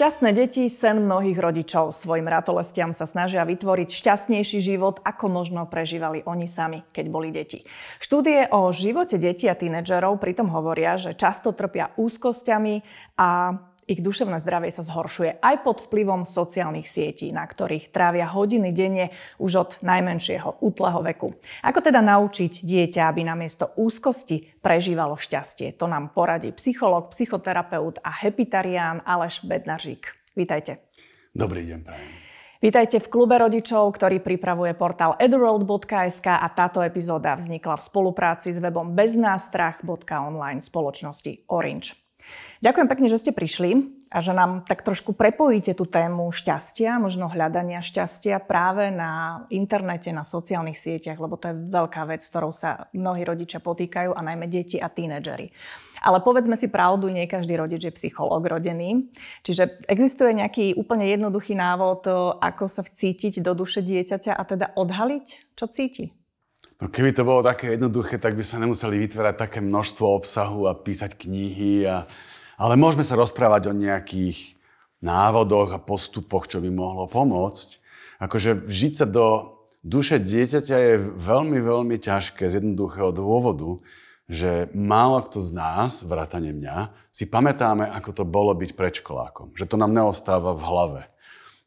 Šťastné 0.00 0.32
deti, 0.32 0.64
sen 0.72 1.04
mnohých 1.04 1.36
rodičov. 1.36 1.92
Svojim 1.92 2.24
ratolestiam 2.24 2.88
sa 2.88 3.04
snažia 3.04 3.44
vytvoriť 3.44 3.92
šťastnejší 3.92 4.64
život, 4.64 4.96
ako 5.04 5.28
možno 5.28 5.68
prežívali 5.68 6.24
oni 6.24 6.48
sami, 6.48 6.80
keď 6.88 7.04
boli 7.12 7.28
deti. 7.28 7.60
Štúdie 8.00 8.48
o 8.48 8.72
živote 8.72 9.20
detí 9.20 9.44
a 9.44 9.52
tínedžerov 9.52 10.16
pritom 10.16 10.48
hovoria, 10.56 10.96
že 10.96 11.12
často 11.12 11.52
trpia 11.52 11.92
úzkosťami 12.00 12.80
a 13.20 13.60
ich 13.90 14.06
duševné 14.06 14.38
zdravie 14.38 14.70
sa 14.70 14.86
zhoršuje 14.86 15.42
aj 15.42 15.66
pod 15.66 15.82
vplyvom 15.90 16.22
sociálnych 16.22 16.86
sietí, 16.86 17.34
na 17.34 17.42
ktorých 17.42 17.90
trávia 17.90 18.30
hodiny 18.30 18.70
denne 18.70 19.10
už 19.42 19.52
od 19.58 19.70
najmenšieho 19.82 20.62
útleho 20.62 21.02
veku. 21.02 21.34
Ako 21.66 21.82
teda 21.82 21.98
naučiť 21.98 22.62
dieťa, 22.62 23.10
aby 23.10 23.26
namiesto 23.26 23.74
úzkosti 23.74 24.62
prežívalo 24.62 25.18
šťastie? 25.18 25.74
To 25.74 25.90
nám 25.90 26.14
poradí 26.14 26.54
psycholog, 26.54 27.10
psychoterapeut 27.10 27.98
a 28.06 28.14
hepitarián 28.14 29.02
Aleš 29.02 29.42
Bednaržík. 29.42 30.06
Vítajte. 30.38 30.86
Dobrý 31.34 31.66
deň, 31.66 31.80
prajem. 31.82 32.08
Vítajte 32.60 33.00
v 33.00 33.08
klube 33.08 33.40
rodičov, 33.40 33.88
ktorý 33.96 34.20
pripravuje 34.20 34.76
portál 34.76 35.16
eduroad.sk 35.16 36.28
a 36.28 36.44
táto 36.52 36.84
epizóda 36.84 37.32
vznikla 37.32 37.80
v 37.80 37.86
spolupráci 37.88 38.52
s 38.52 38.60
webom 38.60 38.92
beznástrach.online 38.92 40.60
spoločnosti 40.60 41.48
Orange. 41.48 42.09
Ďakujem 42.60 42.88
pekne, 42.92 43.08
že 43.08 43.16
ste 43.16 43.32
prišli 43.32 43.88
a 44.12 44.20
že 44.20 44.36
nám 44.36 44.68
tak 44.68 44.84
trošku 44.84 45.16
prepojíte 45.16 45.72
tú 45.72 45.88
tému 45.88 46.28
šťastia, 46.28 47.00
možno 47.00 47.32
hľadania 47.32 47.80
šťastia 47.80 48.36
práve 48.44 48.92
na 48.92 49.44
internete, 49.48 50.12
na 50.12 50.26
sociálnych 50.26 50.76
sieťach, 50.76 51.16
lebo 51.16 51.40
to 51.40 51.54
je 51.54 51.56
veľká 51.56 52.04
vec, 52.04 52.20
s 52.20 52.28
ktorou 52.28 52.52
sa 52.52 52.90
mnohí 52.92 53.24
rodičia 53.24 53.64
potýkajú 53.64 54.12
a 54.12 54.20
najmä 54.20 54.44
deti 54.50 54.76
a 54.76 54.92
tínedžeri. 54.92 55.54
Ale 56.04 56.20
povedzme 56.20 56.56
si 56.56 56.68
pravdu, 56.68 57.08
nie 57.12 57.28
každý 57.28 57.56
rodič 57.56 57.84
je 57.84 57.96
psychológ 57.96 58.48
rodený. 58.48 59.12
Čiže 59.44 59.84
existuje 59.88 60.32
nejaký 60.36 60.76
úplne 60.76 61.08
jednoduchý 61.08 61.56
návod, 61.56 62.08
ako 62.40 62.68
sa 62.68 62.84
vcítiť 62.84 63.44
do 63.44 63.52
duše 63.52 63.84
dieťaťa 63.84 64.32
a 64.32 64.42
teda 64.44 64.72
odhaliť, 64.76 65.56
čo 65.56 65.64
cíti? 65.68 66.12
No 66.80 66.88
keby 66.88 67.12
to 67.12 67.28
bolo 67.28 67.44
také 67.44 67.76
jednoduché, 67.76 68.16
tak 68.16 68.32
by 68.32 68.40
sme 68.40 68.64
nemuseli 68.64 68.96
vytvárať 69.04 69.36
také 69.36 69.60
množstvo 69.60 70.04
obsahu 70.08 70.64
a 70.64 70.72
písať 70.72 71.12
knihy. 71.12 71.84
A... 71.84 72.08
Ale 72.60 72.76
môžeme 72.76 73.08
sa 73.08 73.16
rozprávať 73.16 73.72
o 73.72 73.78
nejakých 73.78 74.60
návodoch 75.00 75.72
a 75.72 75.80
postupoch, 75.80 76.44
čo 76.44 76.60
by 76.60 76.68
mohlo 76.68 77.08
pomôcť. 77.08 77.80
Akože 78.20 78.52
vžiť 78.68 78.92
sa 79.00 79.06
do 79.08 79.56
duše 79.80 80.20
dieťaťa 80.20 80.76
je 80.76 80.94
veľmi, 81.16 81.56
veľmi 81.56 81.96
ťažké 81.96 82.52
z 82.52 82.60
jednoduchého 82.60 83.16
dôvodu, 83.16 83.80
že 84.28 84.68
málo 84.76 85.24
kto 85.24 85.40
z 85.40 85.56
nás, 85.56 86.04
vrátane 86.04 86.52
mňa, 86.52 86.92
si 87.08 87.24
pamätáme, 87.24 87.88
ako 87.88 88.22
to 88.22 88.24
bolo 88.28 88.52
byť 88.52 88.76
predškolákom. 88.76 89.56
Že 89.56 89.64
to 89.64 89.76
nám 89.80 89.96
neostáva 89.96 90.52
v 90.52 90.62
hlave. 90.62 91.02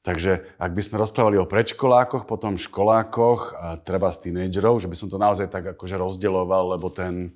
Takže 0.05 0.45
ak 0.61 0.71
by 0.77 0.81
sme 0.83 1.01
rozprávali 1.01 1.41
o 1.41 1.49
predškolákoch, 1.49 2.29
potom 2.29 2.59
školákoch 2.59 3.41
a 3.57 3.67
treba 3.81 4.13
z 4.13 4.29
tínedžerov, 4.29 4.77
že 4.77 4.91
by 4.91 4.95
som 4.99 5.09
to 5.09 5.17
naozaj 5.17 5.49
tak 5.49 5.73
akože 5.73 5.97
rozdeľoval, 5.97 6.77
lebo 6.77 6.93
ten, 6.93 7.33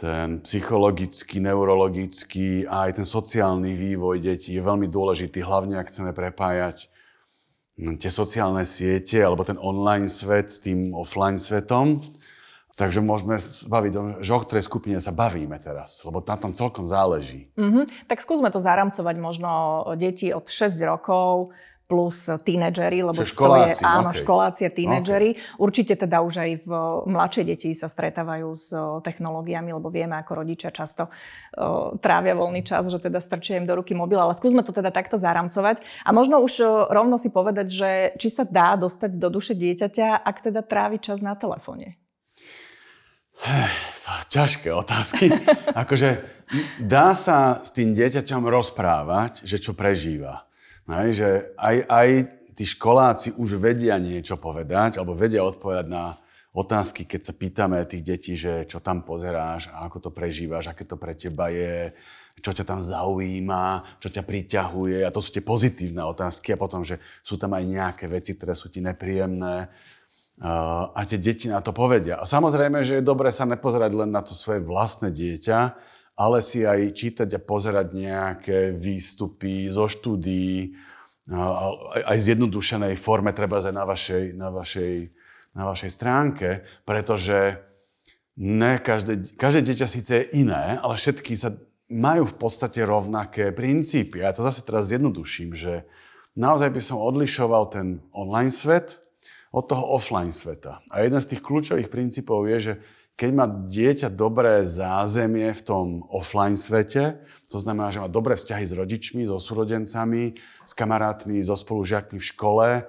ten 0.00 0.40
psychologický, 0.40 1.44
neurologický 1.44 2.64
a 2.64 2.88
aj 2.88 3.04
ten 3.04 3.06
sociálny 3.06 3.76
vývoj 3.76 4.16
detí 4.24 4.56
je 4.56 4.62
veľmi 4.64 4.88
dôležitý, 4.88 5.44
hlavne 5.44 5.76
ak 5.76 5.92
chceme 5.92 6.16
prepájať 6.16 6.88
hm, 7.76 8.00
tie 8.00 8.08
sociálne 8.08 8.64
siete 8.64 9.20
alebo 9.20 9.44
ten 9.44 9.60
online 9.60 10.08
svet 10.08 10.48
s 10.48 10.64
tým 10.64 10.96
offline 10.96 11.36
svetom. 11.36 12.00
Takže 12.80 13.04
môžeme 13.04 13.36
baviť 13.68 14.24
že 14.24 14.32
o 14.32 14.40
ktorej 14.40 14.64
skupine 14.64 14.96
sa 15.04 15.12
bavíme 15.12 15.60
teraz, 15.60 16.00
lebo 16.00 16.24
na 16.24 16.36
tom 16.40 16.56
celkom 16.56 16.88
záleží. 16.88 17.52
Mm-hmm. 17.60 18.08
Tak 18.08 18.24
skúsme 18.24 18.48
to 18.48 18.56
zaramcovať 18.56 19.16
možno 19.20 19.50
deti 20.00 20.32
od 20.32 20.48
6 20.48 20.80
rokov, 20.88 21.52
plus 21.90 22.30
tínedžeri, 22.46 23.02
lebo 23.02 23.26
školáci, 23.26 23.82
to 23.82 23.82
je 23.82 23.90
áno, 23.90 24.14
okay. 24.14 24.20
školáci 24.22 24.62
a 24.62 24.70
tínedžeri. 24.70 25.30
Okay. 25.34 25.58
Určite 25.58 25.98
teda 25.98 26.22
už 26.22 26.34
aj 26.38 26.50
v 26.62 26.70
mladšie 27.10 27.42
deti 27.42 27.74
sa 27.74 27.90
stretávajú 27.90 28.54
s 28.54 28.70
technológiami, 29.02 29.74
lebo 29.74 29.90
vieme, 29.90 30.14
ako 30.22 30.46
rodičia 30.46 30.70
často 30.70 31.10
uh, 31.10 31.98
trávia 31.98 32.38
voľný 32.38 32.62
čas, 32.62 32.86
že 32.86 33.02
teda 33.02 33.18
strčia 33.18 33.58
im 33.58 33.66
do 33.66 33.74
ruky 33.74 33.98
mobil, 33.98 34.22
ale 34.22 34.38
skúsme 34.38 34.62
to 34.62 34.70
teda 34.70 34.94
takto 34.94 35.18
zaramcovať. 35.18 35.82
A 36.06 36.14
možno 36.14 36.38
už 36.38 36.86
rovno 36.86 37.18
si 37.18 37.34
povedať, 37.34 37.66
že 37.66 37.90
či 38.22 38.30
sa 38.30 38.46
dá 38.46 38.78
dostať 38.78 39.18
do 39.18 39.26
duše 39.26 39.58
dieťaťa, 39.58 40.22
ak 40.22 40.36
teda 40.46 40.62
trávi 40.62 41.02
čas 41.02 41.18
na 41.18 41.34
telefóne. 41.34 41.98
Ťažké 44.30 44.70
otázky. 44.70 45.26
akože 45.82 46.22
dá 46.78 47.14
sa 47.18 47.62
s 47.62 47.74
tým 47.74 47.94
dieťaťom 47.98 48.46
rozprávať, 48.46 49.42
že 49.42 49.58
čo 49.58 49.74
prežíva. 49.74 50.49
Hej, 50.90 51.10
že 51.14 51.30
aj, 51.54 51.76
aj 51.86 52.08
tí 52.58 52.64
školáci 52.66 53.38
už 53.38 53.62
vedia 53.62 53.94
niečo 54.02 54.34
povedať, 54.34 54.98
alebo 54.98 55.14
vedia 55.14 55.46
odpovedať 55.46 55.86
na 55.86 56.18
otázky, 56.50 57.06
keď 57.06 57.20
sa 57.30 57.32
pýtame 57.32 57.78
tých 57.86 58.02
detí, 58.02 58.34
že 58.34 58.66
čo 58.66 58.82
tam 58.82 59.06
pozeráš 59.06 59.70
a 59.70 59.86
ako 59.86 59.98
to 60.02 60.10
prežívaš, 60.10 60.66
aké 60.66 60.82
to 60.82 60.98
pre 60.98 61.14
teba 61.14 61.46
je, 61.46 61.94
čo 62.42 62.50
ťa 62.50 62.64
tam 62.66 62.82
zaujíma, 62.82 64.00
čo 64.02 64.10
ťa 64.10 64.26
priťahuje. 64.26 65.06
A 65.06 65.14
to 65.14 65.22
sú 65.22 65.30
tie 65.30 65.44
pozitívne 65.44 66.02
otázky. 66.02 66.56
A 66.56 66.58
potom, 66.58 66.82
že 66.82 66.98
sú 67.22 67.38
tam 67.38 67.54
aj 67.54 67.64
nejaké 67.68 68.04
veci, 68.10 68.34
ktoré 68.34 68.58
sú 68.58 68.66
ti 68.72 68.82
nepríjemné. 68.82 69.70
A 70.96 71.00
tie 71.04 71.20
deti 71.20 71.46
na 71.52 71.60
to 71.60 71.70
povedia. 71.70 72.16
A 72.18 72.24
samozrejme, 72.24 72.80
že 72.80 72.98
je 72.98 73.04
dobre 73.04 73.28
sa 73.28 73.44
nepozerať 73.44 73.92
len 73.92 74.10
na 74.10 74.24
to 74.24 74.32
svoje 74.32 74.64
vlastné 74.64 75.12
dieťa, 75.12 75.76
ale 76.20 76.44
si 76.44 76.68
aj 76.68 76.92
čítať 76.92 77.28
a 77.32 77.40
pozerať 77.40 77.96
nejaké 77.96 78.76
výstupy 78.76 79.72
zo 79.72 79.88
štúdií, 79.88 80.76
aj 82.04 82.18
zjednodušenej 82.20 83.00
forme, 83.00 83.32
treba 83.32 83.64
aj 83.64 83.72
na 83.72 83.88
vašej, 83.88 84.24
na 84.36 84.52
vašej, 84.52 84.94
na 85.56 85.64
vašej 85.64 85.90
stránke, 85.90 86.48
pretože 86.84 87.56
ne 88.36 88.76
každé, 88.76 89.32
každé 89.40 89.72
dieťa 89.72 89.86
síce 89.88 90.12
je 90.12 90.44
iné, 90.44 90.76
ale 90.84 91.00
všetky 91.00 91.32
sa 91.40 91.56
majú 91.88 92.28
v 92.28 92.36
podstate 92.36 92.84
rovnaké 92.84 93.56
princípy. 93.56 94.20
Ja 94.20 94.36
to 94.36 94.44
zase 94.44 94.60
teraz 94.60 94.92
zjednoduším, 94.92 95.56
že 95.56 95.88
naozaj 96.36 96.68
by 96.68 96.82
som 96.84 97.00
odlišoval 97.00 97.72
ten 97.72 98.04
online 98.12 98.52
svet 98.52 99.00
od 99.50 99.66
toho 99.66 99.96
offline 99.96 100.30
sveta. 100.30 100.84
A 100.92 101.02
jeden 101.02 101.18
z 101.18 101.34
tých 101.34 101.42
kľúčových 101.42 101.90
princípov 101.90 102.46
je, 102.46 102.58
že 102.60 102.74
keď 103.20 103.30
má 103.36 103.44
dieťa 103.44 104.08
dobré 104.08 104.64
zázemie 104.64 105.52
v 105.52 105.60
tom 105.60 105.86
offline 106.08 106.56
svete, 106.56 107.20
to 107.52 107.60
znamená, 107.60 107.92
že 107.92 108.00
má 108.00 108.08
dobré 108.08 108.32
vzťahy 108.32 108.64
s 108.64 108.72
rodičmi, 108.72 109.28
so 109.28 109.36
súrodencami, 109.36 110.40
s 110.64 110.72
kamarátmi, 110.72 111.36
so 111.44 111.52
spolužiakmi 111.52 112.16
v 112.16 112.24
škole, 112.24 112.68
e, 112.80 112.82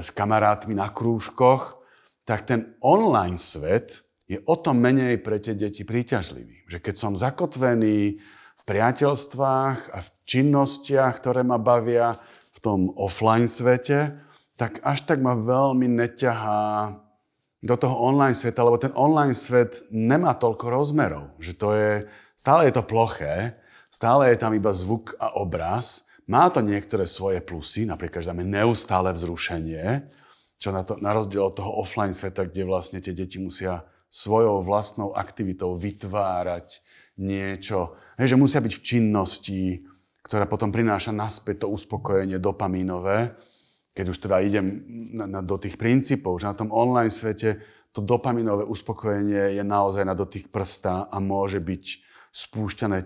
s 0.00 0.08
kamarátmi 0.16 0.72
na 0.72 0.88
krúžkoch, 0.88 1.76
tak 2.24 2.48
ten 2.48 2.72
online 2.80 3.36
svet 3.36 4.00
je 4.24 4.40
o 4.48 4.56
to 4.56 4.72
menej 4.72 5.20
pre 5.20 5.36
tie 5.36 5.52
deti 5.52 5.84
príťažlivý. 5.84 6.64
Že 6.64 6.78
keď 6.80 6.94
som 6.96 7.12
zakotvený 7.12 8.16
v 8.56 8.62
priateľstvách 8.64 9.78
a 9.92 9.98
v 10.00 10.08
činnostiach, 10.24 11.20
ktoré 11.20 11.44
ma 11.44 11.60
bavia 11.60 12.16
v 12.56 12.58
tom 12.64 12.80
offline 12.96 13.44
svete, 13.44 14.24
tak 14.56 14.80
až 14.80 15.04
tak 15.04 15.20
ma 15.20 15.36
veľmi 15.36 15.84
neťahá 15.84 16.96
do 17.60 17.76
toho 17.76 17.92
online 18.00 18.32
sveta, 18.32 18.64
lebo 18.64 18.80
ten 18.80 18.92
online 18.96 19.36
svet 19.36 19.84
nemá 19.92 20.32
toľko 20.32 20.66
rozmerov. 20.72 21.24
Že 21.36 21.52
to 21.60 21.68
je, 21.76 21.92
stále 22.32 22.66
je 22.68 22.72
to 22.72 22.82
ploché, 22.88 23.60
stále 23.92 24.32
je 24.32 24.40
tam 24.40 24.56
iba 24.56 24.72
zvuk 24.72 25.12
a 25.20 25.36
obraz. 25.36 26.08
Má 26.24 26.48
to 26.48 26.64
niektoré 26.64 27.04
svoje 27.04 27.44
plusy, 27.44 27.84
napríklad, 27.84 28.24
že 28.24 28.32
je 28.32 28.46
neustále 28.46 29.12
vzrušenie, 29.12 30.08
čo 30.56 30.72
na, 30.72 30.86
to, 30.86 30.96
na 31.00 31.12
rozdiel 31.12 31.52
od 31.52 31.56
toho 31.56 31.72
offline 31.84 32.16
sveta, 32.16 32.48
kde 32.48 32.64
vlastne 32.64 33.04
tie 33.04 33.12
deti 33.12 33.36
musia 33.36 33.84
svojou 34.08 34.64
vlastnou 34.64 35.12
aktivitou 35.14 35.76
vytvárať 35.76 36.80
niečo, 37.20 37.94
hej, 38.16 38.34
že 38.34 38.40
musia 38.40 38.64
byť 38.64 38.72
v 38.72 38.84
činnosti, 38.84 39.60
ktorá 40.24 40.48
potom 40.48 40.72
prináša 40.72 41.12
naspäť 41.12 41.66
to 41.66 41.72
uspokojenie 41.72 42.40
dopamínové 42.40 43.36
keď 43.94 44.06
už 44.10 44.18
teda 44.18 44.36
idem 44.42 44.86
na, 45.12 45.26
na, 45.26 45.40
do 45.42 45.58
tých 45.58 45.74
princípov, 45.74 46.38
že 46.38 46.50
na 46.50 46.56
tom 46.56 46.70
online 46.70 47.10
svete 47.10 47.60
to 47.90 48.00
dopaminové 48.00 48.62
uspokojenie 48.62 49.58
je 49.58 49.64
naozaj 49.66 50.06
na 50.06 50.14
dotyk 50.14 50.48
prsta 50.54 51.10
a 51.10 51.16
môže 51.18 51.58
byť 51.58 51.84
spúšťané 52.30 52.98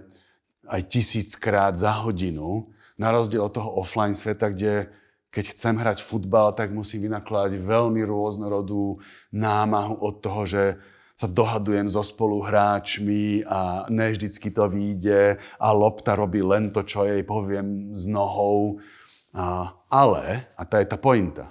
aj 0.69 0.81
tisíckrát 0.89 1.77
za 1.77 2.05
hodinu, 2.05 2.69
na 3.01 3.11
rozdiel 3.11 3.43
od 3.43 3.53
toho 3.53 3.81
offline 3.81 4.15
sveta, 4.15 4.53
kde 4.53 4.93
keď 5.35 5.51
chcem 5.51 5.75
hrať 5.75 5.99
futbal, 5.99 6.55
tak 6.55 6.71
musím 6.71 7.11
vynakladať 7.11 7.59
veľmi 7.59 8.07
rôznorodú 8.07 9.03
námahu 9.35 9.99
od 9.99 10.15
toho, 10.23 10.47
že 10.47 10.65
sa 11.19 11.27
dohadujem 11.27 11.91
so 11.91 12.03
spoluhráčmi 12.07 13.47
a 13.47 13.87
ne 13.91 14.15
vždycky 14.15 14.51
to 14.51 14.67
vyjde 14.67 15.39
a 15.39 15.69
lopta 15.75 16.15
robí 16.15 16.43
len 16.43 16.71
to, 16.71 16.87
čo 16.87 17.07
jej 17.07 17.23
poviem 17.27 17.95
s 17.99 18.07
nohou 18.07 18.79
a, 19.35 19.75
ale, 19.91 20.47
a 20.55 20.63
tá 20.63 20.79
je 20.79 20.87
tá 20.87 20.95
pointa, 20.95 21.51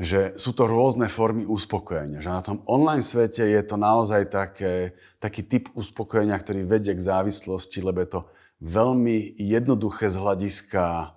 že 0.00 0.32
sú 0.40 0.56
to 0.56 0.64
rôzne 0.64 1.12
formy 1.12 1.44
uspokojenia. 1.44 2.24
Že 2.24 2.30
na 2.32 2.40
tom 2.40 2.58
online 2.64 3.04
svete 3.04 3.44
je 3.44 3.60
to 3.60 3.76
naozaj 3.76 4.32
také, 4.32 4.96
taký 5.20 5.44
typ 5.44 5.68
uspokojenia, 5.76 6.40
ktorý 6.40 6.64
vedie 6.64 6.96
k 6.96 7.04
závislosti, 7.04 7.84
lebo 7.84 8.00
je 8.00 8.10
to 8.16 8.20
veľmi 8.64 9.36
jednoduché 9.36 10.08
z 10.08 10.16
hľadiska 10.16 11.12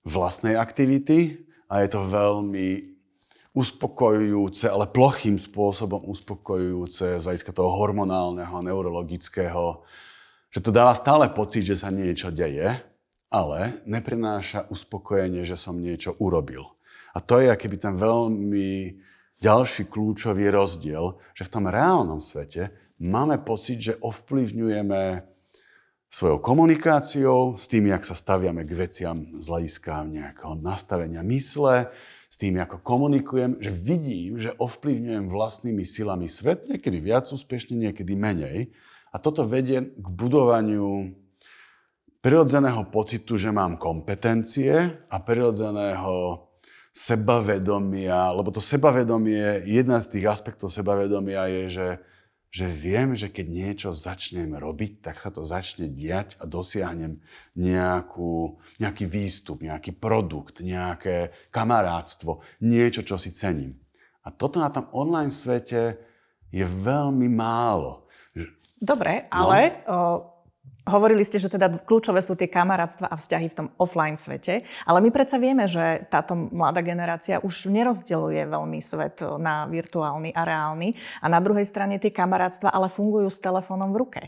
vlastnej 0.00 0.56
aktivity 0.56 1.44
a 1.68 1.84
je 1.84 1.88
to 1.92 2.08
veľmi 2.08 2.96
uspokojujúce, 3.52 4.64
ale 4.64 4.88
plochým 4.88 5.36
spôsobom 5.36 6.08
uspokojujúce 6.08 7.20
z 7.20 7.24
hľadiska 7.24 7.52
toho 7.52 7.68
hormonálneho, 7.68 8.64
neurologického, 8.64 9.84
že 10.48 10.64
to 10.64 10.72
dáva 10.72 10.96
stále 10.96 11.28
pocit, 11.36 11.68
že 11.68 11.76
sa 11.76 11.92
niečo 11.92 12.32
deje, 12.32 12.93
ale 13.30 13.84
neprináša 13.84 14.70
uspokojenie, 14.70 15.42
že 15.44 15.58
som 15.58 15.78
niečo 15.78 16.16
urobil. 16.18 16.74
A 17.14 17.22
to 17.22 17.38
je 17.38 17.50
akýby 17.50 17.78
ten 17.78 17.94
veľmi 17.94 18.98
ďalší 19.38 19.86
kľúčový 19.86 20.50
rozdiel, 20.50 21.18
že 21.36 21.46
v 21.46 21.52
tom 21.52 21.64
reálnom 21.70 22.18
svete 22.18 22.74
máme 22.98 23.42
pocit, 23.42 23.78
že 23.82 23.98
ovplyvňujeme 24.00 25.22
svojou 26.14 26.38
komunikáciou, 26.38 27.58
s 27.58 27.66
tým, 27.66 27.90
jak 27.90 28.06
sa 28.06 28.14
staviame 28.14 28.62
k 28.62 28.72
veciam 28.78 29.34
z 29.34 29.50
hľadiska 29.50 30.06
nejakého 30.06 30.54
nastavenia 30.62 31.26
mysle, 31.26 31.90
s 32.30 32.36
tým, 32.38 32.54
ako 32.58 32.82
komunikujem, 32.86 33.58
že 33.58 33.70
vidím, 33.74 34.38
že 34.38 34.54
ovplyvňujem 34.54 35.26
vlastnými 35.26 35.82
silami 35.82 36.30
svet, 36.30 36.70
niekedy 36.70 37.02
viac 37.02 37.26
úspešne, 37.26 37.74
niekedy 37.78 38.14
menej. 38.14 38.70
A 39.10 39.18
toto 39.18 39.46
vedie 39.46 39.90
k 39.94 40.06
budovaniu 40.06 41.14
prirodzeného 42.24 42.88
pocitu, 42.88 43.36
že 43.36 43.52
mám 43.52 43.76
kompetencie 43.76 44.72
a 45.12 45.16
prirodzeného 45.20 46.48
sebavedomia, 46.88 48.32
lebo 48.32 48.48
to 48.48 48.64
sebavedomie, 48.64 49.68
jedna 49.68 50.00
z 50.00 50.16
tých 50.16 50.32
aspektov 50.32 50.72
sebavedomia 50.72 51.44
je, 51.52 51.62
že, 51.68 51.88
že 52.48 52.66
viem, 52.72 53.12
že 53.12 53.28
keď 53.28 53.46
niečo 53.52 53.88
začnem 53.92 54.56
robiť, 54.56 55.04
tak 55.04 55.20
sa 55.20 55.28
to 55.28 55.44
začne 55.44 55.92
diať 55.92 56.40
a 56.40 56.48
dosiahnem 56.48 57.20
nejakú, 57.60 58.56
nejaký 58.80 59.04
výstup, 59.04 59.60
nejaký 59.60 59.92
produkt, 59.92 60.64
nejaké 60.64 61.28
kamarátstvo, 61.52 62.40
niečo, 62.64 63.04
čo 63.04 63.20
si 63.20 63.36
cením. 63.36 63.76
A 64.24 64.32
toto 64.32 64.64
na 64.64 64.72
tom 64.72 64.88
online 64.96 65.28
svete 65.28 66.00
je 66.48 66.64
veľmi 66.64 67.28
málo. 67.28 68.08
Dobre, 68.80 69.28
ale 69.28 69.84
no. 69.84 70.33
Hovorili 70.84 71.24
ste, 71.24 71.40
že 71.40 71.48
teda 71.48 71.80
kľúčové 71.80 72.20
sú 72.20 72.36
tie 72.36 72.44
kamarátstva 72.44 73.08
a 73.08 73.16
vzťahy 73.16 73.48
v 73.48 73.56
tom 73.56 73.68
offline 73.80 74.20
svete, 74.20 74.68
ale 74.84 75.00
my 75.00 75.08
predsa 75.08 75.40
vieme, 75.40 75.64
že 75.64 76.04
táto 76.12 76.36
mladá 76.36 76.84
generácia 76.84 77.40
už 77.40 77.72
nerozdeluje 77.72 78.44
veľmi 78.44 78.84
svet 78.84 79.24
na 79.40 79.64
virtuálny 79.64 80.36
a 80.36 80.44
reálny 80.44 80.92
a 81.24 81.26
na 81.32 81.40
druhej 81.40 81.64
strane 81.64 81.96
tie 81.96 82.12
kamarátstva 82.12 82.68
ale 82.68 82.92
fungujú 82.92 83.32
s 83.32 83.40
telefónom 83.40 83.96
v 83.96 84.00
ruke. 84.04 84.22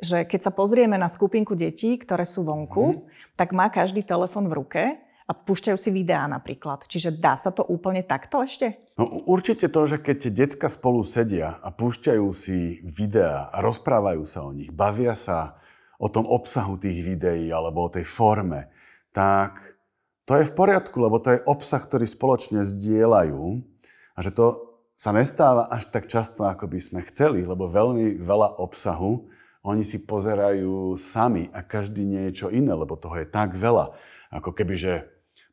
Že 0.00 0.24
keď 0.24 0.40
sa 0.48 0.52
pozrieme 0.56 0.96
na 0.96 1.12
skupinku 1.12 1.52
detí, 1.52 2.00
ktoré 2.00 2.24
sú 2.24 2.40
vonku, 2.40 2.84
mm. 2.88 3.00
tak 3.36 3.52
má 3.52 3.68
každý 3.68 4.00
telefón 4.00 4.48
v 4.48 4.56
ruke 4.64 4.82
a 5.28 5.32
púšťajú 5.36 5.76
si 5.76 5.92
videá 5.92 6.24
napríklad. 6.24 6.88
Čiže 6.88 7.20
dá 7.20 7.36
sa 7.36 7.52
to 7.52 7.68
úplne 7.68 8.00
takto 8.00 8.40
ešte? 8.40 8.80
No 8.96 9.28
určite 9.28 9.68
to, 9.68 9.84
že 9.84 10.00
keď 10.00 10.32
decka 10.32 10.72
spolu 10.72 11.04
sedia 11.04 11.60
a 11.60 11.68
púšťajú 11.68 12.26
si 12.32 12.80
videá 12.80 13.52
a 13.52 13.60
rozprávajú 13.60 14.24
sa 14.24 14.48
o 14.48 14.56
nich, 14.56 14.72
bavia 14.72 15.12
sa 15.12 15.60
o 15.98 16.06
tom 16.06 16.24
obsahu 16.24 16.78
tých 16.78 17.02
videí 17.02 17.50
alebo 17.50 17.86
o 17.86 17.92
tej 17.92 18.06
forme, 18.06 18.70
tak 19.10 19.78
to 20.24 20.38
je 20.38 20.46
v 20.46 20.56
poriadku, 20.56 20.94
lebo 21.02 21.18
to 21.18 21.34
je 21.34 21.44
obsah, 21.48 21.82
ktorý 21.82 22.06
spoločne 22.06 22.62
zdieľajú 22.62 23.42
a 24.14 24.18
že 24.22 24.30
to 24.30 24.46
sa 24.98 25.14
nestáva 25.14 25.70
až 25.70 25.94
tak 25.94 26.10
často, 26.10 26.46
ako 26.46 26.70
by 26.70 26.78
sme 26.78 27.00
chceli, 27.06 27.46
lebo 27.46 27.70
veľmi 27.70 28.18
veľa 28.18 28.58
obsahu 28.58 29.30
oni 29.66 29.82
si 29.82 30.02
pozerajú 30.02 30.94
sami 30.94 31.50
a 31.50 31.62
každý 31.62 32.06
niečo 32.06 32.50
iné, 32.50 32.72
lebo 32.74 32.94
toho 32.94 33.18
je 33.18 33.26
tak 33.26 33.58
veľa. 33.58 33.94
Ako 34.30 34.54
keby, 34.54 34.74
že 34.78 34.92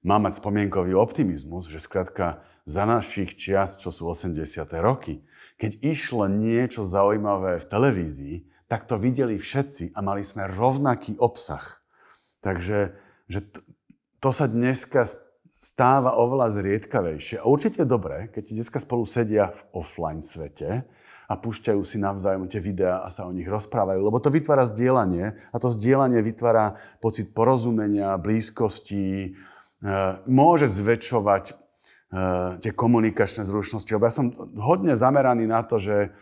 má 0.05 0.21
mať 0.21 0.37
spomienkový 0.39 0.93
optimizmus, 0.93 1.65
že 1.65 1.81
skrátka 1.81 2.45
za 2.65 2.85
našich 2.85 3.37
čias, 3.37 3.77
čo 3.77 3.89
sú 3.93 4.09
80. 4.09 4.41
roky, 4.81 5.21
keď 5.57 5.81
išlo 5.81 6.25
niečo 6.29 6.81
zaujímavé 6.81 7.61
v 7.61 7.69
televízii, 7.69 8.35
tak 8.65 8.89
to 8.89 8.97
videli 8.97 9.37
všetci 9.37 9.93
a 9.93 9.99
mali 10.01 10.25
sme 10.25 10.49
rovnaký 10.49 11.21
obsah. 11.21 11.81
Takže 12.41 12.97
že 13.25 13.39
to, 13.41 13.59
to 14.21 14.29
sa 14.29 14.45
dneska 14.45 15.05
stáva 15.55 16.19
oveľa 16.19 16.51
zriedkavejšie. 16.51 17.39
A 17.39 17.47
určite 17.47 17.85
je 17.85 17.89
dobré, 17.89 18.27
keď 18.27 18.41
ti 18.43 18.53
dneska 18.59 18.77
spolu 18.83 19.07
sedia 19.07 19.55
v 19.55 19.61
offline 19.71 20.19
svete 20.19 20.83
a 21.25 21.33
púšťajú 21.33 21.81
si 21.81 21.97
navzájom 21.97 22.45
tie 22.51 22.61
videá 22.61 23.01
a 23.01 23.09
sa 23.09 23.25
o 23.25 23.33
nich 23.33 23.49
rozprávajú, 23.49 23.97
lebo 23.97 24.21
to 24.21 24.29
vytvára 24.29 24.67
zdieľanie 24.67 25.33
a 25.33 25.55
to 25.57 25.73
zdieľanie 25.73 26.21
vytvára 26.21 26.77
pocit 27.01 27.33
porozumenia, 27.33 28.19
blízkosti, 28.21 29.09
e, 29.25 29.29
môže 30.29 30.69
zväčšovať 30.69 31.45
e, 31.49 31.53
tie 32.61 32.71
komunikačné 32.75 33.41
zručnosti. 33.41 33.89
Lebo 33.89 34.05
ja 34.05 34.13
som 34.13 34.29
hodne 34.59 34.93
zameraný 34.93 35.49
na 35.49 35.65
to, 35.65 35.81
že, 35.81 36.13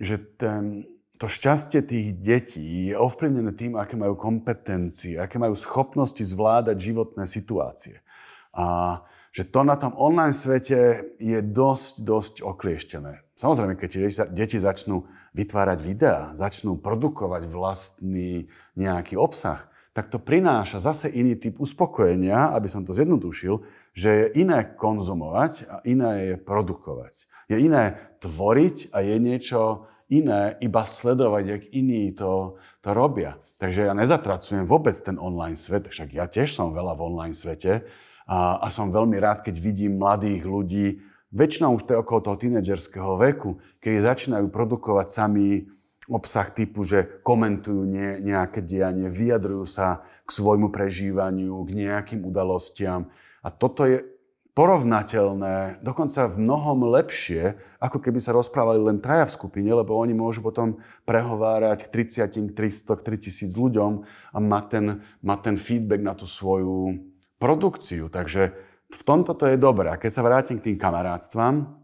že 0.00 0.16
ten, 0.16 0.86
to 1.16 1.26
šťastie 1.26 1.80
tých 1.80 2.16
detí 2.20 2.92
je 2.92 2.94
ovplyvnené 2.96 3.52
tým, 3.56 3.76
aké 3.80 3.96
majú 3.96 4.16
kompetencie, 4.16 5.16
aké 5.16 5.40
majú 5.40 5.56
schopnosti 5.56 6.20
zvládať 6.20 6.76
životné 6.76 7.24
situácie. 7.24 8.04
A 8.52 9.00
že 9.36 9.44
to 9.44 9.68
na 9.68 9.76
tom 9.76 9.92
online 10.00 10.32
svete 10.32 11.12
je 11.20 11.38
dosť, 11.44 12.00
dosť 12.00 12.34
oklieštené. 12.40 13.20
Samozrejme, 13.36 13.76
keď 13.76 14.08
deti 14.32 14.56
začnú 14.56 15.04
vytvárať 15.36 15.78
videá, 15.84 16.32
začnú 16.32 16.80
produkovať 16.80 17.44
vlastný 17.44 18.48
nejaký 18.80 19.20
obsah, 19.20 19.68
tak 19.92 20.08
to 20.08 20.16
prináša 20.20 20.80
zase 20.80 21.12
iný 21.12 21.36
typ 21.36 21.60
uspokojenia, 21.60 22.52
aby 22.56 22.68
som 22.68 22.84
to 22.84 22.96
zjednodušil, 22.96 23.64
že 23.92 24.08
je 24.12 24.26
iné 24.40 24.72
konzumovať 24.76 25.68
a 25.68 25.76
iné 25.88 26.12
je 26.32 26.34
produkovať. 26.40 27.28
Je 27.48 27.56
iné 27.60 27.96
tvoriť 28.20 28.92
a 28.92 29.04
je 29.04 29.16
niečo 29.20 29.88
iné 30.06 30.54
iba 30.62 30.86
sledovať, 30.86 31.44
jak 31.46 31.62
iní 31.74 32.14
to, 32.14 32.60
to 32.80 32.90
robia. 32.94 33.38
Takže 33.58 33.90
ja 33.90 33.94
nezatracujem 33.96 34.68
vôbec 34.68 34.94
ten 34.94 35.18
online 35.18 35.58
svet, 35.58 35.90
však 35.90 36.14
ja 36.14 36.30
tiež 36.30 36.52
som 36.52 36.70
veľa 36.70 36.94
v 36.94 37.04
online 37.04 37.34
svete 37.34 37.86
a, 38.26 38.60
a 38.62 38.66
som 38.70 38.94
veľmi 38.94 39.18
rád, 39.18 39.42
keď 39.42 39.58
vidím 39.58 39.98
mladých 39.98 40.42
ľudí, 40.46 40.86
väčšinou 41.34 41.74
už 41.78 41.82
to 41.86 41.92
je 41.94 42.02
okolo 42.02 42.20
toho 42.22 42.36
tínedžerského 42.38 43.18
veku, 43.18 43.58
kedy 43.82 43.96
začínajú 44.02 44.46
produkovať 44.50 45.06
sami 45.10 45.66
obsah 46.06 46.46
typu, 46.54 46.86
že 46.86 47.22
komentujú 47.26 47.82
nie, 47.82 48.22
nejaké 48.22 48.62
dianie, 48.62 49.10
vyjadrujú 49.10 49.66
sa 49.66 50.06
k 50.22 50.30
svojmu 50.30 50.70
prežívaniu, 50.70 51.66
k 51.66 51.70
nejakým 51.86 52.22
udalostiam. 52.22 53.10
A 53.42 53.50
toto 53.50 53.86
je 53.86 54.06
porovnateľné, 54.56 55.84
dokonca 55.84 56.32
v 56.32 56.40
mnohom 56.40 56.88
lepšie, 56.88 57.60
ako 57.76 58.00
keby 58.00 58.16
sa 58.24 58.32
rozprávali 58.32 58.80
len 58.80 59.04
traja 59.04 59.28
v 59.28 59.36
skupine, 59.36 59.68
lebo 59.68 59.92
oni 59.92 60.16
môžu 60.16 60.40
potom 60.40 60.80
prehovárať 61.04 61.84
k 61.84 62.08
30, 62.24 62.48
k 62.50 62.52
300, 62.56 62.96
k 62.96 63.02
3000 63.04 63.52
ľuďom 63.52 63.92
a 64.32 64.38
mať 64.40 64.64
ten, 64.72 64.86
mať 65.20 65.38
ten 65.44 65.56
feedback 65.60 66.00
na 66.00 66.16
tú 66.16 66.24
svoju 66.24 67.04
produkciu. 67.36 68.08
Takže 68.08 68.56
v 68.88 69.02
tomto 69.04 69.36
to 69.36 69.44
je 69.52 69.60
dobré. 69.60 69.92
A 69.92 70.00
keď 70.00 70.10
sa 70.10 70.24
vrátim 70.24 70.56
k 70.56 70.72
tým 70.72 70.80
kamarátstvám, 70.80 71.76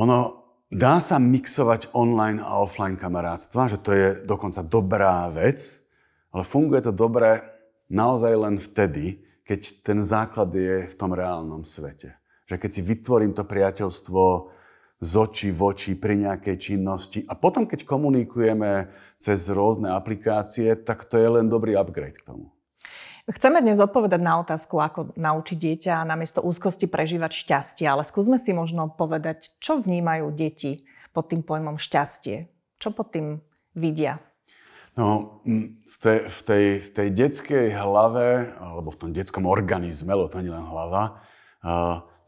ono 0.00 0.18
dá 0.72 0.96
sa 0.96 1.20
mixovať 1.20 1.92
online 1.92 2.40
a 2.40 2.56
offline 2.56 2.96
kamarátstva, 2.96 3.68
že 3.68 3.76
to 3.84 3.92
je 3.92 4.08
dokonca 4.24 4.64
dobrá 4.64 5.28
vec, 5.28 5.84
ale 6.32 6.40
funguje 6.40 6.88
to 6.88 6.96
dobre 6.96 7.44
naozaj 7.92 8.32
len 8.32 8.56
vtedy, 8.56 9.28
keď 9.50 9.82
ten 9.82 9.98
základ 9.98 10.54
je 10.54 10.86
v 10.86 10.94
tom 10.94 11.10
reálnom 11.10 11.66
svete. 11.66 12.14
Že 12.46 12.56
keď 12.62 12.70
si 12.70 12.82
vytvorím 12.86 13.34
to 13.34 13.42
priateľstvo 13.42 14.22
z 15.02 15.12
očí 15.18 15.50
v 15.50 15.60
oči 15.74 15.92
pri 15.98 16.22
nejakej 16.22 16.56
činnosti 16.70 17.26
a 17.26 17.34
potom, 17.34 17.66
keď 17.66 17.82
komunikujeme 17.82 18.94
cez 19.18 19.50
rôzne 19.50 19.90
aplikácie, 19.90 20.78
tak 20.78 21.02
to 21.10 21.18
je 21.18 21.26
len 21.26 21.50
dobrý 21.50 21.74
upgrade 21.74 22.22
k 22.22 22.30
tomu. 22.30 22.54
Chceme 23.26 23.58
dnes 23.58 23.82
odpovedať 23.82 24.22
na 24.22 24.38
otázku, 24.38 24.78
ako 24.78 25.18
naučiť 25.18 25.58
dieťa 25.58 26.06
namiesto 26.06 26.46
úzkosti 26.46 26.86
prežívať 26.86 27.34
šťastie, 27.34 27.90
ale 27.90 28.06
skúsme 28.06 28.38
si 28.38 28.54
možno 28.54 28.86
povedať, 28.86 29.58
čo 29.58 29.82
vnímajú 29.82 30.30
deti 30.30 30.86
pod 31.10 31.26
tým 31.26 31.42
pojmom 31.42 31.74
šťastie. 31.74 32.46
Čo 32.78 32.94
pod 32.94 33.10
tým 33.10 33.42
vidia? 33.74 34.22
No, 35.00 35.40
v 35.80 35.96
tej, 35.96 36.18
v, 36.28 36.40
tej, 36.44 36.64
v 36.84 36.90
tej 36.92 37.08
detskej 37.16 37.66
hlave, 37.72 38.52
alebo 38.60 38.92
v 38.92 39.00
tom 39.00 39.10
detskom 39.16 39.48
organizme, 39.48 40.12
lebo 40.12 40.28
to 40.28 40.44
nie 40.44 40.52
len 40.52 40.60
hlava, 40.60 41.24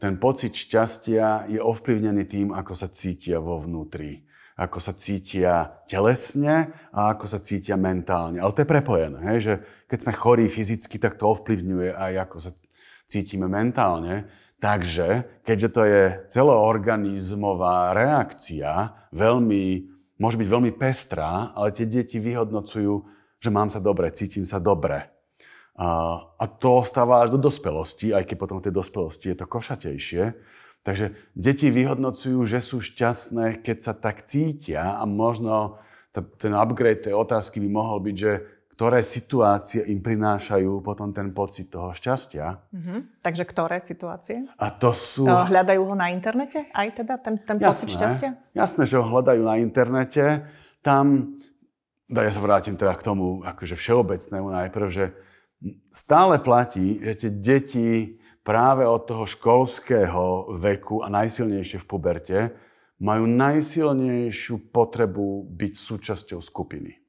ten 0.01 0.17
pocit 0.17 0.57
šťastia 0.57 1.45
je 1.53 1.61
ovplyvnený 1.61 2.25
tým, 2.25 2.49
ako 2.49 2.73
sa 2.73 2.89
cítia 2.89 3.37
vo 3.37 3.61
vnútri. 3.61 4.25
Ako 4.57 4.81
sa 4.81 4.97
cítia 4.97 5.85
telesne 5.85 6.73
a 6.89 7.13
ako 7.13 7.25
sa 7.29 7.37
cítia 7.41 7.77
mentálne. 7.77 8.41
Ale 8.41 8.53
to 8.57 8.65
je 8.65 8.73
prepojené, 8.73 9.21
hej? 9.33 9.39
že 9.41 9.53
keď 9.85 10.09
sme 10.09 10.13
chorí 10.17 10.45
fyzicky, 10.49 10.97
tak 10.97 11.21
to 11.21 11.29
ovplyvňuje 11.29 11.93
aj 11.93 12.13
ako 12.25 12.37
sa 12.41 12.51
cítime 13.05 13.45
mentálne. 13.45 14.33
Takže, 14.57 15.41
keďže 15.45 15.69
to 15.69 15.81
je 15.85 16.03
celoorganizmová 16.25 17.93
reakcia, 17.93 18.97
veľmi 19.13 19.92
môže 20.17 20.37
byť 20.37 20.47
veľmi 20.47 20.71
pestrá, 20.75 21.53
ale 21.57 21.73
tie 21.73 21.89
deti 21.89 22.21
vyhodnocujú, 22.21 22.93
že 23.41 23.49
mám 23.49 23.69
sa 23.69 23.81
dobre, 23.81 24.13
cítim 24.13 24.45
sa 24.45 24.61
dobre. 24.61 25.09
A, 25.73 26.21
to 26.61 26.85
ostáva 26.85 27.25
až 27.25 27.33
do 27.33 27.39
dospelosti, 27.41 28.13
aj 28.13 28.29
keď 28.29 28.37
potom 28.37 28.57
v 28.61 28.69
tej 28.69 28.73
dospelosti 28.73 29.25
je 29.33 29.37
to 29.37 29.49
košatejšie. 29.49 30.23
Takže 30.83 31.15
deti 31.33 31.71
vyhodnocujú, 31.71 32.43
že 32.43 32.59
sú 32.59 32.83
šťastné, 32.83 33.63
keď 33.63 33.77
sa 33.79 33.93
tak 33.95 34.21
cítia 34.27 34.99
a 34.99 35.03
možno 35.07 35.79
ten 36.13 36.53
upgrade 36.53 37.09
tej 37.09 37.17
otázky 37.17 37.57
by 37.63 37.69
mohol 37.71 37.97
byť, 38.03 38.15
že 38.15 38.31
ktoré 38.73 39.05
situácie 39.05 39.85
im 39.85 40.01
prinášajú 40.01 40.81
potom 40.81 41.13
ten 41.13 41.29
pocit 41.29 41.69
toho 41.69 41.93
šťastia. 41.93 42.57
Mm-hmm. 42.73 43.21
Takže 43.21 43.43
ktoré 43.45 43.77
situácie? 43.77 44.49
A 44.57 44.73
to 44.73 44.89
sú... 44.89 45.29
Hľadajú 45.29 45.85
ho 45.85 45.93
na 45.93 46.09
internete 46.09 46.65
aj 46.73 47.05
teda, 47.05 47.21
ten, 47.21 47.37
ten 47.37 47.61
Jasné. 47.61 47.69
pocit 47.69 47.89
šťastia? 47.93 48.29
Jasné, 48.57 48.83
že 48.89 48.97
ho 48.97 49.05
hľadajú 49.05 49.45
na 49.45 49.61
internete. 49.61 50.49
Tam, 50.81 51.37
da 52.09 52.25
ja 52.25 52.33
sa 52.33 52.41
vrátim 52.41 52.73
teda 52.73 52.97
k 52.97 53.05
tomu 53.05 53.45
akože 53.45 53.77
všeobecnému 53.77 54.49
najprv, 54.49 54.87
že 54.89 55.13
stále 55.93 56.41
platí, 56.41 56.97
že 56.97 57.13
tie 57.13 57.31
deti 57.31 57.89
práve 58.41 58.89
od 58.89 59.05
toho 59.05 59.29
školského 59.29 60.49
veku 60.57 61.05
a 61.05 61.13
najsilnejšie 61.13 61.77
v 61.77 61.85
puberte 61.85 62.39
majú 62.97 63.29
najsilnejšiu 63.29 64.73
potrebu 64.73 65.45
byť 65.45 65.73
súčasťou 65.77 66.41
skupiny. 66.41 67.02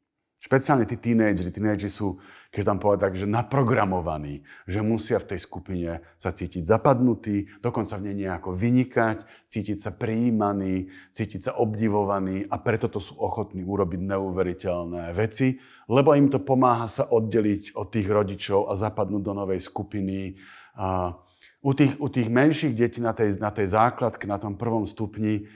Špeciálne 0.45 0.85
tí 0.85 1.01
tínejdžeri. 1.01 1.57
Tínejdžeri 1.57 1.89
sú, 1.89 2.21
keď 2.53 2.63
tam 2.69 2.77
povedať 2.77 3.01
tak, 3.09 3.17
že 3.17 3.25
naprogramovaní, 3.25 4.45
že 4.69 4.85
musia 4.85 5.17
v 5.17 5.33
tej 5.33 5.41
skupine 5.41 6.05
sa 6.21 6.37
cítiť 6.37 6.69
zapadnutí, 6.69 7.65
dokonca 7.65 7.97
v 7.97 8.13
nej 8.13 8.29
nejako 8.29 8.53
vynikať, 8.53 9.25
cítiť 9.49 9.81
sa 9.81 9.97
prijímaní, 9.97 10.93
cítiť 11.17 11.49
sa 11.49 11.53
obdivovaní 11.57 12.45
a 12.45 12.61
preto 12.61 12.93
to 12.93 13.01
sú 13.01 13.17
ochotní 13.25 13.65
urobiť 13.65 14.05
neuveriteľné 14.05 15.17
veci, 15.17 15.57
lebo 15.89 16.13
im 16.13 16.29
to 16.29 16.45
pomáha 16.45 16.93
sa 16.93 17.09
oddeliť 17.09 17.73
od 17.73 17.89
tých 17.89 18.05
rodičov 18.05 18.69
a 18.69 18.77
zapadnúť 18.77 19.25
do 19.25 19.33
novej 19.33 19.65
skupiny. 19.65 20.37
A 20.77 21.17
u 21.65 21.73
tých, 21.73 21.97
u 21.97 22.13
tých 22.13 22.29
menších 22.29 22.77
detí 22.77 23.01
na 23.01 23.17
tej, 23.17 23.33
na 23.41 23.49
tej 23.49 23.73
základke, 23.73 24.29
na 24.29 24.37
tom 24.37 24.61
prvom 24.61 24.85
stupni, 24.85 25.49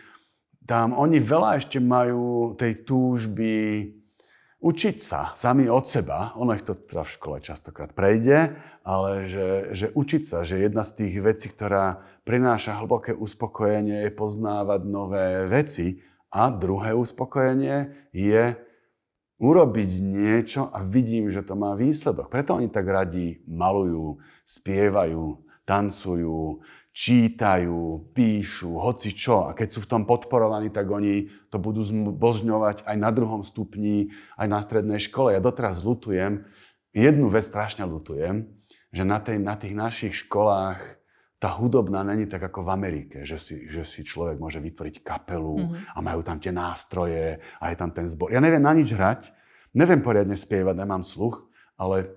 tam 0.64 0.96
oni 0.96 1.20
veľa 1.20 1.60
ešte 1.60 1.76
majú 1.76 2.56
tej 2.56 2.88
túžby 2.88 3.52
učiť 4.58 4.96
sa 4.98 5.32
sami 5.38 5.70
od 5.70 5.86
seba, 5.86 6.34
ono 6.34 6.54
ich 6.54 6.66
to 6.66 6.74
teda 6.74 7.06
v 7.06 7.14
škole 7.14 7.36
častokrát 7.38 7.94
prejde, 7.94 8.58
ale 8.82 9.30
že, 9.30 9.48
že 9.74 9.86
učiť 9.94 10.22
sa, 10.26 10.42
že 10.42 10.58
jedna 10.58 10.82
z 10.82 11.04
tých 11.04 11.14
vecí, 11.22 11.46
ktorá 11.50 12.02
prináša 12.26 12.82
hlboké 12.82 13.14
uspokojenie, 13.14 14.06
je 14.06 14.12
poznávať 14.12 14.80
nové 14.84 15.46
veci 15.46 16.02
a 16.34 16.50
druhé 16.50 16.92
uspokojenie 16.92 18.10
je 18.10 18.58
urobiť 19.38 19.90
niečo 20.02 20.66
a 20.74 20.82
vidím, 20.82 21.30
že 21.30 21.46
to 21.46 21.54
má 21.54 21.78
výsledok. 21.78 22.26
Preto 22.26 22.58
oni 22.58 22.66
tak 22.66 22.90
radi 22.90 23.38
malujú, 23.46 24.18
spievajú, 24.42 25.38
tancujú, 25.62 26.58
čítajú, 26.98 28.10
píšu, 28.10 28.74
hoci 28.82 29.14
čo. 29.14 29.46
A 29.46 29.54
keď 29.54 29.68
sú 29.70 29.86
v 29.86 29.90
tom 29.94 30.02
podporovaní, 30.02 30.74
tak 30.74 30.90
oni 30.90 31.30
to 31.46 31.62
budú 31.62 31.86
zbožňovať 31.86 32.82
aj 32.82 32.96
na 32.98 33.14
druhom 33.14 33.46
stupni, 33.46 34.10
aj 34.34 34.46
na 34.50 34.58
strednej 34.58 34.98
škole. 34.98 35.30
Ja 35.30 35.38
doteraz 35.38 35.86
lutujem, 35.86 36.50
jednu 36.90 37.30
vec 37.30 37.46
strašne 37.46 37.86
lutujem, 37.86 38.50
že 38.90 39.06
na, 39.06 39.22
tej, 39.22 39.38
na 39.38 39.54
tých 39.54 39.78
našich 39.78 40.26
školách 40.26 40.98
tá 41.38 41.54
hudobná 41.54 42.02
není 42.02 42.26
tak 42.26 42.50
ako 42.50 42.66
v 42.66 42.72
Amerike, 42.74 43.22
že 43.22 43.38
si, 43.38 43.70
že 43.70 43.86
si 43.86 44.02
človek 44.02 44.42
môže 44.42 44.58
vytvoriť 44.58 45.06
kapelu 45.06 45.54
mm-hmm. 45.54 45.94
a 45.94 45.98
majú 46.02 46.26
tam 46.26 46.42
tie 46.42 46.50
nástroje 46.50 47.38
a 47.62 47.64
je 47.70 47.76
tam 47.78 47.94
ten 47.94 48.10
zbor. 48.10 48.34
Ja 48.34 48.42
neviem 48.42 48.58
na 48.58 48.74
nič 48.74 48.90
hrať, 48.90 49.30
neviem 49.70 50.02
poriadne 50.02 50.34
spievať, 50.34 50.74
nemám 50.74 51.06
sluch, 51.06 51.46
ale 51.78 52.10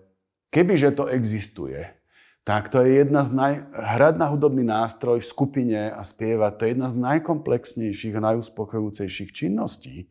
kebyže 0.49 0.97
to 0.97 1.05
existuje, 1.05 2.00
tak 2.41 2.73
to 2.73 2.81
je 2.81 3.05
jedna 3.05 3.21
z 3.21 3.31
naj... 3.37 3.53
hrať 3.69 4.15
na 4.17 4.27
hudobný 4.33 4.65
nástroj 4.65 5.21
v 5.21 5.29
skupine 5.29 5.81
a 5.93 6.01
spievať, 6.01 6.51
to 6.57 6.63
je 6.65 6.71
jedna 6.73 6.87
z 6.89 6.97
najkomplexnejších 6.97 8.17
a 8.17 8.25
najuspokojujúcejších 8.33 9.29
činností. 9.29 10.09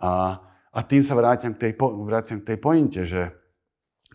A, 0.00 0.40
a 0.72 0.78
tým 0.88 1.04
sa 1.04 1.12
vrátim 1.12 1.52
k 1.52 1.68
tej, 1.68 1.72
vrátim 2.04 2.40
k 2.40 2.48
tej 2.54 2.58
pointe, 2.60 3.00
že 3.04 3.36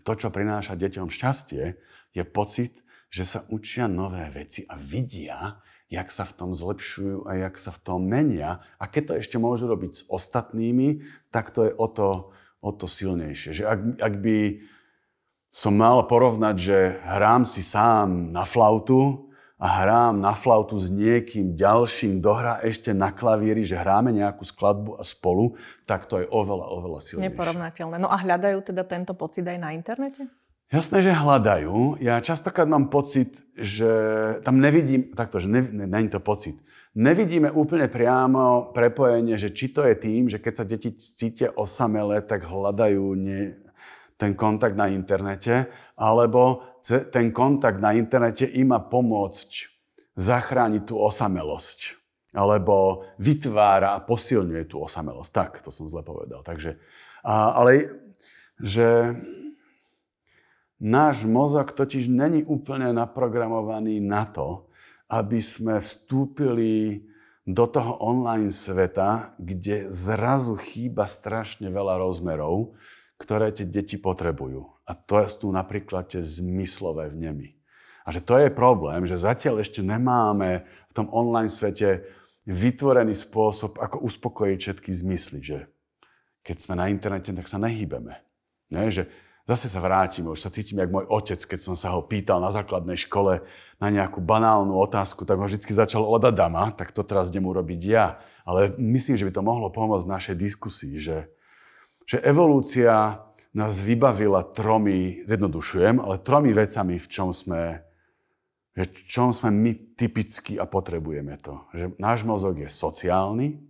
to, 0.02 0.18
čo 0.18 0.34
prináša 0.34 0.74
deťom 0.74 1.06
šťastie, 1.06 1.78
je 2.10 2.22
pocit, 2.26 2.82
že 3.12 3.22
sa 3.22 3.46
učia 3.52 3.86
nové 3.86 4.26
veci 4.34 4.66
a 4.66 4.74
vidia, 4.74 5.62
jak 5.92 6.08
sa 6.08 6.24
v 6.24 6.32
tom 6.32 6.50
zlepšujú 6.56 7.28
a 7.28 7.36
jak 7.36 7.54
sa 7.60 7.70
v 7.70 7.82
tom 7.84 8.00
menia. 8.08 8.64
A 8.80 8.88
keď 8.88 9.02
to 9.04 9.14
ešte 9.20 9.36
môžu 9.36 9.68
robiť 9.68 9.92
s 9.92 10.02
ostatnými, 10.08 11.04
tak 11.28 11.52
to 11.52 11.68
je 11.68 11.72
o 11.76 11.86
to, 11.86 12.32
o 12.64 12.70
to 12.72 12.88
silnejšie. 12.88 13.62
Že 13.62 13.64
ak, 13.68 13.80
ak 14.00 14.14
by 14.18 14.36
som 15.52 15.76
mal 15.76 16.00
porovnať, 16.08 16.56
že 16.56 16.78
hrám 17.04 17.44
si 17.44 17.60
sám 17.60 18.32
na 18.32 18.48
flautu 18.48 19.28
a 19.60 19.68
hrám 19.84 20.16
na 20.16 20.32
flautu 20.32 20.80
s 20.80 20.88
niekým 20.88 21.52
ďalším, 21.52 22.18
kto 22.18 22.30
hrá 22.32 22.54
ešte 22.64 22.96
na 22.96 23.12
klavíri, 23.12 23.60
že 23.60 23.76
hráme 23.76 24.16
nejakú 24.16 24.42
skladbu 24.48 24.96
a 24.96 25.04
spolu, 25.04 25.54
tak 25.84 26.08
to 26.08 26.24
je 26.24 26.26
oveľa, 26.26 26.66
oveľa 26.72 26.98
silnejšie. 27.04 27.28
Neporovnateľné. 27.30 27.96
No 28.00 28.08
a 28.08 28.16
hľadajú 28.16 28.58
teda 28.64 28.82
tento 28.88 29.12
pocit 29.12 29.44
aj 29.44 29.58
na 29.60 29.76
internete? 29.76 30.26
Jasné, 30.72 31.04
že 31.04 31.12
hľadajú. 31.12 32.00
Ja 32.00 32.24
častokrát 32.24 32.64
mám 32.64 32.88
pocit, 32.88 33.44
že 33.52 33.92
tam 34.40 34.56
nevidím, 34.56 35.12
takto, 35.12 35.36
že 35.36 35.52
ne, 35.52 35.60
ne, 35.68 35.84
není 35.84 36.08
to 36.08 36.16
pocit. 36.16 36.56
Nevidíme 36.96 37.52
úplne 37.52 37.92
priamo 37.92 38.72
prepojenie, 38.72 39.36
že 39.36 39.52
či 39.52 39.68
to 39.68 39.84
je 39.84 39.94
tým, 39.96 40.32
že 40.32 40.40
keď 40.40 40.52
sa 40.56 40.64
deti 40.64 40.96
cítia 40.96 41.52
osamele, 41.52 42.24
tak 42.24 42.48
hľadajú 42.48 43.04
ne, 43.20 43.61
ten 44.22 44.38
kontakt 44.38 44.78
na 44.78 44.86
internete, 44.86 45.66
alebo 45.98 46.62
ten 47.10 47.34
kontakt 47.34 47.82
na 47.82 47.90
internete 47.90 48.46
im 48.46 48.70
má 48.70 48.78
pomôcť 48.78 49.50
zachrániť 50.14 50.86
tú 50.86 51.02
osamelosť. 51.02 51.98
Alebo 52.30 53.02
vytvára 53.18 53.98
a 53.98 54.00
posilňuje 54.00 54.70
tú 54.70 54.78
osamelosť. 54.78 55.30
Tak, 55.34 55.50
to 55.66 55.74
som 55.74 55.90
zle 55.90 56.06
povedal. 56.06 56.46
Takže, 56.46 56.78
a, 57.26 57.50
ale 57.58 57.90
že 58.62 59.18
náš 60.78 61.26
mozog 61.26 61.74
totiž 61.74 62.06
není 62.06 62.46
úplne 62.46 62.94
naprogramovaný 62.94 63.98
na 63.98 64.22
to, 64.22 64.70
aby 65.10 65.42
sme 65.42 65.82
vstúpili 65.82 67.04
do 67.42 67.66
toho 67.66 67.98
online 67.98 68.54
sveta, 68.54 69.34
kde 69.34 69.90
zrazu 69.90 70.54
chýba 70.56 71.10
strašne 71.10 71.68
veľa 71.68 71.98
rozmerov, 72.00 72.78
ktoré 73.22 73.54
tie 73.54 73.62
deti 73.62 73.94
potrebujú. 73.94 74.82
A 74.90 74.98
to 74.98 75.22
sú 75.30 75.54
napríklad 75.54 76.10
tie 76.10 76.18
zmyslové 76.18 77.14
vnemy. 77.14 77.54
A 78.02 78.10
že 78.10 78.18
to 78.18 78.34
je 78.34 78.50
problém, 78.50 79.06
že 79.06 79.14
zatiaľ 79.14 79.62
ešte 79.62 79.78
nemáme 79.78 80.66
v 80.90 80.92
tom 80.92 81.06
online 81.14 81.46
svete 81.46 82.02
vytvorený 82.50 83.14
spôsob, 83.14 83.78
ako 83.78 84.02
uspokojiť 84.02 84.58
všetky 84.58 84.90
zmysly. 84.90 85.38
Že 85.38 85.58
keď 86.42 86.56
sme 86.58 86.74
na 86.74 86.90
internete, 86.90 87.30
tak 87.30 87.46
sa 87.46 87.62
nehýbeme. 87.62 88.18
Nie? 88.74 88.90
Že 88.90 89.06
zase 89.46 89.70
sa 89.70 89.78
vrátime, 89.78 90.34
už 90.34 90.42
sa 90.42 90.50
cítim 90.50 90.82
jak 90.82 90.90
môj 90.90 91.06
otec, 91.06 91.38
keď 91.38 91.60
som 91.62 91.78
sa 91.78 91.94
ho 91.94 92.02
pýtal 92.02 92.42
na 92.42 92.50
základnej 92.50 92.98
škole 92.98 93.46
na 93.78 93.88
nejakú 93.90 94.18
banálnu 94.18 94.74
otázku, 94.82 95.22
tak 95.22 95.38
ho 95.38 95.46
vždy 95.46 95.62
začal 95.62 96.02
od 96.02 96.26
Adama, 96.26 96.74
tak 96.74 96.90
to 96.90 97.06
teraz 97.06 97.30
idem 97.30 97.46
urobiť 97.46 97.80
ja. 97.86 98.18
Ale 98.42 98.74
myslím, 98.82 99.14
že 99.14 99.26
by 99.30 99.32
to 99.38 99.46
mohlo 99.46 99.70
pomôcť 99.70 100.10
našej 100.10 100.34
diskusii, 100.34 100.98
že, 100.98 101.30
že 102.06 102.22
evolúcia 102.22 103.22
nás 103.52 103.84
vybavila 103.84 104.42
tromi, 104.48 105.20
zjednodušujem, 105.28 106.00
ale 106.00 106.24
tromi 106.24 106.56
vecami, 106.56 106.96
v 106.96 107.06
čom 107.08 107.36
sme, 107.36 107.84
že 108.72 108.84
čom 109.04 109.36
sme 109.36 109.52
my 109.52 109.72
typicky 109.92 110.56
a 110.56 110.64
potrebujeme 110.64 111.36
to. 111.36 111.68
Že 111.76 111.84
náš 112.00 112.24
mozog 112.24 112.56
je 112.56 112.68
sociálny, 112.72 113.60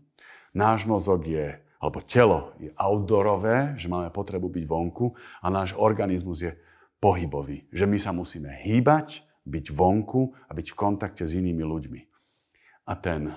náš 0.55 0.87
mozog 0.87 1.27
je, 1.27 1.59
alebo 1.83 1.99
telo 2.07 2.55
je 2.63 2.71
outdoorové, 2.79 3.75
že 3.75 3.91
máme 3.91 4.15
potrebu 4.15 4.47
byť 4.47 4.65
vonku 4.71 5.19
a 5.43 5.47
náš 5.51 5.75
organizmus 5.75 6.47
je 6.47 6.55
pohybový, 7.03 7.67
že 7.75 7.91
my 7.91 7.99
sa 7.99 8.15
musíme 8.15 8.63
hýbať, 8.63 9.27
byť 9.43 9.75
vonku 9.75 10.31
a 10.47 10.51
byť 10.55 10.67
v 10.71 10.79
kontakte 10.79 11.27
s 11.27 11.35
inými 11.35 11.67
ľuďmi. 11.67 12.01
A 12.87 12.95
ten 12.95 13.35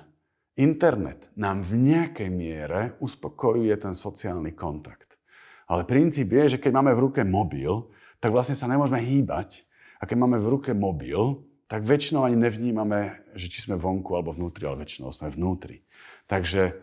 Internet 0.55 1.27
nám 1.35 1.67
v 1.67 1.75
nejakej 1.83 2.29
miere 2.31 2.81
uspokojuje 3.03 3.75
ten 3.75 3.91
sociálny 3.91 4.55
kontakt. 4.55 5.19
Ale 5.67 5.83
princíp 5.83 6.31
je, 6.31 6.55
že 6.55 6.61
keď 6.63 6.71
máme 6.79 6.95
v 6.95 7.03
ruke 7.11 7.21
mobil, 7.27 7.91
tak 8.23 8.31
vlastne 8.31 8.55
sa 8.55 8.71
nemôžeme 8.71 9.03
hýbať. 9.03 9.67
A 9.99 10.07
keď 10.07 10.17
máme 10.21 10.39
v 10.39 10.51
ruke 10.55 10.71
mobil, 10.71 11.43
tak 11.67 11.83
väčšinou 11.83 12.23
ani 12.23 12.37
nevnímame, 12.39 13.25
že 13.35 13.51
či 13.51 13.65
sme 13.67 13.75
vonku 13.75 14.15
alebo 14.15 14.31
vnútri, 14.31 14.63
ale 14.63 14.85
väčšinou 14.85 15.11
sme 15.11 15.27
vnútri. 15.27 15.83
Takže 16.29 16.77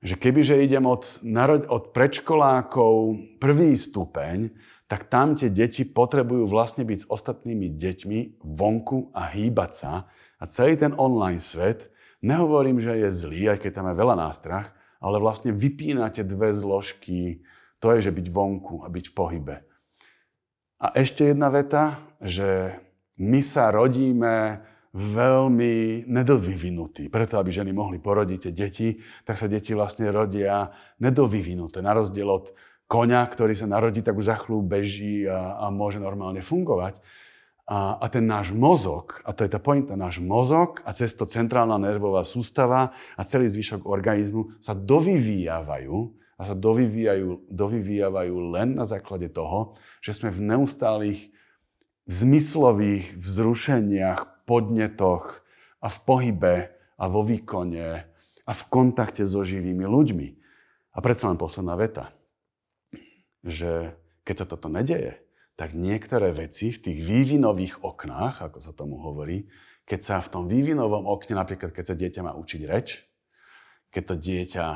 že 0.00 0.16
kebyže 0.16 0.56
idem 0.64 0.88
od, 0.88 1.20
od 1.68 1.84
predškolákov 1.92 2.92
prvý 3.36 3.76
stupeň, 3.76 4.48
tak 4.88 5.12
tam 5.12 5.36
tie 5.36 5.52
deti 5.52 5.84
potrebujú 5.84 6.48
vlastne 6.48 6.88
byť 6.88 6.98
s 7.04 7.10
ostatnými 7.10 7.74
deťmi 7.74 8.40
vonku 8.42 9.12
a 9.12 9.28
hýbať 9.34 9.70
sa. 9.76 9.92
A 10.40 10.48
celý 10.48 10.80
ten 10.80 10.96
online 10.96 11.38
svet 11.38 11.92
Nehovorím, 12.20 12.80
že 12.80 13.00
je 13.00 13.08
zlý, 13.08 13.56
aj 13.56 13.64
keď 13.64 13.70
tam 13.80 13.86
je 13.88 13.96
veľa 13.96 14.16
nástrah, 14.16 14.68
ale 15.00 15.16
vlastne 15.16 15.56
vypínate 15.56 16.20
dve 16.20 16.52
zložky. 16.52 17.40
To 17.80 17.96
je, 17.96 18.04
že 18.04 18.12
byť 18.12 18.26
vonku 18.28 18.84
a 18.84 18.92
byť 18.92 19.04
v 19.08 19.16
pohybe. 19.16 19.56
A 20.80 20.86
ešte 20.96 21.28
jedna 21.28 21.48
veta, 21.48 22.00
že 22.20 22.76
my 23.20 23.40
sa 23.40 23.72
rodíme 23.72 24.64
veľmi 24.92 26.08
nedovyvinutí. 26.08 27.12
Preto, 27.12 27.38
aby 27.38 27.52
ženy 27.54 27.70
mohli 27.70 28.02
porodiť 28.02 28.50
deti, 28.50 28.98
tak 29.22 29.38
sa 29.38 29.46
deti 29.46 29.72
vlastne 29.72 30.10
rodia 30.10 30.72
nedovyvinuté. 30.98 31.78
Na 31.80 31.94
rozdiel 31.94 32.26
od 32.26 32.50
koňa, 32.90 33.22
ktorý 33.30 33.54
sa 33.54 33.70
narodí, 33.70 34.02
tak 34.02 34.18
už 34.18 34.34
za 34.34 34.36
chvíľu 34.40 34.66
beží 34.66 35.24
a, 35.30 35.62
a 35.62 35.70
môže 35.70 36.02
normálne 36.02 36.42
fungovať. 36.42 36.98
A, 37.70 38.02
a 38.02 38.06
ten 38.10 38.26
náš 38.26 38.50
mozog, 38.50 39.22
a 39.22 39.30
to 39.30 39.46
je 39.46 39.50
tá 39.54 39.62
pointa, 39.62 39.94
náš 39.94 40.18
mozog 40.18 40.82
a 40.82 40.90
cez 40.90 41.14
to 41.14 41.22
centrálna 41.22 41.78
nervová 41.78 42.26
sústava 42.26 42.90
a 43.14 43.22
celý 43.22 43.46
zvyšok 43.46 43.86
organizmu 43.86 44.58
sa 44.58 44.74
dovyvíjavajú 44.74 45.96
a 46.34 46.42
sa 46.42 46.58
dovyvíjajú, 46.58 47.46
dovyvíjavajú 47.46 48.34
len 48.58 48.74
na 48.74 48.82
základe 48.82 49.30
toho, 49.30 49.78
že 50.02 50.18
sme 50.18 50.34
v 50.34 50.50
neustálých 50.50 51.20
zmyslových 52.10 53.14
vzrušeniach, 53.14 54.50
podnetoch 54.50 55.46
a 55.78 55.86
v 55.86 55.98
pohybe 56.02 56.54
a 56.74 57.04
vo 57.06 57.22
výkone 57.22 58.02
a 58.44 58.52
v 58.52 58.62
kontakte 58.66 59.22
so 59.22 59.46
živými 59.46 59.86
ľuďmi. 59.86 60.28
A 60.90 60.98
predsa 60.98 61.30
len 61.30 61.38
posledná 61.38 61.78
veta, 61.78 62.10
že 63.46 63.94
keď 64.26 64.34
sa 64.42 64.46
toto 64.50 64.66
nedeje, 64.66 65.22
tak 65.60 65.76
niektoré 65.76 66.32
veci 66.32 66.72
v 66.72 66.80
tých 66.80 66.98
vývinových 67.04 67.84
oknách, 67.84 68.48
ako 68.48 68.64
sa 68.64 68.72
tomu 68.72 68.96
hovorí, 68.96 69.44
keď 69.84 70.00
sa 70.00 70.16
v 70.24 70.32
tom 70.32 70.44
vývinovom 70.48 71.04
okne, 71.04 71.36
napríklad 71.36 71.76
keď 71.76 71.84
sa 71.84 72.00
dieťa 72.00 72.24
má 72.24 72.32
učiť 72.32 72.62
reč, 72.64 73.04
keď 73.92 74.02
to 74.08 74.14
dieťa, 74.16 74.66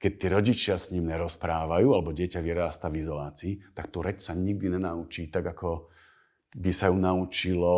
keď 0.00 0.12
tí 0.16 0.26
rodičia 0.32 0.80
s 0.80 0.88
ním 0.88 1.12
nerozprávajú, 1.12 1.84
alebo 1.92 2.16
dieťa 2.16 2.40
vyrasta 2.40 2.88
v 2.88 3.04
izolácii, 3.04 3.76
tak 3.76 3.92
tú 3.92 4.00
reč 4.00 4.24
sa 4.24 4.32
nikdy 4.32 4.72
nenaučí 4.72 5.28
tak, 5.28 5.52
ako 5.52 5.92
by 6.56 6.72
sa 6.72 6.88
ju 6.88 6.96
naučilo 6.96 7.74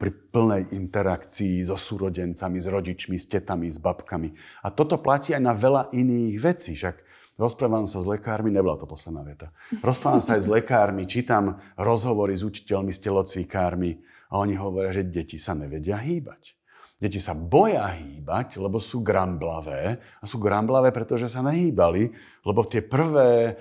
pri 0.00 0.32
plnej 0.32 0.72
interakcii 0.72 1.60
so 1.68 1.76
súrodencami, 1.76 2.56
s 2.56 2.68
rodičmi, 2.72 3.20
s 3.20 3.28
tetami, 3.28 3.68
s 3.68 3.76
babkami. 3.76 4.32
A 4.64 4.72
toto 4.72 4.96
platí 4.96 5.36
aj 5.36 5.44
na 5.44 5.52
veľa 5.52 5.92
iných 5.92 6.40
vecí. 6.40 6.72
Však 6.72 7.09
Rozprávam 7.40 7.88
sa 7.88 8.04
s 8.04 8.06
lekármi, 8.06 8.52
nebola 8.52 8.76
to 8.76 8.84
posledná 8.84 9.24
veta. 9.24 9.48
Rozprávam 9.80 10.20
sa 10.20 10.36
aj 10.36 10.44
s 10.44 10.48
lekármi, 10.52 11.08
čítam 11.08 11.56
rozhovory 11.80 12.36
s 12.36 12.44
učiteľmi, 12.44 12.92
s 12.92 13.00
telocvikármi 13.00 13.96
a 14.28 14.44
oni 14.44 14.60
hovoria, 14.60 14.92
že 14.92 15.08
deti 15.08 15.40
sa 15.40 15.56
nevedia 15.56 15.96
hýbať. 15.96 16.52
Deti 17.00 17.16
sa 17.16 17.32
boja 17.32 17.96
hýbať, 17.96 18.60
lebo 18.60 18.76
sú 18.76 19.00
gramblavé. 19.00 19.96
A 20.20 20.24
sú 20.28 20.36
gramblavé, 20.36 20.92
pretože 20.92 21.32
sa 21.32 21.40
nehýbali, 21.40 22.12
lebo 22.44 22.60
tie 22.68 22.84
prvé 22.84 23.56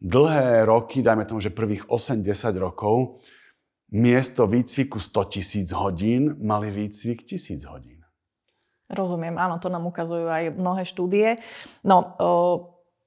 dlhé 0.00 0.64
roky, 0.64 1.04
dajme 1.04 1.28
tomu, 1.28 1.44
že 1.44 1.52
prvých 1.52 1.84
8-10 1.84 2.56
rokov, 2.56 3.20
miesto 3.92 4.48
výcviku 4.48 4.96
100 4.96 5.32
tisíc 5.36 5.68
hodín 5.76 6.32
mali 6.40 6.72
výcvik 6.72 7.28
1000 7.28 7.60
hodín. 7.68 8.00
Rozumiem, 8.88 9.36
áno, 9.36 9.60
to 9.60 9.68
nám 9.68 9.84
ukazujú 9.84 10.24
aj 10.32 10.56
mnohé 10.56 10.88
štúdie. 10.88 11.36
No, 11.84 12.16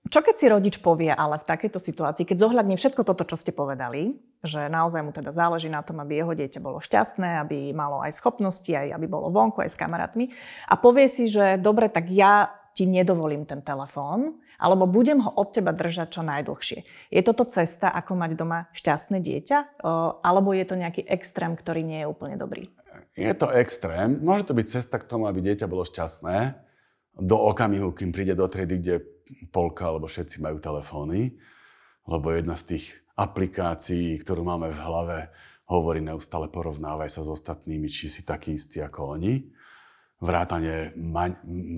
čo 0.09 0.19
keď 0.25 0.35
si 0.39 0.45
rodič 0.49 0.75
povie 0.81 1.13
ale 1.13 1.37
v 1.37 1.45
takejto 1.45 1.77
situácii, 1.77 2.25
keď 2.25 2.37
zohľadní 2.41 2.79
všetko 2.79 3.05
toto, 3.05 3.27
čo 3.27 3.37
ste 3.37 3.53
povedali, 3.53 4.17
že 4.41 4.71
naozaj 4.71 5.05
mu 5.05 5.13
teda 5.13 5.29
záleží 5.29 5.69
na 5.69 5.85
tom, 5.85 6.01
aby 6.01 6.23
jeho 6.23 6.33
dieťa 6.33 6.57
bolo 6.57 6.81
šťastné, 6.81 7.45
aby 7.45 7.69
malo 7.75 8.01
aj 8.01 8.17
schopnosti, 8.17 8.73
aj 8.73 8.97
aby 8.97 9.05
bolo 9.05 9.29
vonku, 9.29 9.61
aj 9.61 9.69
s 9.69 9.77
kamarátmi 9.77 10.33
a 10.65 10.73
povie 10.79 11.05
si, 11.05 11.29
že 11.29 11.61
dobre, 11.61 11.91
tak 11.91 12.09
ja 12.09 12.49
ti 12.71 12.87
nedovolím 12.87 13.43
ten 13.43 13.59
telefón, 13.59 14.39
alebo 14.55 14.87
budem 14.87 15.19
ho 15.19 15.31
od 15.35 15.51
teba 15.51 15.75
držať 15.75 16.07
čo 16.07 16.21
najdlhšie. 16.23 17.11
Je 17.11 17.21
toto 17.25 17.43
cesta, 17.43 17.91
ako 17.91 18.15
mať 18.15 18.31
doma 18.39 18.71
šťastné 18.71 19.19
dieťa, 19.19 19.83
alebo 20.23 20.55
je 20.55 20.65
to 20.69 20.79
nejaký 20.79 21.03
extrém, 21.03 21.59
ktorý 21.59 21.83
nie 21.83 22.05
je 22.05 22.07
úplne 22.07 22.39
dobrý? 22.39 22.71
Je 23.19 23.33
to 23.35 23.51
extrém. 23.51 24.23
Môže 24.23 24.47
to 24.47 24.55
byť 24.55 24.67
cesta 24.71 25.03
k 25.03 25.09
tomu, 25.09 25.27
aby 25.27 25.43
dieťa 25.43 25.67
bolo 25.67 25.83
šťastné 25.83 26.55
do 27.19 27.37
okamihu, 27.43 27.91
kým 27.91 28.15
príde 28.15 28.39
do 28.39 28.47
triedy, 28.47 28.79
kde 28.79 28.95
polka 29.49 29.89
alebo 29.91 30.07
všetci 30.07 30.41
majú 30.41 30.57
telefóny, 30.61 31.35
lebo 32.07 32.31
jedna 32.33 32.55
z 32.57 32.75
tých 32.75 32.85
aplikácií, 33.15 34.17
ktorú 34.21 34.41
máme 34.41 34.71
v 34.71 34.81
hlave, 34.81 35.17
hovorí 35.71 36.03
neustále 36.03 36.51
porovnávaj 36.51 37.07
sa 37.07 37.21
s 37.23 37.29
ostatnými, 37.31 37.87
či 37.87 38.11
si 38.11 38.21
taký 38.27 38.59
istý 38.59 38.83
ako 38.83 39.19
oni. 39.19 39.47
Vrátanie 40.21 40.93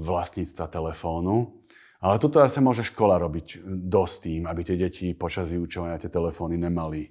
vlastníctva 0.04 0.68
telefónu. 0.68 1.64
Ale 2.04 2.20
toto 2.20 2.44
zase 2.44 2.60
môže 2.60 2.84
škola 2.84 3.16
robiť 3.16 3.64
dosť 3.88 4.16
tým, 4.28 4.42
aby 4.44 4.62
tie 4.68 4.76
deti 4.76 5.16
počas 5.16 5.48
vyučovania 5.48 5.96
tie 5.96 6.12
telefóny 6.12 6.60
nemali. 6.60 7.08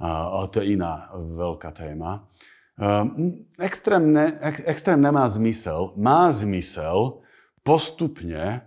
Ale 0.00 0.48
to 0.48 0.64
je 0.64 0.72
iná 0.72 1.12
veľká 1.12 1.68
téma. 1.76 2.32
Ehm, 2.80 3.44
extrém, 3.60 4.00
ne, 4.00 4.32
extrém 4.64 4.96
nemá 4.96 5.28
zmysel. 5.28 5.92
Má 6.00 6.32
zmysel 6.32 7.20
postupne 7.60 8.64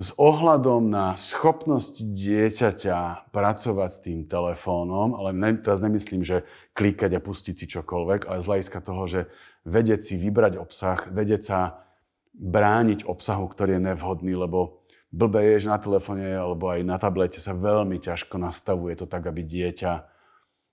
s 0.00 0.16
ohľadom 0.16 0.88
na 0.88 1.12
schopnosť 1.12 2.00
dieťaťa 2.00 3.28
pracovať 3.36 3.90
s 3.92 4.00
tým 4.00 4.20
telefónom, 4.24 5.12
ale 5.12 5.36
ne, 5.36 5.60
teraz 5.60 5.84
nemyslím, 5.84 6.24
že 6.24 6.48
klikať 6.72 7.20
a 7.20 7.20
pustiť 7.20 7.52
si 7.52 7.66
čokoľvek, 7.68 8.24
ale 8.24 8.40
z 8.40 8.48
hľadiska 8.48 8.80
toho, 8.80 9.04
že 9.04 9.20
vedieť 9.68 10.00
si 10.00 10.16
vybrať 10.16 10.56
obsah, 10.56 11.04
vedieť 11.12 11.42
sa 11.44 11.84
brániť 12.32 13.04
obsahu, 13.04 13.44
ktorý 13.44 13.76
je 13.76 13.86
nevhodný, 13.92 14.32
lebo 14.32 14.80
blbé 15.12 15.52
je, 15.52 15.68
že 15.68 15.72
na 15.76 15.76
telefóne 15.76 16.32
alebo 16.32 16.72
aj 16.72 16.80
na 16.80 16.96
tablete 16.96 17.36
sa 17.36 17.52
veľmi 17.52 18.00
ťažko 18.00 18.40
nastavuje 18.40 18.96
to 18.96 19.04
tak, 19.04 19.28
aby 19.28 19.44
dieťa 19.44 20.08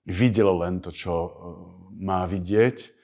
videlo 0.07 0.63
len 0.63 0.79
to, 0.79 0.87
čo 0.95 1.11
e, 1.11 1.29
má 1.99 2.23
vidieť. 2.23 2.95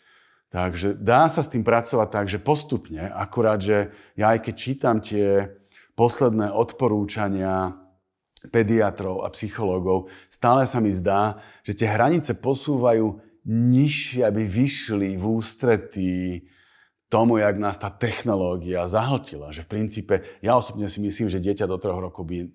Takže 0.56 0.96
dá 0.96 1.28
sa 1.28 1.44
s 1.44 1.52
tým 1.52 1.68
pracovať 1.68 2.08
tak, 2.08 2.26
že 2.32 2.40
postupne, 2.40 3.12
akurát, 3.12 3.60
že 3.60 3.92
ja 4.16 4.38
aj 4.38 4.48
keď 4.48 4.56
čítam 4.56 5.02
tie 5.04 5.52
posledné 5.94 6.50
odporúčania 6.50 7.78
pediatrov 8.52 9.24
a 9.24 9.32
psychológov, 9.32 10.12
stále 10.28 10.68
sa 10.68 10.84
mi 10.84 10.92
zdá, 10.92 11.40
že 11.64 11.78
tie 11.78 11.88
hranice 11.88 12.36
posúvajú 12.36 13.24
nižšie, 13.48 14.24
aby 14.28 14.44
vyšli 14.48 15.16
v 15.16 15.24
ústretí 15.24 16.16
tomu, 17.08 17.38
jak 17.38 17.62
nás 17.62 17.78
tá 17.78 17.94
technológia 17.94 18.90
zahltila. 18.90 19.54
Že 19.54 19.62
v 19.64 19.70
princípe, 19.70 20.16
ja 20.42 20.58
osobne 20.58 20.90
si 20.90 20.98
myslím, 20.98 21.30
že 21.30 21.44
dieťa 21.44 21.70
do 21.70 21.78
troch 21.78 22.02
rokov 22.02 22.26
by... 22.26 22.50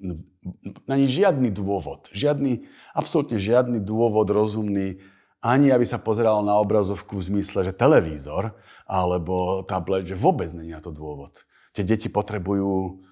Není 0.90 1.06
žiadny 1.06 1.54
dôvod, 1.54 2.10
žiadny, 2.10 2.66
absolútne 2.90 3.38
žiadny 3.38 3.78
dôvod 3.78 4.26
rozumný, 4.26 4.98
ani 5.38 5.70
aby 5.70 5.86
sa 5.86 6.02
pozeralo 6.02 6.42
na 6.42 6.58
obrazovku 6.58 7.14
v 7.14 7.38
zmysle, 7.38 7.70
že 7.70 7.78
televízor 7.78 8.58
alebo 8.82 9.62
tablet, 9.62 10.10
že 10.10 10.18
vôbec 10.18 10.50
není 10.50 10.74
na 10.74 10.82
to 10.82 10.90
dôvod. 10.90 11.46
Tie 11.70 11.86
deti 11.86 12.10
potrebujú 12.10 13.06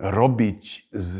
robiť 0.00 0.90
s 0.90 1.10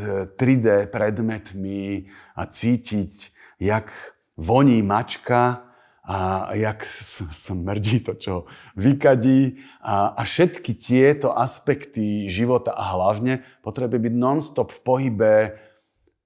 3D 0.41 0.89
predmetmi 0.89 2.09
a 2.33 2.43
cítiť, 2.49 3.13
jak 3.61 3.93
voní 4.41 4.81
mačka 4.81 5.69
a 6.01 6.51
jak 6.57 6.83
smrdí 7.31 8.01
to, 8.03 8.17
čo 8.17 8.35
vykadí. 8.75 9.61
A, 9.85 10.17
a 10.17 10.23
všetky 10.25 10.75
tieto 10.75 11.37
aspekty 11.37 12.27
života 12.33 12.73
a 12.73 12.97
hlavne 12.97 13.45
potrebuje 13.61 14.11
byť 14.11 14.15
non-stop 14.17 14.73
v 14.73 14.81
pohybe 14.81 15.33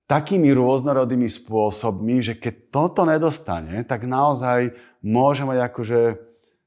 takými 0.06 0.54
rôznorodými 0.54 1.26
spôsobmi, 1.26 2.22
že 2.22 2.38
keď 2.38 2.54
toto 2.70 3.02
nedostane, 3.02 3.82
tak 3.82 4.06
naozaj 4.06 4.78
môže 5.02 5.42
mať 5.42 5.58
akože 5.68 6.00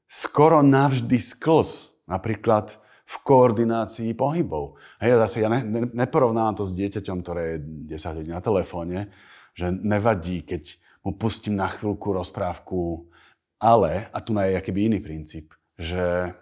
skoro 0.06 0.60
navždy 0.62 1.18
sklz. 1.18 2.04
Napríklad 2.06 2.76
v 3.08 3.16
koordinácii 3.24 4.12
pohybov. 4.12 4.76
Hej, 5.00 5.16
zase 5.24 5.40
ja 5.40 5.48
ne, 5.48 5.64
ne, 5.64 5.88
neporovnávam 5.88 6.60
to 6.60 6.68
s 6.68 6.76
dieťaťom, 6.76 7.24
ktoré 7.24 7.56
je 7.56 7.96
10 7.96 8.20
hodín 8.20 8.36
na 8.36 8.44
telefóne, 8.44 9.08
že 9.56 9.72
nevadí, 9.72 10.44
keď 10.44 10.76
mu 11.00 11.16
pustím 11.16 11.56
na 11.56 11.72
chvíľku 11.72 12.12
rozprávku, 12.12 13.08
ale, 13.56 14.12
a 14.12 14.18
tu 14.20 14.36
je 14.36 14.60
akýby 14.60 14.92
iný 14.92 15.00
princíp, 15.00 15.56
že 15.80 16.36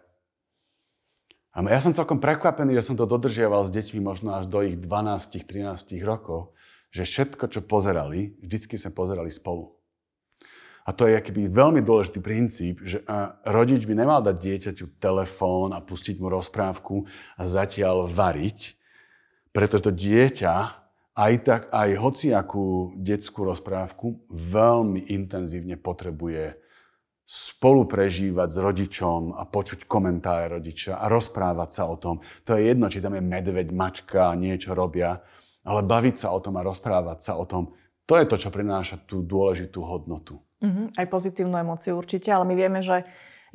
ja 1.57 1.81
som 1.81 1.95
celkom 1.95 2.21
prekvapený, 2.21 2.77
že 2.77 2.93
som 2.93 2.97
to 2.99 3.09
dodržiaval 3.09 3.65
s 3.65 3.73
deťmi 3.73 4.03
možno 4.03 4.37
až 4.37 4.51
do 4.51 4.61
ich 4.61 4.77
12-13 4.77 6.03
rokov, 6.05 6.53
že 6.91 7.07
všetko, 7.07 7.49
čo 7.49 7.65
pozerali, 7.65 8.37
vždycky 8.43 8.77
sme 8.77 8.93
pozerali 8.93 9.31
spolu. 9.33 9.76
A 10.87 10.95
to 10.95 11.11
je 11.11 11.19
akýby 11.19 11.51
veľmi 11.51 11.83
dôležitý 11.83 12.23
princíp, 12.23 12.79
že 12.87 13.03
rodič 13.43 13.83
by 13.91 13.95
nemal 13.99 14.23
dať 14.23 14.37
dieťaťu 14.39 15.03
telefón 15.03 15.75
a 15.75 15.83
pustiť 15.83 16.23
mu 16.23 16.31
rozprávku 16.31 17.11
a 17.35 17.43
zatiaľ 17.43 18.07
variť, 18.07 18.79
pretože 19.51 19.91
to 19.91 19.93
dieťa 19.93 20.55
aj 21.17 21.33
tak, 21.43 21.63
aj 21.75 21.91
hociakú 21.99 22.95
detskú 22.95 23.49
rozprávku 23.51 24.31
veľmi 24.31 25.11
intenzívne 25.11 25.75
potrebuje 25.75 26.61
spolu 27.27 27.91
prežívať 27.91 28.49
s 28.55 28.59
rodičom 28.63 29.35
a 29.35 29.43
počuť 29.43 29.91
komentáre 29.91 30.55
rodiča 30.55 31.03
a 31.03 31.11
rozprávať 31.11 31.71
sa 31.75 31.91
o 31.91 31.99
tom. 31.99 32.23
To 32.47 32.55
je 32.55 32.71
jedno, 32.71 32.87
či 32.87 33.03
tam 33.03 33.19
je 33.19 33.25
medveď, 33.27 33.75
mačka, 33.75 34.39
niečo 34.39 34.79
robia, 34.79 35.19
ale 35.67 35.83
baviť 35.83 36.23
sa 36.23 36.31
o 36.31 36.39
tom 36.39 36.55
a 36.55 36.63
rozprávať 36.63 37.19
sa 37.19 37.35
o 37.35 37.43
tom, 37.43 37.75
to 38.07 38.15
je 38.15 38.31
to, 38.31 38.39
čo 38.39 38.55
prináša 38.55 39.03
tú 39.03 39.27
dôležitú 39.27 39.83
hodnotu. 39.83 40.39
Uh-huh. 40.57 40.89
Aj 40.97 41.07
pozitívnu 41.09 41.57
emóciu 41.61 42.01
určite, 42.01 42.33
ale 42.33 42.49
my 42.49 42.55
vieme, 42.57 42.81
že 42.81 43.05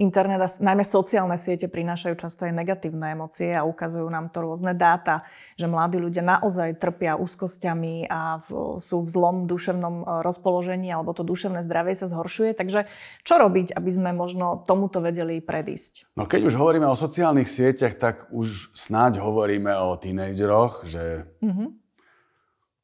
internet 0.02 0.42
a 0.42 0.50
najmä 0.50 0.82
sociálne 0.82 1.38
siete 1.38 1.70
prinášajú 1.70 2.16
často 2.18 2.50
aj 2.50 2.58
negatívne 2.58 3.14
emócie 3.14 3.54
a 3.54 3.68
ukazujú 3.68 4.10
nám 4.10 4.34
to 4.34 4.42
rôzne 4.42 4.74
dáta, 4.74 5.22
že 5.60 5.70
mladí 5.70 6.02
ľudia 6.02 6.26
naozaj 6.26 6.82
trpia 6.82 7.20
úzkosťami 7.22 8.10
a 8.10 8.42
v, 8.42 8.82
sú 8.82 9.06
v 9.06 9.10
zlom 9.14 9.46
duševnom 9.46 9.96
e, 10.02 10.04
rozpoložení 10.26 10.90
alebo 10.90 11.14
to 11.14 11.22
duševné 11.22 11.62
zdravie 11.62 11.94
sa 11.94 12.10
zhoršuje. 12.10 12.58
Takže 12.58 12.90
čo 13.22 13.34
robiť, 13.38 13.78
aby 13.78 13.92
sme 13.94 14.12
možno 14.18 14.66
tomuto 14.66 15.06
vedeli 15.06 15.38
predísť? 15.44 16.16
No 16.18 16.26
keď 16.26 16.50
už 16.50 16.58
hovoríme 16.58 16.90
o 16.90 16.98
sociálnych 16.98 17.52
sieťach, 17.52 18.02
tak 18.02 18.16
už 18.34 18.74
snáď 18.74 19.22
hovoríme 19.22 19.70
o 19.76 19.94
tínejdžeroch, 20.02 20.90
že 20.90 21.30
mm-hmm. 21.46 21.70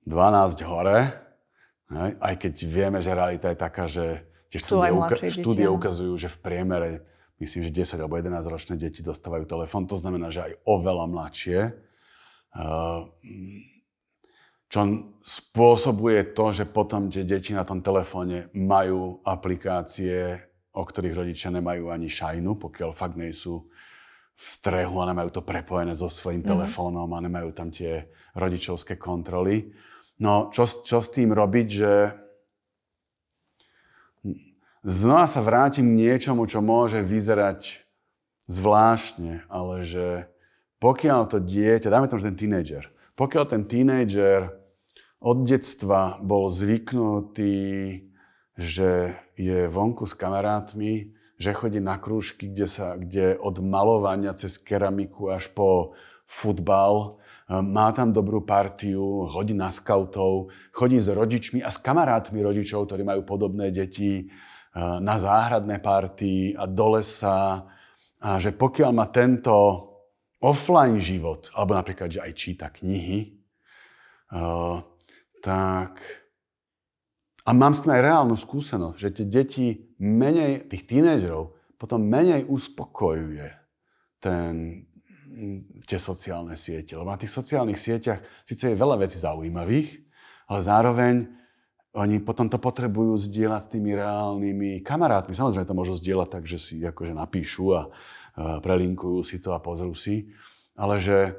12 0.05 0.69
hore, 0.69 1.26
aj 1.95 2.35
keď 2.35 2.53
vieme, 2.67 2.99
že 2.99 3.15
realita 3.15 3.47
je 3.51 3.57
taká, 3.57 3.85
že 3.87 4.27
Tie 4.47 4.63
štúdie, 4.63 4.91
uka- 4.95 5.19
štúdie 5.19 5.67
ukazujú, 5.67 6.13
že 6.15 6.31
v 6.31 6.37
priemere, 6.39 6.91
myslím, 7.43 7.67
že 7.67 7.71
10 7.75 7.99
alebo 7.99 8.15
11 8.15 8.47
ročné 8.47 8.73
deti 8.79 9.03
dostávajú 9.03 9.43
telefón. 9.43 9.83
To 9.91 9.99
znamená, 9.99 10.31
že 10.31 10.47
aj 10.47 10.53
oveľa 10.63 11.05
mladšie. 11.11 11.59
Čo 14.67 14.79
spôsobuje 15.23 16.31
to, 16.31 16.45
že 16.55 16.63
potom 16.67 17.11
tie 17.11 17.27
deti 17.27 17.51
na 17.51 17.67
tom 17.67 17.83
telefóne 17.83 18.47
majú 18.55 19.19
aplikácie, 19.27 20.47
o 20.71 20.83
ktorých 20.83 21.17
rodičia 21.23 21.51
nemajú 21.51 21.91
ani 21.91 22.07
šajnu, 22.07 22.55
pokiaľ 22.55 22.91
fakt 22.95 23.19
nie 23.19 23.31
sú 23.35 23.67
v 24.37 24.45
strehu 24.47 25.01
a 25.01 25.09
nemajú 25.09 25.33
to 25.33 25.41
prepojené 25.41 25.91
so 25.97 26.07
svojím 26.07 26.45
mm-hmm. 26.45 26.51
telefónom 26.55 27.09
a 27.09 27.19
nemajú 27.19 27.49
tam 27.51 27.67
tie 27.73 28.07
rodičovské 28.37 28.95
kontroly. 28.95 29.75
No, 30.17 30.49
čo, 30.49 30.65
čo 30.65 30.97
s 30.97 31.13
tým 31.13 31.29
robiť, 31.29 31.67
že 31.69 31.93
znova 34.81 35.29
sa 35.29 35.45
vrátim 35.45 35.93
k 35.93 35.99
niečomu, 36.09 36.49
čo 36.49 36.65
môže 36.65 37.05
vyzerať 37.05 37.85
zvláštne, 38.49 39.45
ale 39.51 39.85
že 39.85 40.31
pokiaľ 40.81 41.21
to 41.29 41.37
dieťa, 41.37 41.91
dáme 41.91 42.09
tomu, 42.09 42.21
že 42.21 42.33
ten 42.33 42.39
tínedžer, 42.49 42.89
pokiaľ 43.13 43.43
ten 43.45 43.63
tínedžer 43.69 44.57
od 45.21 45.37
detstva 45.45 46.21
bol 46.21 46.49
zvyknutý, 46.49 48.05
že 48.57 49.13
je 49.37 49.69
vonku 49.69 50.09
s 50.09 50.17
kamarátmi, 50.17 51.13
že 51.37 51.53
chodí 51.53 51.77
na 51.77 52.01
krúžky, 52.01 52.49
kde, 52.49 52.65
sa, 52.65 52.97
kde 52.97 53.37
od 53.37 53.61
malovania 53.61 54.33
cez 54.33 54.57
keramiku 54.57 55.29
až 55.29 55.53
po 55.53 55.93
futbal, 56.25 57.21
má 57.47 57.95
tam 57.95 58.11
dobrú 58.11 58.43
partiu, 58.43 59.31
chodí 59.31 59.55
na 59.55 59.71
skautov, 59.71 60.51
chodí 60.75 60.99
s 60.99 61.07
rodičmi 61.07 61.63
a 61.63 61.71
s 61.71 61.79
kamarátmi 61.79 62.43
rodičov, 62.43 62.87
ktorí 62.87 63.07
majú 63.07 63.23
podobné 63.23 63.71
deti, 63.71 64.27
na 64.77 65.17
záhradné 65.17 65.81
party 65.81 66.53
a 66.53 66.69
do 66.69 66.99
lesa. 66.99 67.65
A 68.21 68.37
že 68.37 68.53
pokiaľ 68.53 68.91
má 68.93 69.09
tento 69.09 69.55
offline 70.37 71.01
život, 71.01 71.49
alebo 71.57 71.73
napríklad, 71.73 72.13
že 72.13 72.21
aj 72.21 72.31
číta 72.37 72.67
knihy, 72.69 73.41
tak... 75.41 75.91
A 77.47 77.55
mám 77.55 77.71
s 77.71 77.87
tým 77.87 77.95
aj 77.95 78.03
reálnu 78.03 78.35
skúsenosť, 78.35 78.97
že 78.99 79.09
tie 79.15 79.25
deti 79.25 79.67
menej, 80.03 80.67
tých 80.67 80.83
tínežerov, 80.83 81.55
potom 81.79 82.03
menej 82.03 82.43
uspokojuje 82.43 83.47
ten, 84.19 84.83
tie 85.87 85.95
sociálne 85.95 86.59
siete. 86.59 86.99
Lebo 86.99 87.07
na 87.07 87.17
tých 87.17 87.31
sociálnych 87.31 87.79
sieťach 87.79 88.19
síce 88.43 88.67
je 88.67 88.75
veľa 88.75 88.99
vecí 88.99 89.15
zaujímavých, 89.23 90.03
ale 90.51 90.59
zároveň 90.59 91.15
oni 91.97 92.21
potom 92.21 92.45
to 92.51 92.61
potrebujú 92.61 93.17
zdieľať 93.17 93.61
s 93.63 93.71
tými 93.73 93.97
reálnymi 93.97 94.85
kamarátmi. 94.85 95.33
Samozrejme 95.33 95.65
to 95.65 95.79
môžu 95.79 95.97
zdieľať 95.97 96.27
tak, 96.29 96.43
že 96.45 96.59
si 96.61 96.75
akože 96.83 97.15
napíšu 97.15 97.65
a 97.73 97.81
prelinkujú 98.37 99.25
si 99.25 99.41
to 99.41 99.55
a 99.55 99.63
pozrú 99.63 99.97
si. 99.97 100.29
Ale 100.77 101.01
že 101.01 101.33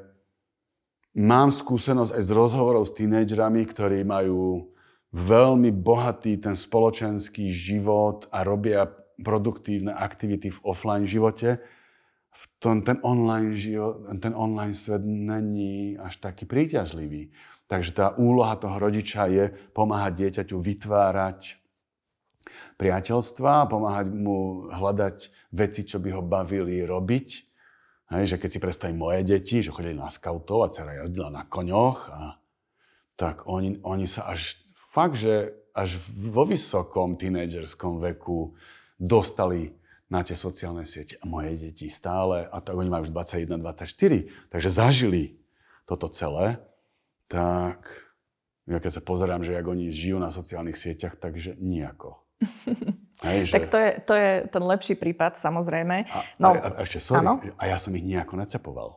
mám 1.15 1.53
skúsenosť 1.53 2.11
aj 2.11 2.23
z 2.27 2.31
rozhovorov 2.35 2.83
s 2.89 2.95
tínejdžerami, 2.97 3.63
ktorí 3.71 4.03
majú 4.03 4.73
veľmi 5.15 5.71
bohatý 5.71 6.35
ten 6.43 6.59
spoločenský 6.59 7.55
život 7.55 8.27
a 8.35 8.43
robia 8.43 8.91
produktívne 9.23 9.95
aktivity 9.95 10.51
v 10.51 10.59
offline 10.67 11.07
živote. 11.07 11.63
V 12.39 12.45
tom, 12.63 12.87
ten, 12.87 13.03
online 13.03 13.59
život, 13.59 14.07
ten 14.23 14.31
online 14.31 14.71
svet 14.71 15.03
není 15.03 15.99
až 15.99 16.23
taký 16.23 16.47
príťažlivý. 16.47 17.35
Takže 17.67 17.91
tá 17.91 18.07
úloha 18.15 18.55
toho 18.55 18.79
rodiča 18.79 19.27
je 19.27 19.51
pomáhať 19.75 20.13
dieťaťu 20.23 20.55
vytvárať 20.55 21.59
priateľstva, 22.79 23.67
pomáhať 23.67 24.07
mu 24.15 24.71
hľadať 24.71 25.17
veci, 25.51 25.83
čo 25.83 25.99
by 25.99 26.15
ho 26.15 26.23
bavili 26.23 26.79
robiť. 26.87 27.27
Hej, 28.09 28.23
že 28.25 28.39
keď 28.41 28.49
si 28.49 28.63
predstavím 28.63 29.03
moje 29.03 29.21
deti, 29.21 29.61
že 29.61 29.69
chodili 29.69 29.93
na 29.93 30.09
skautov 30.09 30.65
a 30.65 30.71
dcera 30.71 31.03
jazdila 31.03 31.29
na 31.29 31.43
koňoch, 31.45 31.99
a, 32.09 32.41
tak 33.19 33.45
oni, 33.45 33.83
oni 33.85 34.07
sa 34.09 34.31
až 34.31 34.57
fakt, 34.73 35.19
že 35.19 35.53
až 35.75 36.01
vo 36.09 36.47
vysokom 36.47 37.19
tínedžerskom 37.19 38.01
veku 38.01 38.57
dostali 38.97 39.78
na 40.09 40.25
tie 40.25 40.33
sociálne 40.33 40.83
siete. 40.89 41.21
Moje 41.21 41.55
deti 41.55 41.87
stále, 41.87 42.49
a 42.49 42.57
tak 42.59 42.73
oni 42.73 42.89
majú 42.89 43.05
už 43.07 43.13
21, 43.13 43.61
24, 43.61 44.49
takže 44.49 44.69
zažili 44.73 45.37
toto 45.85 46.09
celé 46.09 46.61
tak 47.29 47.85
ja 48.65 48.77
keď 48.81 48.91
sa 48.99 49.03
pozerám, 49.05 49.41
že 49.45 49.53
jak 49.53 49.65
oni 49.65 49.93
žijú 49.93 50.17
na 50.17 50.33
sociálnych 50.33 50.77
sieťach, 50.77 51.17
takže 51.17 51.57
nejako. 51.61 52.21
Hej, 53.25 53.49
že... 53.49 53.53
Tak 53.57 53.63
to 53.69 53.77
je, 53.77 53.89
to 54.05 54.13
je 54.13 54.29
ten 54.49 54.63
lepší 54.65 54.95
prípad, 54.97 55.37
samozrejme. 55.37 56.05
A, 56.09 56.19
no, 56.37 56.53
a, 56.53 56.77
a 56.77 56.81
ešte, 56.85 57.01
sorry, 57.01 57.25
ano? 57.25 57.41
a 57.57 57.63
ja 57.65 57.77
som 57.81 57.93
ich 57.97 58.05
nejako 58.05 58.37
necepoval. 58.37 58.89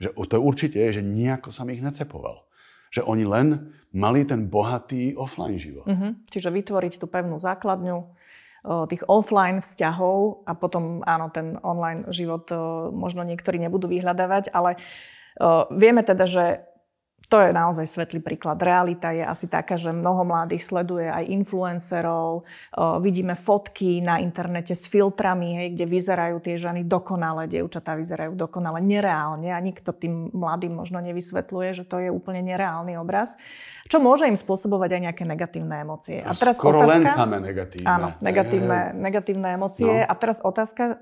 Že, 0.00 0.08
to 0.16 0.32
je 0.36 0.42
určite 0.42 0.76
že 0.80 1.02
nejako 1.04 1.48
som 1.52 1.68
ich 1.68 1.80
necepoval. 1.80 2.48
Že 2.92 3.08
oni 3.08 3.24
len 3.24 3.46
mali 3.92 4.24
ten 4.24 4.48
bohatý 4.48 5.16
offline 5.16 5.60
život. 5.60 5.86
Uh-huh. 5.86 6.16
Čiže 6.28 6.52
vytvoriť 6.52 7.00
tú 7.00 7.06
pevnú 7.08 7.38
základňu 7.40 8.04
tých 8.62 9.02
offline 9.08 9.64
vzťahov 9.64 10.44
a 10.44 10.52
potom 10.52 11.00
áno, 11.04 11.32
ten 11.32 11.56
online 11.64 12.12
život 12.12 12.48
možno 12.92 13.24
niektorí 13.24 13.56
nebudú 13.56 13.88
vyhľadávať, 13.88 14.52
ale 14.52 14.76
vieme 15.72 16.04
teda, 16.04 16.24
že 16.28 16.44
to 17.30 17.38
je 17.38 17.54
naozaj 17.54 17.86
svetlý 17.86 18.18
príklad. 18.18 18.58
Realita 18.58 19.14
je 19.14 19.22
asi 19.22 19.46
taká, 19.46 19.78
že 19.78 19.94
mnoho 19.94 20.26
mladých 20.26 20.66
sleduje 20.66 21.06
aj 21.06 21.30
influencerov, 21.30 22.42
vidíme 22.98 23.38
fotky 23.38 24.02
na 24.02 24.18
internete 24.18 24.74
s 24.74 24.90
filtrami, 24.90 25.54
hej, 25.54 25.78
kde 25.78 25.86
vyzerajú 25.86 26.42
tie 26.42 26.58
ženy 26.58 26.82
dokonale, 26.82 27.46
dievčatá 27.46 27.94
vyzerajú 27.94 28.34
dokonale 28.34 28.82
nereálne 28.82 29.54
a 29.54 29.62
nikto 29.62 29.94
tým 29.94 30.34
mladým 30.34 30.74
možno 30.74 30.98
nevysvetľuje, 30.98 31.78
že 31.78 31.84
to 31.86 32.02
je 32.02 32.10
úplne 32.10 32.42
nereálny 32.42 32.98
obraz, 32.98 33.38
čo 33.86 34.02
môže 34.02 34.26
im 34.26 34.34
spôsobovať 34.34 34.98
aj 34.98 35.00
nejaké 35.06 35.22
negatívne 35.22 35.86
emócie. 35.86 36.26
A 36.26 36.34
teraz 36.34 36.58
Skoro 36.58 36.82
otázka, 36.82 36.98
len 36.98 37.06
samé 37.06 37.38
negatívne. 37.38 37.86
Áno, 37.86 38.08
negatívne, 38.18 38.90
negatívne 38.98 39.54
emócie. 39.54 40.02
No. 40.02 40.10
A 40.10 40.14
teraz 40.18 40.42
otázka, 40.42 40.98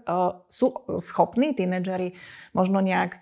sú 0.53 0.77
schopní 1.01 1.57
tínedžeri 1.57 2.13
možno 2.53 2.85
nejak 2.85 3.17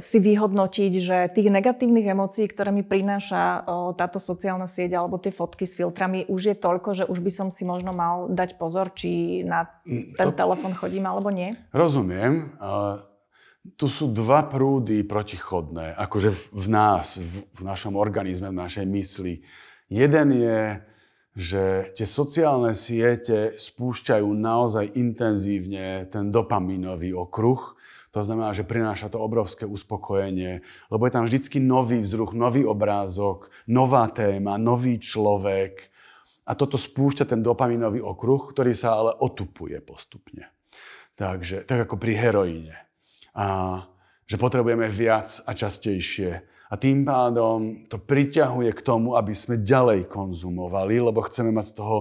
si 0.00 0.16
vyhodnotiť, 0.16 0.92
že 0.96 1.28
tých 1.28 1.52
negatívnych 1.52 2.08
emócií, 2.08 2.48
ktoré 2.48 2.72
mi 2.72 2.80
prináša 2.80 3.68
táto 4.00 4.16
sociálna 4.16 4.64
sieť 4.64 4.96
alebo 4.96 5.20
tie 5.20 5.28
fotky 5.28 5.68
s 5.68 5.76
filtrami, 5.76 6.24
už 6.24 6.40
je 6.52 6.56
toľko, 6.56 6.88
že 6.96 7.04
už 7.04 7.20
by 7.20 7.28
som 7.28 7.48
si 7.52 7.68
možno 7.68 7.92
mal 7.92 8.32
dať 8.32 8.56
pozor, 8.56 8.96
či 8.96 9.44
na 9.44 9.68
mm, 9.84 10.16
ten 10.16 10.32
to... 10.32 10.36
telefon 10.40 10.72
chodím 10.72 11.04
alebo 11.04 11.28
nie? 11.28 11.52
Rozumiem. 11.76 12.56
Tu 13.76 13.86
sú 13.92 14.08
dva 14.08 14.48
prúdy 14.48 15.04
protichodné, 15.04 16.00
akože 16.00 16.32
v 16.56 16.66
nás, 16.72 17.20
v, 17.20 17.44
v 17.44 17.60
našom 17.60 17.94
organizme, 18.00 18.48
v 18.48 18.56
našej 18.56 18.88
mysli. 18.88 19.44
Jeden 19.92 20.32
je, 20.32 20.80
že 21.36 21.62
tie 21.92 22.08
sociálne 22.08 22.72
siete 22.72 23.52
spúšťajú 23.60 24.28
naozaj 24.32 24.96
intenzívne 24.96 26.08
ten 26.08 26.32
dopaminový 26.32 27.12
okruh, 27.12 27.71
to 28.12 28.20
znamená, 28.20 28.52
že 28.52 28.68
prináša 28.68 29.08
to 29.08 29.16
obrovské 29.16 29.64
uspokojenie, 29.64 30.60
lebo 30.92 31.02
je 31.08 31.12
tam 31.16 31.24
vždycky 31.24 31.56
nový 31.64 32.04
vzruch, 32.04 32.36
nový 32.36 32.60
obrázok, 32.68 33.48
nová 33.64 34.04
téma, 34.12 34.60
nový 34.60 35.00
človek. 35.00 35.88
A 36.44 36.52
toto 36.52 36.76
spúšťa 36.76 37.24
ten 37.24 37.40
dopaminový 37.40 38.04
okruh, 38.04 38.52
ktorý 38.52 38.76
sa 38.76 39.00
ale 39.00 39.16
otupuje 39.16 39.80
postupne. 39.80 40.52
Takže, 41.16 41.64
tak 41.64 41.88
ako 41.88 41.96
pri 41.96 42.12
heroíne. 42.20 42.76
A 43.32 43.80
že 44.28 44.36
potrebujeme 44.36 44.92
viac 44.92 45.32
a 45.48 45.56
častejšie. 45.56 46.44
A 46.72 46.74
tým 46.76 47.08
pádom 47.08 47.88
to 47.88 47.96
priťahuje 47.96 48.76
k 48.76 48.84
tomu, 48.84 49.16
aby 49.16 49.32
sme 49.32 49.60
ďalej 49.60 50.08
konzumovali, 50.08 51.00
lebo 51.00 51.24
chceme 51.24 51.48
mať 51.48 51.66
z 51.68 51.74
toho 51.80 51.96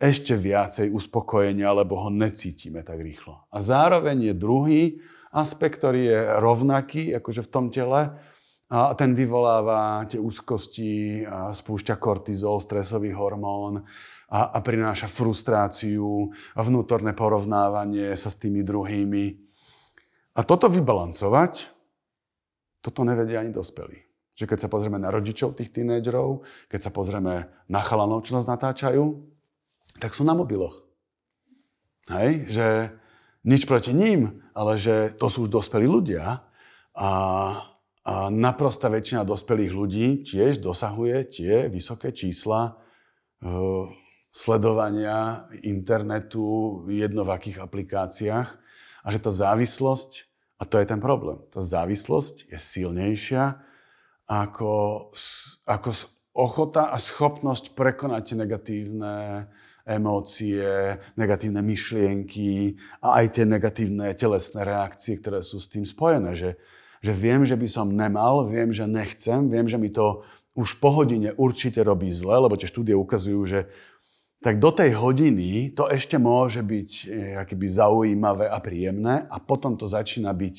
ešte 0.00 0.34
viacej 0.38 0.94
uspokojenia, 0.94 1.70
lebo 1.74 1.98
ho 1.98 2.10
necítime 2.10 2.86
tak 2.86 3.02
rýchlo. 3.02 3.46
A 3.50 3.58
zároveň 3.58 4.30
je 4.30 4.34
druhý 4.34 4.82
aspekt, 5.30 5.78
ktorý 5.82 6.02
je 6.06 6.20
rovnaký, 6.42 7.02
akože 7.18 7.46
v 7.46 7.52
tom 7.52 7.66
tele, 7.70 8.14
a 8.70 8.94
ten 8.94 9.18
vyvoláva 9.18 10.06
tie 10.06 10.22
úzkosti, 10.22 11.26
spúšťa 11.26 11.98
kortizol, 11.98 12.62
stresový 12.62 13.10
hormón 13.10 13.82
a, 14.30 14.54
a 14.54 14.58
prináša 14.62 15.10
frustráciu 15.10 16.30
a 16.54 16.60
vnútorné 16.62 17.10
porovnávanie 17.10 18.14
sa 18.14 18.30
s 18.30 18.38
tými 18.38 18.62
druhými. 18.62 19.34
A 20.38 20.46
toto 20.46 20.70
vybalancovať, 20.70 21.66
toto 22.78 23.02
nevedia 23.02 23.42
ani 23.42 23.50
dospelí. 23.50 24.06
Že 24.38 24.54
keď 24.54 24.58
sa 24.62 24.68
pozrieme 24.70 25.02
na 25.02 25.10
rodičov 25.10 25.58
tých 25.58 25.74
tínedžerov, 25.74 26.46
keď 26.70 26.80
sa 26.86 26.94
pozrieme 26.94 27.50
na 27.66 27.80
chalanov, 27.82 28.22
čo 28.22 28.38
nás 28.38 28.46
natáčajú, 28.46 29.18
tak 29.98 30.14
sú 30.14 30.22
na 30.22 30.38
mobiloch. 30.38 30.86
Hej, 32.06 32.46
že 32.54 32.66
nič 33.44 33.64
proti 33.64 33.96
ním, 33.96 34.44
ale 34.52 34.76
že 34.76 35.16
to 35.16 35.32
sú 35.32 35.48
už 35.48 35.50
dospelí 35.50 35.88
ľudia 35.88 36.44
a, 36.92 37.10
a 38.04 38.14
naprosta 38.28 38.92
väčšina 38.92 39.24
dospelých 39.24 39.72
ľudí 39.72 40.06
tiež 40.26 40.60
dosahuje 40.60 41.16
tie 41.32 41.54
vysoké 41.72 42.12
čísla 42.12 42.76
e, 43.40 43.50
sledovania 44.30 45.48
internetu 45.64 46.80
v 46.86 47.02
jednovakých 47.02 47.64
aplikáciách. 47.64 48.48
A 49.00 49.06
že 49.08 49.18
tá 49.18 49.32
závislosť, 49.32 50.28
a 50.60 50.68
to 50.68 50.76
je 50.76 50.86
ten 50.86 51.00
problém, 51.00 51.40
tá 51.48 51.64
závislosť 51.64 52.52
je 52.52 52.58
silnejšia 52.60 53.64
ako, 54.28 54.72
ako 55.66 55.88
ochota 56.36 56.94
a 56.94 56.96
schopnosť 57.00 57.74
prekonať 57.74 58.38
negatívne 58.38 59.48
emócie, 59.90 60.96
negatívne 61.18 61.58
myšlienky 61.60 62.78
a 63.02 63.18
aj 63.22 63.26
tie 63.34 63.44
negatívne 63.44 64.14
telesné 64.14 64.62
reakcie, 64.62 65.18
ktoré 65.18 65.42
sú 65.42 65.58
s 65.58 65.66
tým 65.66 65.82
spojené. 65.82 66.38
Že, 66.38 66.50
že 67.02 67.12
viem, 67.12 67.42
že 67.42 67.58
by 67.58 67.66
som 67.66 67.90
nemal, 67.90 68.46
viem, 68.46 68.70
že 68.70 68.86
nechcem, 68.86 69.50
viem, 69.50 69.66
že 69.66 69.76
mi 69.76 69.90
to 69.90 70.22
už 70.54 70.78
po 70.78 70.94
hodine 70.94 71.34
určite 71.34 71.82
robí 71.82 72.10
zle, 72.14 72.38
lebo 72.38 72.54
tie 72.54 72.70
štúdie 72.70 72.94
ukazujú, 72.94 73.42
že 73.46 73.60
tak 74.40 74.56
do 74.56 74.72
tej 74.72 74.96
hodiny 74.96 75.76
to 75.76 75.84
ešte 75.92 76.16
môže 76.16 76.64
byť 76.64 76.90
akýby 77.44 77.68
zaujímavé 77.68 78.48
a 78.48 78.56
príjemné 78.56 79.28
a 79.28 79.36
potom 79.36 79.76
to 79.76 79.84
začína 79.84 80.32
byť 80.32 80.56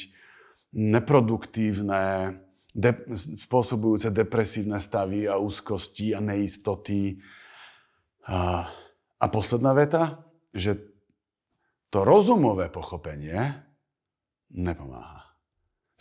neproduktívne, 0.72 2.38
de- 2.72 3.06
spôsobujúce 3.42 4.14
depresívne 4.14 4.80
stavy 4.80 5.28
a 5.28 5.36
úzkosti 5.36 6.16
a 6.16 6.22
neistoty. 6.24 7.20
A, 8.30 8.70
a 9.22 9.26
posledná 9.30 9.78
veta, 9.78 10.26
že 10.52 10.82
to 11.94 12.02
rozumové 12.02 12.74
pochopenie 12.74 13.62
nepomáha. 14.50 15.38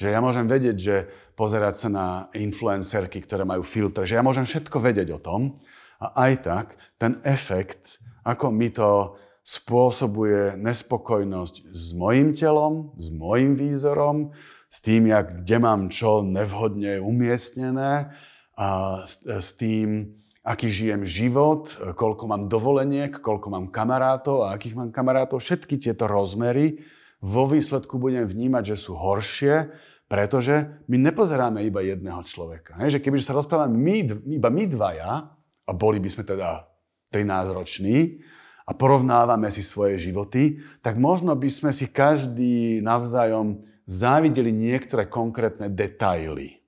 Že 0.00 0.08
ja 0.08 0.20
môžem 0.24 0.48
vedieť, 0.48 0.76
že 0.80 0.96
pozerať 1.36 1.74
sa 1.76 1.88
na 1.92 2.08
influencerky, 2.32 3.20
ktoré 3.20 3.44
majú 3.44 3.60
filtre, 3.60 4.08
že 4.08 4.16
ja 4.16 4.24
môžem 4.24 4.48
všetko 4.48 4.80
vedieť 4.80 5.12
o 5.12 5.20
tom, 5.20 5.60
a 6.00 6.16
aj 6.24 6.32
tak 6.40 6.66
ten 6.96 7.20
efekt, 7.28 8.00
ako 8.24 8.48
mi 8.48 8.72
to 8.72 9.20
spôsobuje 9.44 10.56
nespokojnosť 10.56 11.54
s 11.68 11.92
mojim 11.92 12.32
telom, 12.32 12.96
s 12.96 13.12
mojim 13.12 13.52
výzorom, 13.52 14.32
s 14.70 14.80
tým, 14.80 15.12
jak, 15.12 15.44
kde 15.44 15.56
mám 15.60 15.92
čo 15.92 16.24
nevhodne 16.24 17.02
umiestnené 17.02 18.14
a 18.56 18.68
s, 19.04 19.20
s 19.26 19.58
tým, 19.60 20.19
aký 20.40 20.72
žijem 20.72 21.04
život, 21.04 21.68
koľko 21.96 22.24
mám 22.24 22.42
dovoleniek, 22.48 23.12
koľko 23.12 23.52
mám 23.52 23.66
kamarátov 23.68 24.48
a 24.48 24.56
akých 24.56 24.76
mám 24.76 24.90
kamarátov. 24.90 25.44
Všetky 25.44 25.76
tieto 25.76 26.08
rozmery 26.08 26.80
vo 27.20 27.44
výsledku 27.44 28.00
budem 28.00 28.24
vnímať, 28.24 28.74
že 28.74 28.76
sú 28.80 28.96
horšie, 28.96 29.68
pretože 30.08 30.80
my 30.88 30.96
nepozeráme 30.96 31.62
iba 31.62 31.84
jedného 31.84 32.24
človeka. 32.24 32.80
Hej, 32.80 32.98
že 32.98 33.02
keby 33.04 33.20
sa 33.20 33.36
rozprávame 33.36 33.76
my, 33.76 33.96
iba 34.40 34.48
my 34.48 34.64
dvaja, 34.66 35.28
a 35.70 35.70
boli 35.70 36.02
by 36.02 36.10
sme 36.10 36.26
teda 36.26 36.66
13 37.14 37.54
roční 37.54 38.18
a 38.66 38.74
porovnávame 38.74 39.46
si 39.54 39.62
svoje 39.62 40.02
životy, 40.02 40.58
tak 40.82 40.98
možno 40.98 41.38
by 41.38 41.46
sme 41.46 41.70
si 41.70 41.86
každý 41.86 42.82
navzájom 42.82 43.62
závideli 43.86 44.50
niektoré 44.50 45.06
konkrétne 45.06 45.70
detaily. 45.70 46.58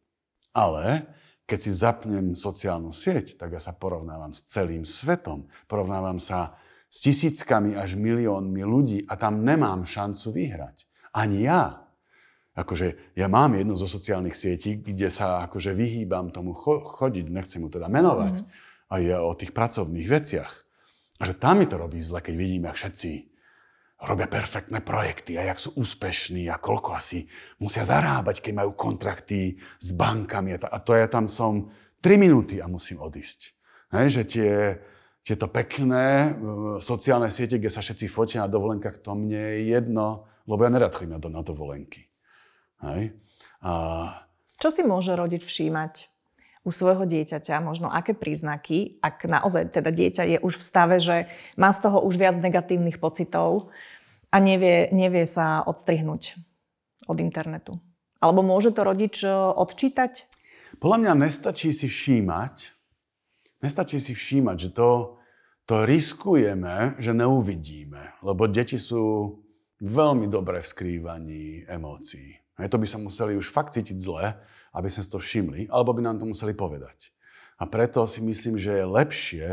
Ale 0.55 1.11
keď 1.53 1.61
si 1.61 1.71
zapnem 1.77 2.33
sociálnu 2.33 2.97
sieť, 2.97 3.37
tak 3.37 3.53
ja 3.53 3.61
sa 3.61 3.77
porovnávam 3.77 4.33
s 4.33 4.41
celým 4.49 4.89
svetom. 4.89 5.53
Porovnávam 5.69 6.17
sa 6.17 6.57
s 6.89 7.05
tisíckami 7.05 7.77
až 7.77 8.01
miliónmi 8.01 8.65
ľudí 8.65 9.05
a 9.05 9.21
tam 9.21 9.45
nemám 9.45 9.85
šancu 9.85 10.33
vyhrať. 10.33 10.89
Ani 11.13 11.45
ja. 11.45 11.85
Akože 12.57 13.13
ja 13.13 13.29
mám 13.29 13.53
jednu 13.53 13.77
zo 13.77 13.85
sociálnych 13.85 14.33
sietí, 14.33 14.81
kde 14.81 15.13
sa 15.13 15.45
akože 15.45 15.77
vyhýbam 15.77 16.33
tomu 16.33 16.57
chodiť, 16.57 17.29
nechcem 17.29 17.61
mu 17.61 17.69
teda 17.69 17.93
menovať. 17.93 18.49
Mm 18.49 18.73
aj 18.93 19.03
o 19.25 19.33
tých 19.33 19.57
pracovných 19.57 20.09
veciach. 20.09 20.53
A 21.17 21.23
že 21.25 21.39
tam 21.39 21.63
mi 21.63 21.67
to 21.67 21.81
robí 21.81 21.97
zle, 22.03 22.21
keď 22.21 22.35
vidím, 22.37 22.69
jak 22.69 22.77
všetci 22.77 23.11
robia 24.03 24.27
perfektné 24.27 24.83
projekty 24.83 25.39
a 25.39 25.47
jak 25.47 25.59
sú 25.63 25.79
úspešní 25.79 26.51
a 26.51 26.59
koľko 26.59 26.99
asi 26.99 27.31
musia 27.63 27.87
zarábať, 27.87 28.43
keď 28.43 28.53
majú 28.63 28.75
kontrakty 28.75 29.57
s 29.79 29.89
bankami. 29.95 30.59
A 30.59 30.79
to 30.83 30.99
ja 30.99 31.07
tam 31.07 31.31
som 31.31 31.71
3 32.03 32.19
minúty 32.19 32.59
a 32.59 32.67
musím 32.67 32.99
odísť. 32.99 33.55
Hej, 33.95 34.07
že 34.11 34.23
tie, 34.27 34.53
tieto 35.23 35.47
pekné 35.47 36.35
uh, 36.35 36.83
sociálne 36.83 37.31
siete, 37.31 37.63
kde 37.63 37.71
sa 37.71 37.85
všetci 37.85 38.11
fotia 38.11 38.43
na 38.43 38.51
dovolenkách, 38.51 39.05
to 39.05 39.15
mne 39.15 39.39
je 39.39 39.71
jedno, 39.71 40.27
lebo 40.51 40.67
ja 40.67 40.71
nerad 40.73 40.93
chodím 40.93 41.23
na 41.23 41.43
dovolenky. 41.45 42.11
Hej? 42.83 43.15
A... 43.63 43.73
Čo 44.59 44.69
si 44.75 44.83
môže 44.83 45.15
rodič 45.15 45.47
všímať 45.47 46.12
u 46.63 46.71
svojho 46.71 47.03
dieťaťa, 47.07 47.59
možno 47.59 47.91
aké 47.91 48.15
príznaky, 48.15 49.03
ak 49.03 49.27
naozaj 49.27 49.75
teda 49.75 49.91
dieťa 49.91 50.23
je 50.27 50.39
už 50.39 50.63
v 50.63 50.67
stave, 50.67 50.97
že 51.03 51.27
má 51.59 51.75
z 51.75 51.91
toho 51.91 51.99
už 52.07 52.15
viac 52.15 52.39
negatívnych 52.39 53.03
pocitov 53.03 53.75
a 54.31 54.39
nevie, 54.39 54.87
nevie 54.95 55.27
sa 55.27 55.67
odstrihnúť 55.67 56.39
od 57.11 57.19
internetu. 57.19 57.83
Alebo 58.23 58.47
môže 58.47 58.71
to 58.71 58.87
rodič 58.87 59.27
e, 59.27 59.31
odčítať? 59.35 60.31
Podľa 60.79 60.99
mňa 61.03 61.13
nestačí 61.27 61.75
si 61.75 61.91
všímať, 61.91 62.55
nestačí 63.67 63.99
si 63.99 64.15
všímať, 64.15 64.57
že 64.63 64.71
to, 64.71 65.19
to 65.67 65.83
riskujeme, 65.83 66.95
že 67.03 67.11
neuvidíme, 67.11 68.23
lebo 68.23 68.47
deti 68.47 68.79
sú 68.79 69.35
veľmi 69.83 70.31
dobré 70.31 70.63
v 70.63 70.71
skrývaní 70.71 71.67
emócií. 71.67 72.39
Aj 72.55 72.71
to 72.71 72.79
by 72.79 72.87
sa 72.87 73.03
museli 73.03 73.35
už 73.35 73.51
fakt 73.51 73.75
cítiť 73.75 73.99
zle, 73.99 74.39
aby 74.73 74.89
sme 74.89 75.03
si 75.05 75.11
to 75.13 75.21
všimli, 75.21 75.69
alebo 75.69 75.93
by 75.93 76.01
nám 76.05 76.17
to 76.19 76.27
museli 76.29 76.57
povedať. 76.57 77.13
A 77.61 77.69
preto 77.69 78.09
si 78.09 78.25
myslím, 78.25 78.59
že 78.59 78.83
je 78.83 78.85
lepšie 78.89 79.47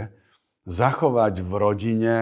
zachovať 0.66 1.44
v 1.44 1.52
rodine 1.60 2.16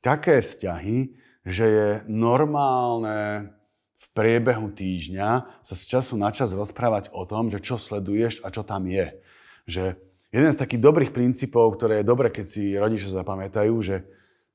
také 0.00 0.40
vzťahy, 0.40 1.14
že 1.44 1.64
je 1.64 1.88
normálne 2.08 3.52
v 4.00 4.06
priebehu 4.16 4.72
týždňa 4.72 5.60
sa 5.60 5.74
z 5.76 5.82
času 5.86 6.16
na 6.16 6.32
čas 6.32 6.56
rozprávať 6.56 7.12
o 7.12 7.28
tom, 7.28 7.52
že 7.52 7.60
čo 7.60 7.76
sleduješ 7.76 8.40
a 8.42 8.48
čo 8.48 8.64
tam 8.64 8.88
je. 8.88 9.20
Že 9.68 9.84
jeden 10.32 10.50
z 10.50 10.60
takých 10.60 10.82
dobrých 10.82 11.12
princípov, 11.12 11.76
ktoré 11.76 12.00
je 12.00 12.10
dobre, 12.10 12.32
keď 12.32 12.44
si 12.48 12.74
rodičia 12.74 13.12
zapamätajú, 13.12 13.74
že 13.84 14.08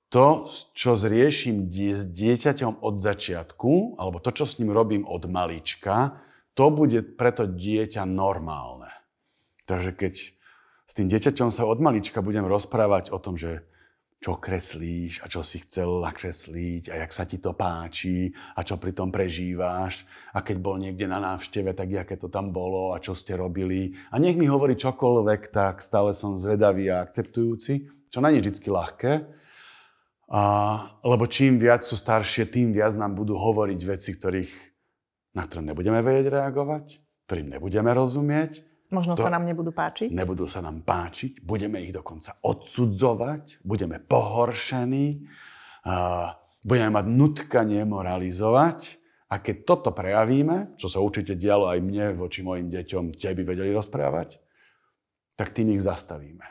to, 0.09 0.47
čo 0.73 0.95
zrieším 0.95 1.69
s 1.71 2.07
dieťaťom 2.07 2.81
od 2.81 2.95
začiatku, 2.97 3.99
alebo 3.99 4.21
to, 4.21 4.31
čo 4.31 4.45
s 4.45 4.57
ním 4.61 4.71
robím 4.71 5.03
od 5.03 5.27
malička, 5.27 6.24
to 6.55 6.65
bude 6.71 7.19
preto 7.19 7.45
dieťa 7.45 8.07
normálne. 8.07 8.89
Takže 9.67 9.91
keď 9.91 10.13
s 10.85 10.93
tým 10.95 11.11
dieťaťom 11.11 11.51
sa 11.51 11.67
od 11.67 11.83
malička 11.83 12.23
budem 12.23 12.47
rozprávať 12.47 13.11
o 13.11 13.19
tom, 13.19 13.35
že 13.35 13.67
čo 14.23 14.41
kreslíš 14.41 15.21
a 15.21 15.29
čo 15.29 15.45
si 15.45 15.61
chcel 15.61 16.01
nakresliť 16.01 16.89
a 16.89 17.05
jak 17.05 17.11
sa 17.13 17.29
ti 17.29 17.37
to 17.37 17.53
páči 17.53 18.33
a 18.57 18.65
čo 18.65 18.79
pri 18.81 18.95
tom 18.95 19.13
prežíváš 19.13 20.07
a 20.33 20.41
keď 20.41 20.57
bol 20.57 20.81
niekde 20.81 21.05
na 21.05 21.21
návšteve, 21.21 21.77
tak 21.77 21.93
aké 21.93 22.15
to 22.17 22.31
tam 22.31 22.49
bolo 22.49 22.95
a 22.95 23.03
čo 23.03 23.13
ste 23.13 23.37
robili. 23.37 23.93
A 24.09 24.17
nech 24.17 24.33
mi 24.33 24.49
hovorí 24.49 24.79
čokoľvek, 24.79 25.53
tak 25.53 25.83
stále 25.83 26.15
som 26.17 26.39
zvedavý 26.39 26.89
a 26.89 27.05
akceptujúci, 27.05 27.91
čo 28.09 28.17
není 28.23 28.41
vždy 28.41 28.65
ľahké. 28.65 29.13
A, 30.25 30.41
lebo 31.05 31.29
čím 31.29 31.61
viac 31.61 31.85
sú 31.85 31.93
staršie, 31.93 32.49
tým 32.49 32.73
viac 32.73 32.97
nám 32.97 33.13
budú 33.13 33.37
hovoriť 33.37 33.79
veci, 33.85 34.09
ktorých 34.17 34.74
na 35.35 35.43
ktoré 35.43 35.61
nebudeme 35.67 35.99
vedieť 35.99 36.31
reagovať, 36.31 37.03
ktorým 37.27 37.51
nebudeme 37.51 37.91
rozumieť. 37.91 38.63
Možno 38.89 39.19
to 39.19 39.27
sa 39.27 39.33
nám 39.33 39.43
nebudú 39.43 39.75
páčiť. 39.75 40.13
Nebudú 40.13 40.47
sa 40.47 40.63
nám 40.63 40.81
páčiť, 40.87 41.43
budeme 41.43 41.83
ich 41.83 41.91
dokonca 41.91 42.39
odsudzovať, 42.39 43.59
budeme 43.67 43.99
pohoršení, 43.99 45.27
budeme 46.63 46.89
mať 46.95 47.05
nutkanie 47.11 47.83
moralizovať. 47.83 49.03
A 49.25 49.41
keď 49.41 49.65
toto 49.65 49.89
prejavíme, 49.89 50.77
čo 50.77 50.85
sa 50.85 51.01
určite 51.01 51.33
dialo 51.33 51.65
aj 51.67 51.81
mne 51.81 52.13
voči 52.13 52.45
mojim 52.45 52.69
deťom, 52.69 53.17
tie 53.17 53.33
by 53.33 53.43
vedeli 53.43 53.73
rozprávať, 53.73 54.37
tak 55.35 55.51
tým 55.51 55.75
ich 55.75 55.81
zastavíme. 55.81 56.45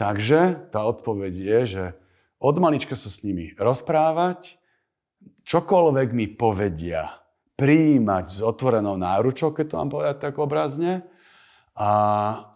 Takže 0.00 0.72
tá 0.72 0.88
odpoveď 0.88 1.34
je, 1.36 1.60
že 1.68 1.84
od 2.40 2.56
malička 2.56 2.96
sa 2.96 3.12
s 3.12 3.20
nimi 3.20 3.52
rozprávať, 3.60 4.56
čokoľvek 5.44 6.08
mi 6.16 6.26
povedia, 6.32 7.19
prijímať 7.60 8.26
s 8.32 8.40
otvorenou 8.40 8.96
náručou, 8.96 9.52
keď 9.52 9.66
to 9.68 9.76
mám 9.76 9.90
povedať 9.92 10.16
tak 10.16 10.40
obrazne, 10.40 11.04
a, 11.76 11.92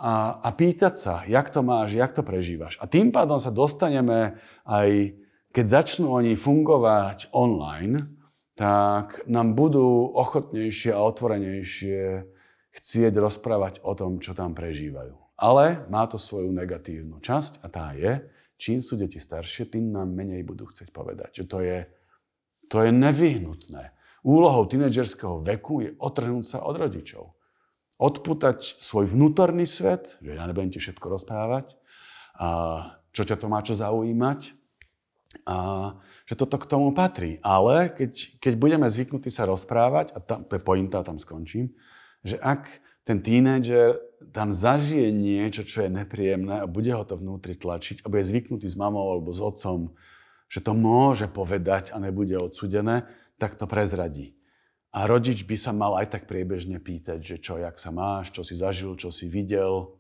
a, 0.01 0.15
a 0.41 0.49
pýtať 0.53 0.95
sa, 0.97 1.15
jak 1.29 1.49
to 1.49 1.61
máš, 1.65 1.97
jak 1.97 2.13
to 2.13 2.21
prežívaš. 2.25 2.81
A 2.81 2.89
tým 2.89 3.13
pádom 3.13 3.41
sa 3.41 3.53
dostaneme 3.53 4.41
aj, 4.69 5.17
keď 5.53 5.65
začnú 5.81 6.13
oni 6.13 6.37
fungovať 6.37 7.33
online, 7.33 8.05
tak 8.53 9.25
nám 9.25 9.57
budú 9.57 10.13
ochotnejšie 10.13 10.93
a 10.93 11.05
otvorenejšie 11.05 12.01
chcieť 12.75 13.13
rozprávať 13.17 13.81
o 13.87 13.95
tom, 13.95 14.19
čo 14.19 14.35
tam 14.35 14.53
prežívajú. 14.53 15.15
Ale 15.41 15.87
má 15.91 16.07
to 16.07 16.19
svoju 16.19 16.51
negatívnu 16.55 17.19
časť 17.23 17.63
a 17.63 17.67
tá 17.71 17.95
je, 17.95 18.23
čím 18.61 18.83
sú 18.83 18.95
deti 18.99 19.19
staršie, 19.19 19.73
tým 19.73 19.95
nám 19.95 20.11
menej 20.11 20.47
budú 20.47 20.71
chcieť 20.71 20.91
povedať. 20.95 21.43
Že 21.43 21.45
to 21.49 21.59
je, 21.63 21.79
to 22.71 22.77
je 22.83 22.91
nevyhnutné. 22.93 23.95
Úlohou 24.25 24.65
tínedžerského 24.65 25.45
veku 25.45 25.85
je 25.85 25.91
otrhnúť 26.01 26.45
sa 26.49 26.59
od 26.65 26.81
rodičov 26.81 27.37
odputať 27.99 28.83
svoj 28.83 29.07
vnútorný 29.07 29.65
svet, 29.65 30.19
že 30.19 30.35
ja 30.35 30.45
nebudem 30.45 30.75
ti 30.75 30.83
všetko 30.83 31.07
rozprávať, 31.15 31.79
a 32.35 32.49
čo 33.15 33.23
ťa 33.23 33.37
to 33.39 33.47
má 33.47 33.63
čo 33.63 33.79
zaujímať, 33.79 34.51
a 35.47 35.57
že 36.27 36.35
toto 36.35 36.59
k 36.59 36.67
tomu 36.67 36.91
patrí. 36.91 37.39
Ale 37.43 37.91
keď, 37.91 38.39
keď 38.43 38.53
budeme 38.59 38.87
zvyknutí 38.91 39.31
sa 39.31 39.47
rozprávať, 39.47 40.15
a 40.15 40.19
tam, 40.19 40.43
to 40.47 40.59
je 40.59 40.63
pointa, 40.63 41.07
tam 41.07 41.19
skončím, 41.19 41.75
že 42.27 42.39
ak 42.39 42.67
ten 43.05 43.21
tínedžer 43.21 44.01
tam 44.33 44.51
zažije 44.51 45.13
niečo, 45.13 45.63
čo 45.63 45.85
je 45.87 45.91
nepríjemné 45.93 46.65
a 46.65 46.71
bude 46.71 46.91
ho 46.91 47.05
to 47.05 47.21
vnútri 47.21 47.55
tlačiť 47.55 48.03
a 48.03 48.11
bude 48.11 48.25
zvyknutý 48.25 48.67
s 48.67 48.75
mamou 48.75 49.15
alebo 49.15 49.31
s 49.31 49.39
otcom, 49.39 49.93
že 50.49 50.65
to 50.65 50.73
môže 50.73 51.29
povedať 51.29 51.93
a 51.93 52.01
nebude 52.01 52.35
odsudené, 52.35 53.07
tak 53.39 53.59
to 53.59 53.67
prezradí. 53.67 54.39
A 54.95 55.11
rodič 55.11 55.43
by 55.43 55.57
sa 55.59 55.75
mal 55.75 55.99
aj 55.99 56.15
tak 56.15 56.23
priebežne 56.31 56.79
pýtať, 56.79 57.19
že 57.19 57.37
čo, 57.43 57.59
jak 57.59 57.83
sa 57.83 57.91
máš, 57.91 58.31
čo 58.31 58.47
si 58.47 58.55
zažil, 58.55 58.95
čo 58.95 59.11
si 59.11 59.27
videl. 59.27 59.91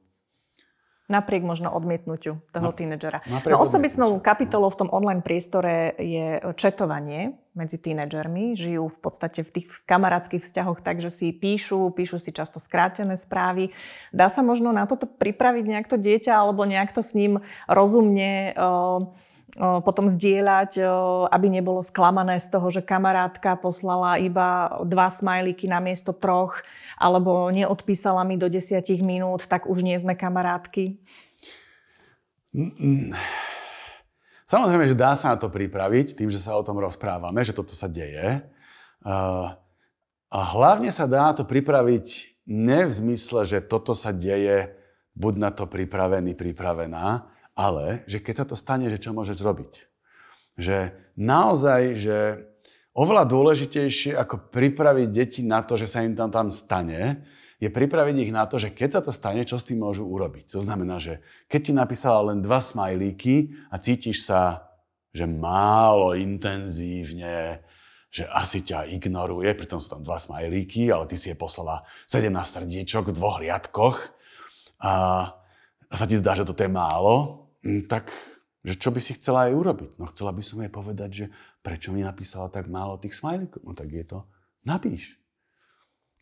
Napriek 1.05 1.45
možno 1.45 1.69
odmietnutiu 1.69 2.41
toho 2.49 2.71
no, 2.71 2.73
tínedžera. 2.73 3.21
No 3.29 3.61
osobitnou 3.61 4.17
kapitolou 4.25 4.73
v 4.73 4.81
tom 4.81 4.89
online 4.89 5.21
priestore 5.21 5.93
je 6.01 6.41
četovanie 6.57 7.37
medzi 7.53 7.77
tínedžermi. 7.77 8.57
Žijú 8.57 8.89
v 8.89 8.99
podstate 9.05 9.45
v 9.45 9.51
tých 9.61 9.69
kamarátskych 9.85 10.41
vzťahoch 10.41 10.81
tak, 10.81 11.05
že 11.05 11.13
si 11.13 11.35
píšu, 11.37 11.93
píšu 11.93 12.25
si 12.25 12.33
často 12.33 12.57
skrátené 12.57 13.21
správy. 13.21 13.75
Dá 14.17 14.33
sa 14.33 14.41
možno 14.41 14.73
na 14.73 14.89
toto 14.89 15.05
pripraviť 15.05 15.65
nejak 15.69 15.93
to 15.93 16.01
dieťa 16.01 16.41
alebo 16.41 16.65
nejak 16.65 16.97
to 16.97 17.05
s 17.05 17.13
ním 17.13 17.45
rozumne 17.69 18.57
uh, 18.57 19.13
potom 19.59 20.11
zdieľať, 20.11 20.83
aby 21.31 21.47
nebolo 21.47 21.79
sklamané 21.79 22.43
z 22.43 22.51
toho, 22.51 22.75
že 22.75 22.83
kamarátka 22.83 23.55
poslala 23.55 24.19
iba 24.19 24.83
dva 24.83 25.07
smajlíky 25.07 25.71
na 25.71 25.79
miesto 25.79 26.11
troch, 26.11 26.59
alebo 26.99 27.47
neodpísala 27.55 28.27
mi 28.27 28.35
do 28.35 28.51
desiatich 28.51 28.99
minút, 28.99 29.47
tak 29.47 29.71
už 29.71 29.87
nie 29.87 29.95
sme 29.95 30.19
kamarátky? 30.19 30.99
Samozrejme, 34.45 34.91
že 34.91 34.99
dá 34.99 35.15
sa 35.15 35.35
na 35.35 35.39
to 35.39 35.51
pripraviť 35.51 36.19
tým, 36.19 36.31
že 36.31 36.43
sa 36.43 36.59
o 36.59 36.67
tom 36.67 36.79
rozprávame, 36.83 37.47
že 37.47 37.55
toto 37.55 37.79
sa 37.79 37.87
deje. 37.87 38.43
A 39.07 40.39
hlavne 40.51 40.91
sa 40.91 41.07
dá 41.07 41.31
to 41.31 41.47
pripraviť 41.47 42.39
ne 42.51 42.85
v 42.87 42.93
zmysle, 42.93 43.47
že 43.47 43.63
toto 43.63 43.95
sa 43.95 44.11
deje, 44.11 44.75
buď 45.15 45.35
na 45.39 45.51
to 45.55 45.71
pripravený, 45.71 46.35
pripravená, 46.35 47.31
ale 47.55 48.03
že 48.11 48.19
keď 48.19 48.35
sa 48.43 48.47
to 48.47 48.59
stane, 48.59 48.87
že 48.91 48.99
čo 48.99 49.15
môžeš 49.15 49.39
robiť. 49.41 49.73
Že 50.59 50.95
naozaj, 51.19 51.83
že 51.99 52.19
oveľa 52.95 53.27
dôležitejšie 53.27 54.15
ako 54.15 54.55
pripraviť 54.55 55.09
deti 55.11 55.43
na 55.43 55.63
to, 55.63 55.75
že 55.75 55.91
sa 55.91 56.07
im 56.07 56.15
tam 56.15 56.31
tam 56.31 56.51
stane, 56.51 57.27
je 57.63 57.71
pripraviť 57.71 58.17
ich 58.29 58.33
na 58.35 58.45
to, 58.45 58.59
že 58.59 58.75
keď 58.75 58.99
sa 58.99 59.01
to 59.01 59.13
stane, 59.15 59.41
čo 59.47 59.57
s 59.57 59.67
tým 59.67 59.81
môžu 59.81 60.05
urobiť. 60.05 60.53
To 60.53 60.61
znamená, 60.61 61.01
že 61.01 61.23
keď 61.49 61.61
ti 61.63 61.73
napísala 61.73 62.35
len 62.35 62.43
dva 62.43 62.61
smajlíky 62.61 63.57
a 63.71 63.79
cítiš 63.81 64.27
sa, 64.27 64.69
že 65.15 65.25
málo 65.25 66.19
intenzívne, 66.19 67.63
že 68.11 68.27
asi 68.31 68.63
ťa 68.63 68.91
ignoruje, 68.95 69.47
pritom 69.55 69.79
sú 69.79 69.99
tam 69.99 70.03
dva 70.03 70.19
smajlíky, 70.19 70.91
ale 70.91 71.07
ty 71.11 71.19
si 71.19 71.31
je 71.31 71.39
poslala 71.39 71.87
17 72.11 72.31
srdiečok 72.31 73.11
v 73.11 73.17
dvoch 73.17 73.39
riadkoch 73.43 73.97
a, 74.83 74.95
sa 75.95 76.07
ti 76.11 76.19
zdá, 76.19 76.35
že 76.35 76.47
toto 76.47 76.63
je 76.63 76.71
málo, 76.71 77.44
tak 77.89 78.13
že 78.65 78.81
čo 78.81 78.89
by 78.89 79.01
si 79.05 79.13
chcela 79.21 79.53
aj 79.53 79.53
urobiť? 79.61 79.91
No 80.01 80.09
chcela 80.09 80.33
by 80.33 80.41
som 80.41 80.65
jej 80.65 80.73
povedať, 80.73 81.11
že 81.13 81.27
prečo 81.61 81.93
mi 81.93 82.01
napísala 82.01 82.49
tak 82.49 82.73
málo 82.73 82.97
tých 82.97 83.21
smajlíkov? 83.21 83.61
No 83.61 83.77
tak 83.77 83.93
je 83.93 84.05
to, 84.09 84.25
napíš. 84.65 85.21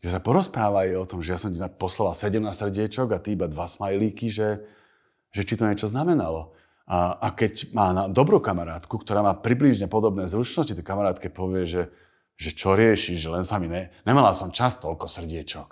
Že 0.03 0.11
sa 0.11 0.19
porozprávaj 0.19 0.91
o 0.99 1.07
tom, 1.07 1.23
že 1.23 1.31
ja 1.31 1.39
som 1.39 1.55
ti 1.55 1.63
poslala 1.79 2.11
17 2.11 2.43
srdiečok 2.51 3.15
a 3.15 3.23
ty 3.23 3.39
iba 3.39 3.47
dva 3.47 3.71
smajlíky, 3.71 4.27
že, 4.27 4.59
že 5.31 5.47
či 5.47 5.55
to 5.55 5.63
niečo 5.63 5.87
znamenalo. 5.87 6.51
A, 6.83 7.15
a 7.15 7.31
keď 7.31 7.71
má 7.71 7.95
na 7.95 8.11
dobrú 8.11 8.43
kamarátku, 8.43 8.99
ktorá 8.99 9.23
má 9.23 9.31
približne 9.31 9.87
podobné 9.87 10.27
zručnosti, 10.27 10.75
tej 10.75 10.83
kamarátke 10.83 11.31
povie, 11.31 11.63
že, 11.63 11.83
že 12.35 12.51
čo 12.51 12.75
rieši, 12.75 13.15
že 13.15 13.31
len 13.31 13.47
sa 13.47 13.55
mi 13.55 13.71
ne, 13.71 13.87
nemala 14.03 14.35
som 14.35 14.51
čas 14.51 14.75
toľko 14.83 15.07
srdiečok. 15.07 15.69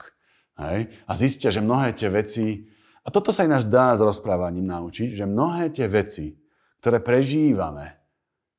Hej? 0.64 0.88
A 1.04 1.12
zistia, 1.20 1.52
že 1.52 1.60
mnohé 1.60 1.92
tie 1.92 2.08
veci 2.08 2.71
a 3.02 3.08
toto 3.10 3.34
sa 3.34 3.46
ináč 3.46 3.66
dá 3.66 3.98
s 3.98 4.02
rozprávaním 4.02 4.70
naučiť, 4.70 5.18
že 5.18 5.26
mnohé 5.26 5.74
tie 5.74 5.90
veci, 5.90 6.38
ktoré 6.82 7.02
prežívame, 7.02 8.02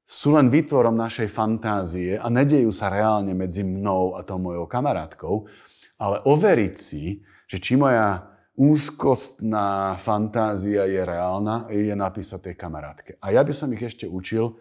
sú 0.03 0.35
len 0.37 0.53
výtvorom 0.53 0.93
našej 0.93 1.31
fantázie 1.33 2.21
a 2.21 2.27
nedejú 2.29 2.69
sa 2.75 2.93
reálne 2.93 3.33
medzi 3.33 3.65
mnou 3.65 4.19
a 4.19 4.27
tou 4.27 4.37
mojou 4.37 4.69
kamarátkou, 4.69 5.49
ale 5.97 6.21
overiť 6.27 6.75
si, 6.77 7.23
že 7.49 7.57
či 7.63 7.81
moja 7.81 8.29
úzkostná 8.53 9.97
fantázia 9.97 10.85
je 10.85 11.01
reálna, 11.01 11.71
je 11.73 11.95
napísať 11.97 12.53
tej 12.53 12.57
kamarátke. 12.61 13.11
A 13.25 13.33
ja 13.33 13.41
by 13.41 13.53
som 13.57 13.73
ich 13.73 13.81
ešte 13.81 14.05
učil, 14.05 14.61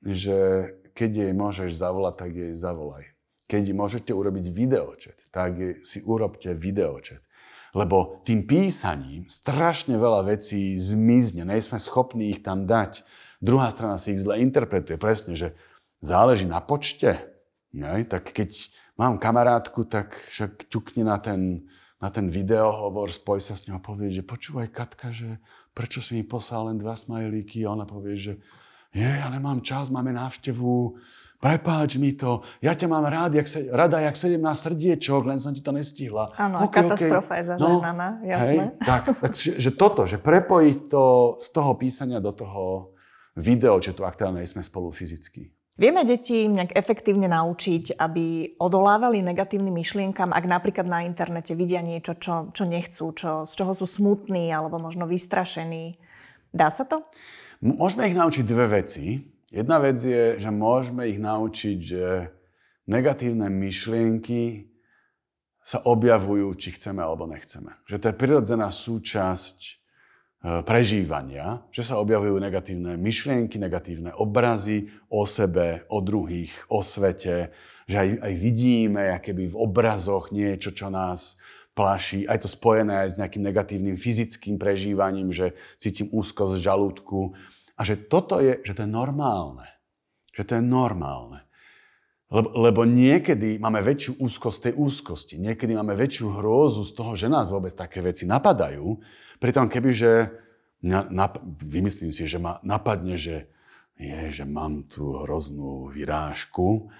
že 0.00 0.70
keď 0.96 1.28
jej 1.28 1.32
môžeš 1.36 1.76
zavolať, 1.76 2.14
tak 2.16 2.30
jej 2.32 2.54
zavolaj. 2.56 3.04
Keď 3.46 3.64
môžete 3.76 4.10
urobiť 4.16 4.48
videočet, 4.48 5.28
tak 5.28 5.84
si 5.84 6.00
urobte 6.02 6.56
videočet. 6.56 7.20
Lebo 7.76 8.24
tým 8.24 8.48
písaním 8.48 9.28
strašne 9.28 10.00
veľa 10.00 10.32
vecí 10.32 10.80
zmizne, 10.80 11.44
nejsme 11.44 11.76
schopní 11.76 12.32
ich 12.32 12.40
tam 12.40 12.64
dať. 12.64 13.04
Druhá 13.44 13.68
strana 13.68 14.00
si 14.00 14.16
ich 14.16 14.24
zle 14.24 14.40
interpretuje. 14.40 14.96
Presne, 14.96 15.36
že 15.36 15.52
záleží 16.00 16.48
na 16.48 16.64
počte. 16.64 17.36
Nej? 17.76 18.08
Tak 18.08 18.32
keď 18.32 18.72
mám 18.96 19.20
kamarátku, 19.20 19.84
tak 19.84 20.16
však 20.32 20.72
ťukni 20.72 21.04
na 21.04 21.20
ten, 21.20 21.68
na 22.00 22.08
ten 22.08 22.32
videohovor, 22.32 23.12
spoj 23.12 23.44
sa 23.44 23.52
s 23.52 23.68
ňou 23.68 23.76
a 23.76 23.84
povie, 23.84 24.08
že 24.08 24.24
počúvaj 24.24 24.72
Katka, 24.72 25.12
že 25.12 25.36
prečo 25.76 26.00
si 26.00 26.16
mi 26.16 26.24
poslal 26.24 26.72
len 26.72 26.80
dva 26.80 26.96
smajlíky? 26.96 27.60
A 27.68 27.76
ona 27.76 27.84
povie, 27.84 28.16
že 28.16 28.32
je, 28.96 29.04
ja 29.04 29.28
nemám 29.28 29.60
čas, 29.60 29.92
máme 29.92 30.16
návštevu, 30.16 30.96
prepáč 31.40 32.00
mi 32.00 32.16
to, 32.16 32.42
ja 32.64 32.72
ťa 32.72 32.86
mám 32.88 33.04
rád, 33.06 33.34
jak 33.34 33.48
se, 33.48 33.68
rada 33.70 34.00
jak 34.00 34.16
17 34.16 34.40
srdiečok, 34.40 35.22
len 35.28 35.38
som 35.38 35.52
ti 35.52 35.60
to 35.60 35.72
nestihla. 35.72 36.32
Áno, 36.36 36.64
okay, 36.64 36.82
katastrofa 36.82 37.32
okay. 37.32 37.40
je 37.40 37.44
zažehnaná, 37.54 38.08
no, 38.10 38.24
jasné. 38.24 38.64
Hej, 38.72 38.86
tak, 38.86 39.02
tak, 39.20 39.32
že 39.36 39.70
toto, 39.76 40.02
že 40.08 40.18
prepojiť 40.18 40.78
to 40.88 41.04
z 41.40 41.48
toho 41.52 41.72
písania 41.76 42.18
do 42.18 42.32
toho 42.32 42.92
video, 43.36 43.76
že 43.78 43.92
tu 43.92 44.02
aktuálne 44.02 44.42
sme 44.48 44.64
spolu 44.64 44.90
fyzicky. 44.90 45.52
Vieme 45.76 46.08
deti 46.08 46.48
nejak 46.48 46.72
efektívne 46.72 47.28
naučiť, 47.28 48.00
aby 48.00 48.56
odolávali 48.56 49.20
negatívnym 49.20 49.76
myšlienkam, 49.76 50.32
ak 50.32 50.48
napríklad 50.48 50.88
na 50.88 51.04
internete 51.04 51.52
vidia 51.52 51.84
niečo, 51.84 52.16
čo, 52.16 52.48
čo 52.56 52.64
nechcú, 52.64 53.12
čo, 53.12 53.44
z 53.44 53.52
čoho 53.52 53.76
sú 53.76 53.84
smutní 53.84 54.48
alebo 54.48 54.80
možno 54.80 55.04
vystrašení. 55.04 56.00
Dá 56.48 56.72
sa 56.72 56.88
to? 56.88 57.04
Môžeme 57.60 58.08
ich 58.08 58.16
naučiť 58.16 58.44
dve 58.48 58.80
veci. 58.80 59.35
Jedna 59.56 59.80
vec 59.80 59.96
je, 59.96 60.36
že 60.36 60.50
môžeme 60.52 61.08
ich 61.08 61.16
naučiť, 61.16 61.78
že 61.80 62.28
negatívne 62.84 63.48
myšlienky 63.48 64.68
sa 65.64 65.80
objavujú, 65.80 66.52
či 66.60 66.76
chceme 66.76 67.00
alebo 67.00 67.24
nechceme. 67.24 67.72
Že 67.88 67.96
to 67.96 68.06
je 68.12 68.20
prirodzená 68.20 68.68
súčasť 68.68 69.58
e, 69.64 69.72
prežívania, 70.60 71.64
že 71.72 71.88
sa 71.88 71.96
objavujú 71.96 72.36
negatívne 72.36 73.00
myšlienky, 73.00 73.56
negatívne 73.56 74.12
obrazy 74.12 74.92
o 75.08 75.24
sebe, 75.24 75.88
o 75.88 76.04
druhých, 76.04 76.52
o 76.68 76.84
svete, 76.84 77.48
že 77.88 77.96
aj, 77.96 78.08
aj 78.28 78.32
vidíme 78.36 79.08
keby 79.24 79.56
v 79.56 79.56
obrazoch 79.56 80.36
niečo, 80.36 80.68
čo 80.76 80.92
nás 80.92 81.40
plaší, 81.72 82.28
aj 82.28 82.44
to 82.44 82.48
spojené 82.52 83.08
aj 83.08 83.16
s 83.16 83.18
nejakým 83.20 83.40
negatívnym 83.40 83.96
fyzickým 83.96 84.60
prežívaním, 84.60 85.32
že 85.32 85.56
cítim 85.80 86.12
úzkosť 86.12 86.60
žalúdku, 86.60 87.32
a 87.76 87.80
že 87.84 88.00
toto 88.00 88.40
je, 88.40 88.64
že 88.64 88.72
to 88.72 88.84
je 88.84 88.90
normálne. 88.90 89.68
Že 90.32 90.42
to 90.48 90.52
je 90.56 90.62
normálne. 90.64 91.46
Lebo, 92.26 92.58
lebo 92.58 92.82
niekedy 92.82 93.62
máme 93.62 93.78
väčšiu 93.86 94.18
úzkosť 94.18 94.58
tej 94.70 94.74
úzkosti. 94.74 95.34
Niekedy 95.38 95.78
máme 95.78 95.94
väčšiu 95.94 96.40
hrôzu 96.40 96.82
z 96.82 96.92
toho, 96.96 97.14
že 97.14 97.30
nás 97.30 97.54
vôbec 97.54 97.70
také 97.70 98.02
veci 98.02 98.26
napadajú. 98.26 98.98
Pritom 99.38 99.70
kebyže, 99.70 100.34
nap, 100.82 101.38
vymyslím 101.62 102.10
si, 102.10 102.26
že 102.26 102.42
ma 102.42 102.58
napadne, 102.66 103.14
že, 103.14 103.46
je, 103.94 104.42
že 104.42 104.44
mám 104.48 104.90
tu 104.90 105.22
hroznú 105.22 105.86
vyrážku 105.94 106.90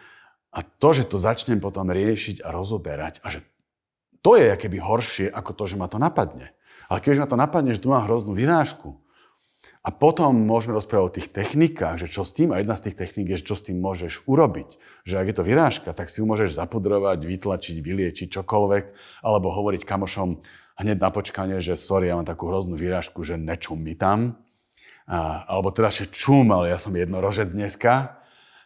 a 0.54 0.62
to, 0.62 0.88
že 0.94 1.10
to 1.10 1.18
začnem 1.18 1.58
potom 1.58 1.90
riešiť 1.90 2.46
a 2.46 2.54
rozoberať 2.54 3.18
a 3.26 3.34
že 3.34 3.42
to 4.22 4.38
je 4.38 4.54
keby 4.54 4.78
horšie 4.78 5.26
ako 5.26 5.50
to, 5.58 5.64
že 5.74 5.76
ma 5.78 5.90
to 5.90 5.98
napadne. 5.98 6.54
Ale 6.86 7.02
keď 7.02 7.22
ma 7.22 7.28
to 7.30 7.36
napadne, 7.38 7.74
že 7.74 7.82
tu 7.82 7.90
mám 7.90 8.06
hroznú 8.06 8.30
vyrážku, 8.30 9.02
a 9.86 9.94
potom 9.94 10.34
môžeme 10.34 10.74
rozprávať 10.74 11.04
o 11.06 11.14
tých 11.14 11.28
technikách, 11.30 12.02
že 12.02 12.10
čo 12.10 12.26
s 12.26 12.34
tým, 12.34 12.50
a 12.50 12.58
jedna 12.58 12.74
z 12.74 12.90
tých 12.90 12.98
techník 12.98 13.30
je, 13.30 13.46
čo 13.46 13.54
s 13.54 13.70
tým 13.70 13.78
môžeš 13.78 14.26
urobiť. 14.26 14.82
Že 15.06 15.14
ak 15.14 15.26
je 15.30 15.36
to 15.38 15.46
vyrážka, 15.46 15.90
tak 15.94 16.10
si 16.10 16.18
ju 16.18 16.26
môžeš 16.26 16.58
zapudrovať, 16.58 17.22
vytlačiť, 17.22 17.78
vyliečiť, 17.78 18.34
čokoľvek, 18.34 18.84
alebo 19.22 19.54
hovoriť 19.54 19.86
kamošom 19.86 20.42
hneď 20.82 20.98
na 20.98 21.10
počkanie, 21.14 21.62
že 21.62 21.78
sorry, 21.78 22.10
ja 22.10 22.18
mám 22.18 22.26
takú 22.26 22.50
hroznú 22.50 22.74
vyrážku, 22.74 23.22
že 23.22 23.38
nečum 23.38 23.78
mi 23.78 23.94
tam. 23.94 24.42
A, 25.06 25.46
alebo 25.46 25.70
teda, 25.70 25.94
že 25.94 26.10
čum, 26.10 26.50
ale 26.50 26.74
ja 26.74 26.82
som 26.82 26.90
jednorožec 26.90 27.46
dneska. 27.46 28.18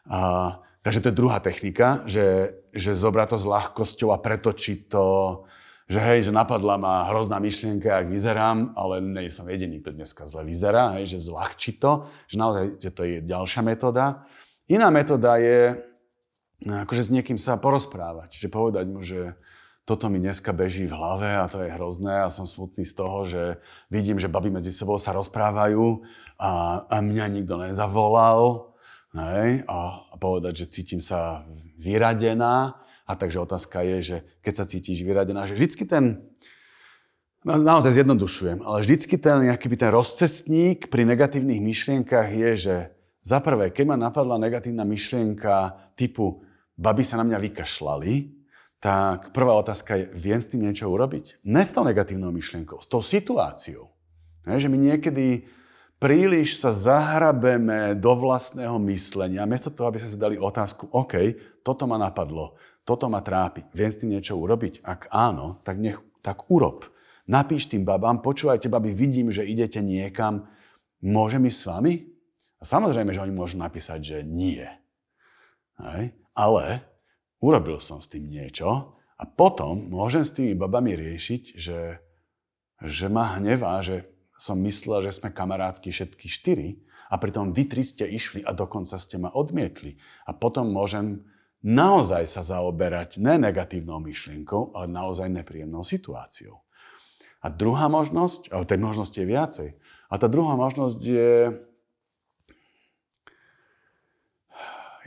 A, 0.09 0.57
takže 0.81 1.05
to 1.05 1.13
je 1.13 1.21
druhá 1.21 1.37
technika, 1.45 2.01
že, 2.09 2.57
že 2.73 2.97
zobrať 2.97 3.37
to 3.37 3.39
s 3.39 3.45
ľahkosťou 3.45 4.09
a 4.17 4.23
pretočiť 4.25 4.89
to 4.89 5.05
že 5.91 5.99
hej, 5.99 6.31
že 6.31 6.33
napadla 6.33 6.79
ma 6.79 7.11
hrozná 7.11 7.43
myšlienka, 7.43 7.91
ak 7.91 8.15
vyzerám, 8.15 8.79
ale 8.79 9.03
nej 9.03 9.27
som 9.27 9.51
jediný, 9.51 9.83
kto 9.83 9.99
dneska 9.99 10.23
zle 10.31 10.47
vyzerá, 10.47 10.95
hej, 10.95 11.19
že 11.19 11.27
zľahčí 11.27 11.83
to, 11.83 12.07
že 12.31 12.37
naozaj 12.39 12.65
že 12.79 12.91
to 12.95 13.03
je 13.03 13.19
ďalšia 13.27 13.63
metóda. 13.67 14.23
Iná 14.71 14.87
metóda 14.95 15.43
je 15.43 15.83
akože 16.63 17.09
s 17.09 17.11
niekým 17.11 17.43
sa 17.43 17.59
porozprávať, 17.59 18.39
že 18.39 18.47
povedať 18.47 18.87
mu, 18.87 19.03
že 19.03 19.35
toto 19.83 20.07
mi 20.07 20.23
dneska 20.23 20.55
beží 20.55 20.87
v 20.87 20.95
hlave 20.95 21.27
a 21.35 21.51
to 21.51 21.59
je 21.67 21.75
hrozné 21.75 22.23
a 22.23 22.31
som 22.31 22.47
smutný 22.47 22.87
z 22.87 22.95
toho, 22.95 23.19
že 23.27 23.43
vidím, 23.91 24.23
že 24.23 24.31
baby 24.31 24.53
medzi 24.53 24.71
sebou 24.71 24.95
sa 25.01 25.11
rozprávajú 25.11 26.07
a, 26.39 26.85
a 26.87 26.97
mňa 27.03 27.27
nikto 27.35 27.59
nezavolal 27.59 28.71
hej, 29.11 29.67
a, 29.67 30.07
a 30.07 30.15
povedať, 30.21 30.63
že 30.63 30.71
cítim 30.71 31.03
sa 31.03 31.43
vyradená 31.81 32.79
a 33.11 33.19
takže 33.19 33.43
otázka 33.43 33.83
je, 33.83 33.99
že 33.99 34.17
keď 34.47 34.55
sa 34.55 34.65
cítiš 34.71 35.03
vyradená, 35.03 35.51
že 35.51 35.59
vždycky 35.59 35.83
ten, 35.83 36.31
naozaj 37.43 37.99
zjednodušujem, 37.99 38.63
ale 38.63 38.87
vždycky 38.87 39.19
ten, 39.19 39.51
nejaký 39.51 39.67
ten 39.75 39.91
rozcestník 39.91 40.87
pri 40.87 41.03
negatívnych 41.03 41.59
myšlienkach 41.59 42.31
je, 42.31 42.51
že 42.55 42.77
za 43.27 43.43
prvé, 43.43 43.75
keď 43.75 43.85
ma 43.91 43.97
napadla 43.99 44.39
negatívna 44.39 44.87
myšlienka 44.87 45.75
typu 45.99 46.47
baby 46.79 47.03
sa 47.03 47.19
na 47.19 47.27
mňa 47.27 47.39
vykašľali, 47.51 48.15
tak 48.81 49.37
prvá 49.37 49.53
otázka 49.61 49.99
je, 49.99 50.05
viem 50.17 50.41
s 50.41 50.49
tým 50.49 50.65
niečo 50.65 50.89
urobiť? 50.89 51.45
Ne 51.45 51.61
s 51.61 51.77
tou 51.77 51.85
negatívnou 51.85 52.33
myšlienkou, 52.33 52.81
s 52.81 52.89
tou 52.89 53.05
situáciou. 53.05 53.93
Je, 54.49 54.65
že 54.65 54.73
my 54.73 54.81
niekedy 54.81 55.45
príliš 56.01 56.65
sa 56.65 56.73
zahrabeme 56.73 57.93
do 57.93 58.17
vlastného 58.17 58.81
myslenia, 58.89 59.45
miesto 59.45 59.69
toho, 59.69 59.93
aby 59.93 60.01
sme 60.01 60.11
si 60.11 60.17
dali 60.17 60.41
otázku, 60.41 60.89
OK, 60.97 61.37
toto 61.61 61.85
ma 61.85 62.01
napadlo, 62.01 62.57
toto 62.91 63.07
ma 63.07 63.23
trápi, 63.23 63.71
viem 63.71 63.95
s 63.95 64.03
tým 64.03 64.11
niečo 64.11 64.35
urobiť? 64.35 64.83
Ak 64.83 65.07
áno, 65.15 65.63
tak, 65.63 65.79
nech, 65.79 66.03
tak 66.27 66.51
urob. 66.51 66.91
Napíš 67.31 67.71
tým 67.71 67.87
babám, 67.87 68.19
počúvajte 68.19 68.67
baby, 68.67 68.91
vidím, 68.91 69.31
že 69.31 69.47
idete 69.47 69.79
niekam, 69.79 70.51
môžem 70.99 71.47
ísť 71.47 71.59
s 71.63 71.69
vami? 71.71 71.95
A 72.59 72.67
samozrejme, 72.67 73.15
že 73.15 73.23
oni 73.23 73.31
môžu 73.31 73.63
napísať, 73.63 74.03
že 74.03 74.19
nie. 74.27 74.67
Hej. 75.79 76.19
Ale 76.35 76.83
urobil 77.39 77.79
som 77.79 78.03
s 78.03 78.11
tým 78.11 78.27
niečo 78.27 78.99
a 79.15 79.23
potom 79.23 79.87
môžem 79.87 80.27
s 80.27 80.35
tými 80.35 80.59
babami 80.59 80.99
riešiť, 80.99 81.43
že, 81.55 82.03
že 82.83 83.07
ma 83.07 83.39
hnevá, 83.39 83.87
že 83.87 84.11
som 84.35 84.59
myslel, 84.67 85.07
že 85.07 85.15
sme 85.15 85.31
kamarátky 85.31 85.95
všetky 85.95 86.27
štyri 86.27 86.83
a 87.07 87.23
pritom 87.23 87.55
vy 87.55 87.71
tri 87.71 87.87
ste 87.87 88.11
išli 88.11 88.43
a 88.43 88.51
dokonca 88.51 88.99
ste 88.99 89.15
ma 89.15 89.31
odmietli. 89.31 89.95
A 90.27 90.35
potom 90.35 90.75
môžem 90.75 91.30
naozaj 91.61 92.25
sa 92.25 92.41
zaoberať 92.41 93.21
ne 93.21 93.37
negatívnou 93.37 94.01
myšlienkou, 94.01 94.73
ale 94.73 94.89
naozaj 94.89 95.29
nepríjemnou 95.29 95.85
situáciou. 95.85 96.65
A 97.41 97.49
druhá 97.49 97.89
možnosť, 97.89 98.53
ale 98.53 98.69
tej 98.69 98.81
možnosti 98.81 99.17
je 99.17 99.29
viacej, 99.29 99.69
a 100.11 100.15
tá 100.19 100.27
druhá 100.27 100.59
možnosť 100.59 101.01
je, 101.01 101.33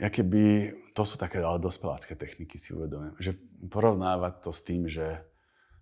keby, 0.00 0.72
to 0.96 1.02
sú 1.04 1.20
také 1.20 1.44
ale 1.44 1.60
dospelácké 1.60 2.16
techniky, 2.16 2.56
si 2.56 2.72
uvedomujem, 2.72 3.14
že 3.20 3.32
porovnávať 3.68 4.34
to 4.42 4.50
s 4.50 4.60
tým, 4.64 4.88
že 4.88 5.22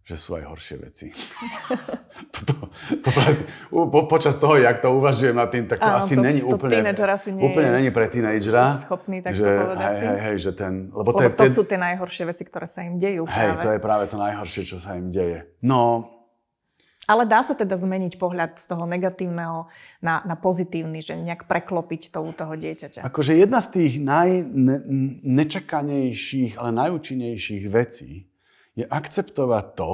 že 0.02 0.18
sú 0.18 0.34
aj 0.34 0.50
horšie 0.50 0.76
veci. 0.82 1.14
toto, 2.34 2.74
toto 3.06 3.18
asi, 3.22 3.46
po, 3.70 4.10
počas 4.10 4.34
toho, 4.34 4.58
jak 4.58 4.82
to 4.82 4.90
uvažujem 4.90 5.38
nad 5.38 5.46
tým, 5.46 5.70
tak 5.70 5.78
to 5.78 5.86
Áno, 5.86 6.02
asi 6.02 6.18
to, 6.18 6.26
není 6.26 6.42
to 6.42 6.50
úplne, 6.50 6.82
asi 6.90 7.30
nie 7.30 7.46
úplne 7.46 7.70
není 7.70 7.94
pre 7.94 8.10
tínejdžera. 8.10 8.82
Schopný 8.82 9.22
tak 9.22 9.38
že, 9.38 9.46
povedať 9.46 9.78
hej, 9.78 9.98
hej, 10.02 10.18
hej, 10.18 10.36
že 10.42 10.50
ten, 10.58 10.90
lebo, 10.90 11.14
lebo 11.14 11.14
to, 11.14 11.22
je, 11.22 11.30
to 11.38 11.46
sú 11.46 11.62
tie 11.62 11.78
najhoršie 11.78 12.26
veci, 12.26 12.42
ktoré 12.42 12.66
sa 12.66 12.82
im 12.82 12.98
dejú 12.98 13.30
hej, 13.30 13.54
práve. 13.54 13.62
to 13.62 13.68
je 13.70 13.78
práve 13.78 14.04
to 14.10 14.18
najhoršie, 14.18 14.62
čo 14.66 14.82
sa 14.82 14.98
im 14.98 15.14
deje. 15.14 15.46
No, 15.62 16.10
ale 17.06 17.22
dá 17.26 17.42
sa 17.42 17.58
teda 17.58 17.74
zmeniť 17.74 18.14
pohľad 18.14 18.62
z 18.62 18.70
toho 18.70 18.86
negatívneho 18.86 19.66
na, 19.98 20.22
na 20.22 20.38
pozitívny, 20.38 21.02
že 21.02 21.18
nejak 21.18 21.50
preklopiť 21.50 22.14
to 22.14 22.22
u 22.22 22.30
toho 22.30 22.54
dieťaťa. 22.54 23.02
Akože 23.02 23.34
jedna 23.34 23.58
z 23.58 23.74
tých 23.74 23.98
najnečakanejších, 23.98 26.62
ale 26.62 26.70
najúčinnejších 26.70 27.66
vecí 27.66 28.30
je 28.76 28.84
akceptovať 28.88 29.64
to, 29.76 29.92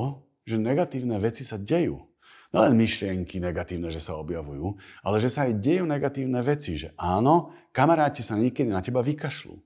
že 0.48 0.56
negatívne 0.56 1.18
veci 1.20 1.44
sa 1.44 1.60
dejú. 1.60 1.98
len 2.54 2.72
myšlienky 2.78 3.36
negatívne, 3.42 3.92
že 3.92 4.00
sa 4.00 4.16
objavujú, 4.16 4.80
ale 5.04 5.20
že 5.20 5.28
sa 5.28 5.44
aj 5.44 5.60
dejú 5.60 5.84
negatívne 5.84 6.40
veci. 6.40 6.80
Že 6.80 6.96
áno, 6.96 7.52
kamaráti 7.76 8.24
sa 8.24 8.38
niekedy 8.40 8.72
na 8.72 8.80
teba 8.80 9.04
vykašľú. 9.04 9.60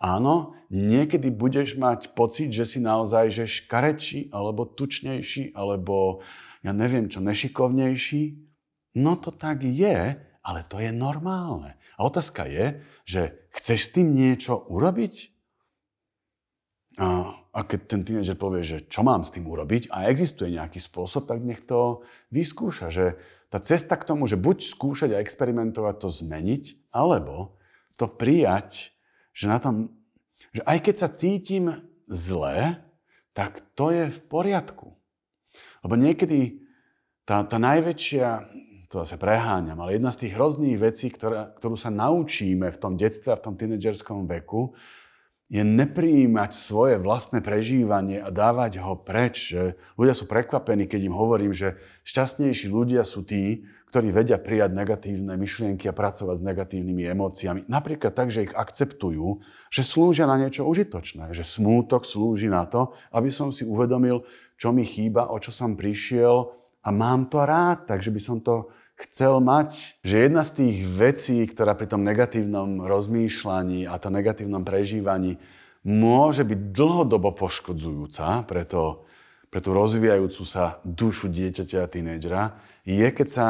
Áno, 0.00 0.56
niekedy 0.72 1.28
budeš 1.28 1.76
mať 1.76 2.16
pocit, 2.16 2.48
že 2.48 2.64
si 2.64 2.80
naozaj 2.80 3.28
že 3.28 3.44
škarečí, 3.44 4.32
alebo 4.32 4.64
tučnejší, 4.64 5.52
alebo 5.52 6.24
ja 6.64 6.72
neviem 6.72 7.12
čo, 7.12 7.20
nešikovnejší. 7.20 8.40
No 8.96 9.20
to 9.20 9.28
tak 9.28 9.60
je, 9.60 10.16
ale 10.40 10.60
to 10.72 10.80
je 10.80 10.88
normálne. 10.88 11.76
A 12.00 12.08
otázka 12.08 12.48
je, 12.48 12.80
že 13.04 13.44
chceš 13.52 13.92
s 13.92 13.92
tým 13.92 14.16
niečo 14.16 14.56
urobiť? 14.72 15.36
A 16.96 17.39
a 17.50 17.66
keď 17.66 17.80
ten 17.90 18.02
tínedžer 18.06 18.38
povie, 18.38 18.62
že 18.62 18.78
čo 18.86 19.02
mám 19.02 19.26
s 19.26 19.34
tým 19.34 19.50
urobiť 19.50 19.90
a 19.90 20.06
existuje 20.06 20.54
nejaký 20.54 20.78
spôsob, 20.78 21.26
tak 21.26 21.42
nech 21.42 21.66
to 21.66 22.06
vyskúša. 22.30 22.94
Že 22.94 23.06
tá 23.50 23.58
cesta 23.58 23.98
k 23.98 24.06
tomu, 24.06 24.30
že 24.30 24.38
buď 24.38 24.70
skúšať 24.70 25.10
a 25.18 25.22
experimentovať 25.22 25.94
to 25.98 26.08
zmeniť, 26.14 26.94
alebo 26.94 27.58
to 27.98 28.06
prijať, 28.06 28.94
že, 29.34 29.50
na 29.50 29.58
tom, 29.58 29.90
že 30.54 30.62
aj 30.62 30.78
keď 30.78 30.94
sa 30.94 31.08
cítim 31.10 31.64
zle, 32.06 32.78
tak 33.34 33.66
to 33.74 33.90
je 33.90 34.14
v 34.14 34.20
poriadku. 34.30 34.94
Lebo 35.82 35.94
niekedy 35.98 36.62
tá, 37.26 37.42
tá 37.42 37.58
najväčšia, 37.58 38.46
to 38.90 39.02
zase 39.02 39.18
preháňam, 39.18 39.78
ale 39.82 39.98
jedna 39.98 40.14
z 40.14 40.26
tých 40.26 40.34
hrozných 40.38 40.78
vecí, 40.78 41.06
ktorá, 41.10 41.50
ktorú 41.58 41.74
sa 41.74 41.90
naučíme 41.90 42.70
v 42.70 42.78
tom 42.78 42.94
detstve 42.94 43.34
a 43.34 43.38
v 43.38 43.44
tom 43.50 43.54
tínedžerskom 43.58 44.26
veku, 44.26 44.74
je 45.50 45.66
neprijímať 45.66 46.54
svoje 46.54 46.94
vlastné 47.02 47.42
prežívanie 47.42 48.22
a 48.22 48.30
dávať 48.30 48.78
ho 48.78 48.94
preč. 48.94 49.50
Že 49.50 49.74
ľudia 49.98 50.14
sú 50.14 50.30
prekvapení, 50.30 50.86
keď 50.86 51.10
im 51.10 51.18
hovorím, 51.18 51.50
že 51.50 51.74
šťastnejší 52.06 52.70
ľudia 52.70 53.02
sú 53.02 53.26
tí, 53.26 53.66
ktorí 53.90 54.14
vedia 54.14 54.38
prijať 54.38 54.70
negatívne 54.70 55.34
myšlienky 55.34 55.90
a 55.90 55.98
pracovať 55.98 56.38
s 56.38 56.46
negatívnymi 56.46 57.10
emóciami. 57.10 57.60
Napríklad 57.66 58.14
tak, 58.14 58.30
že 58.30 58.46
ich 58.46 58.54
akceptujú, 58.54 59.42
že 59.74 59.82
slúžia 59.82 60.30
na 60.30 60.38
niečo 60.38 60.62
užitočné. 60.70 61.34
Že 61.34 61.42
smútok 61.42 62.06
slúži 62.06 62.46
na 62.46 62.70
to, 62.70 62.94
aby 63.10 63.34
som 63.34 63.50
si 63.50 63.66
uvedomil, 63.66 64.22
čo 64.54 64.70
mi 64.70 64.86
chýba, 64.86 65.34
o 65.34 65.42
čo 65.42 65.50
som 65.50 65.74
prišiel 65.74 66.54
a 66.86 66.88
mám 66.94 67.26
to 67.26 67.42
rád, 67.42 67.90
takže 67.90 68.14
by 68.14 68.20
som 68.22 68.38
to 68.38 68.70
chcel 69.08 69.40
mať, 69.40 69.96
že 70.04 70.28
jedna 70.28 70.44
z 70.44 70.50
tých 70.60 70.76
vecí, 70.84 71.38
ktorá 71.48 71.72
pri 71.72 71.88
tom 71.88 72.04
negatívnom 72.04 72.84
rozmýšľaní 72.84 73.88
a 73.88 73.96
tom 73.96 74.16
negatívnom 74.16 74.60
prežívaní 74.60 75.40
môže 75.80 76.44
byť 76.44 76.76
dlhodobo 76.76 77.32
poškodzujúca 77.32 78.44
pre, 78.44 78.68
to, 78.68 79.08
pre 79.48 79.64
tú 79.64 79.72
rozvíjajúcu 79.72 80.42
sa 80.44 80.84
dušu 80.84 81.32
dieťaťa 81.32 81.78
a 81.80 81.88
tínejdžera, 81.88 82.42
je 82.84 83.08
keď 83.08 83.28
sa 83.28 83.46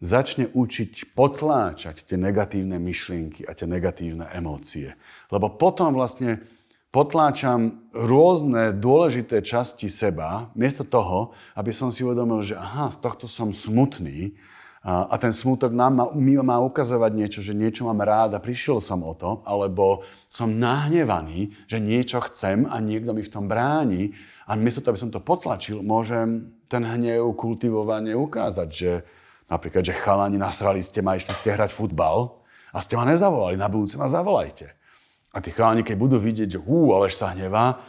začne 0.00 0.52
učiť 0.52 1.16
potláčať 1.16 2.04
tie 2.04 2.16
negatívne 2.20 2.76
myšlienky 2.76 3.44
a 3.48 3.56
tie 3.56 3.64
negatívne 3.68 4.28
emócie. 4.32 4.96
Lebo 5.32 5.52
potom 5.56 5.96
vlastne 5.96 6.44
potláčam 6.92 7.84
rôzne 7.92 8.76
dôležité 8.76 9.40
časti 9.40 9.88
seba, 9.88 10.52
miesto 10.56 10.84
toho, 10.84 11.36
aby 11.56 11.72
som 11.72 11.92
si 11.92 12.04
uvedomil, 12.04 12.44
že 12.44 12.56
aha, 12.56 12.92
z 12.92 13.04
tohto 13.04 13.28
som 13.28 13.52
smutný, 13.52 14.36
a 14.86 15.18
ten 15.18 15.34
smútok 15.34 15.74
nám 15.74 15.92
má, 15.98 16.04
mi 16.14 16.38
má 16.38 16.62
ukazovať 16.62 17.10
niečo, 17.10 17.40
že 17.42 17.58
niečo 17.58 17.90
mám 17.90 18.06
rád 18.06 18.38
a 18.38 18.42
prišiel 18.42 18.78
som 18.78 19.02
o 19.02 19.18
to, 19.18 19.42
alebo 19.42 20.06
som 20.30 20.46
nahnevaný, 20.46 21.50
že 21.66 21.82
niečo 21.82 22.22
chcem 22.30 22.70
a 22.70 22.78
niekto 22.78 23.10
mi 23.10 23.26
v 23.26 23.32
tom 23.34 23.50
bráni 23.50 24.14
a 24.46 24.54
miesto 24.54 24.78
toho, 24.78 24.94
aby 24.94 25.02
som 25.02 25.10
to 25.10 25.18
potlačil, 25.18 25.82
môžem 25.82 26.54
ten 26.70 26.86
hnev 26.86 27.34
kultivovanie 27.34 28.14
ukázať, 28.14 28.68
že 28.70 29.02
napríklad, 29.50 29.82
že 29.82 29.98
chalani 29.98 30.38
nasrali 30.38 30.78
ste 30.86 31.02
ma, 31.02 31.18
išli 31.18 31.34
ste 31.34 31.50
hrať 31.50 31.74
futbal 31.74 32.46
A 32.70 32.78
ste 32.78 32.94
ma 32.94 33.02
nezavolali, 33.02 33.58
na 33.58 33.66
budúce 33.66 33.98
ma 33.98 34.06
zavolajte. 34.06 34.70
A 35.34 35.42
tí 35.42 35.50
chalani, 35.50 35.82
keď 35.82 35.96
budú 35.98 36.16
vidieť, 36.22 36.58
že 36.58 36.62
hú, 36.62 36.94
Aleš 36.94 37.18
sa 37.18 37.34
hnevá, 37.34 37.82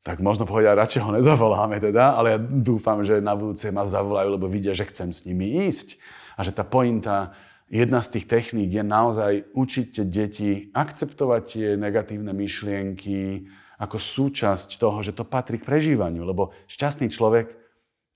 tak 0.00 0.24
možno 0.24 0.48
povedia, 0.48 0.72
radšej 0.72 1.04
ho 1.04 1.12
nezavoláme 1.12 1.76
teda, 1.76 2.16
ale 2.16 2.32
ja 2.32 2.38
dúfam, 2.40 3.04
že 3.04 3.20
na 3.20 3.36
budúce 3.36 3.68
ma 3.68 3.84
zavolajú, 3.84 4.40
lebo 4.40 4.48
vidia, 4.48 4.72
že 4.72 4.88
chcem 4.88 5.12
s 5.12 5.28
nimi 5.28 5.68
ísť. 5.68 6.00
A 6.40 6.44
že 6.46 6.56
tá 6.56 6.64
pointa, 6.64 7.36
jedna 7.68 8.00
z 8.00 8.16
tých 8.16 8.32
techník 8.32 8.72
je 8.72 8.80
naozaj 8.80 9.52
učiť 9.52 10.08
deti 10.08 10.72
akceptovať 10.72 11.42
tie 11.44 11.68
negatívne 11.76 12.32
myšlienky 12.32 13.44
ako 13.76 14.00
súčasť 14.00 14.80
toho, 14.80 15.04
že 15.04 15.12
to 15.12 15.28
patrí 15.28 15.60
k 15.60 15.68
prežívaniu. 15.68 16.24
Lebo 16.24 16.56
šťastný 16.64 17.12
človek 17.12 17.52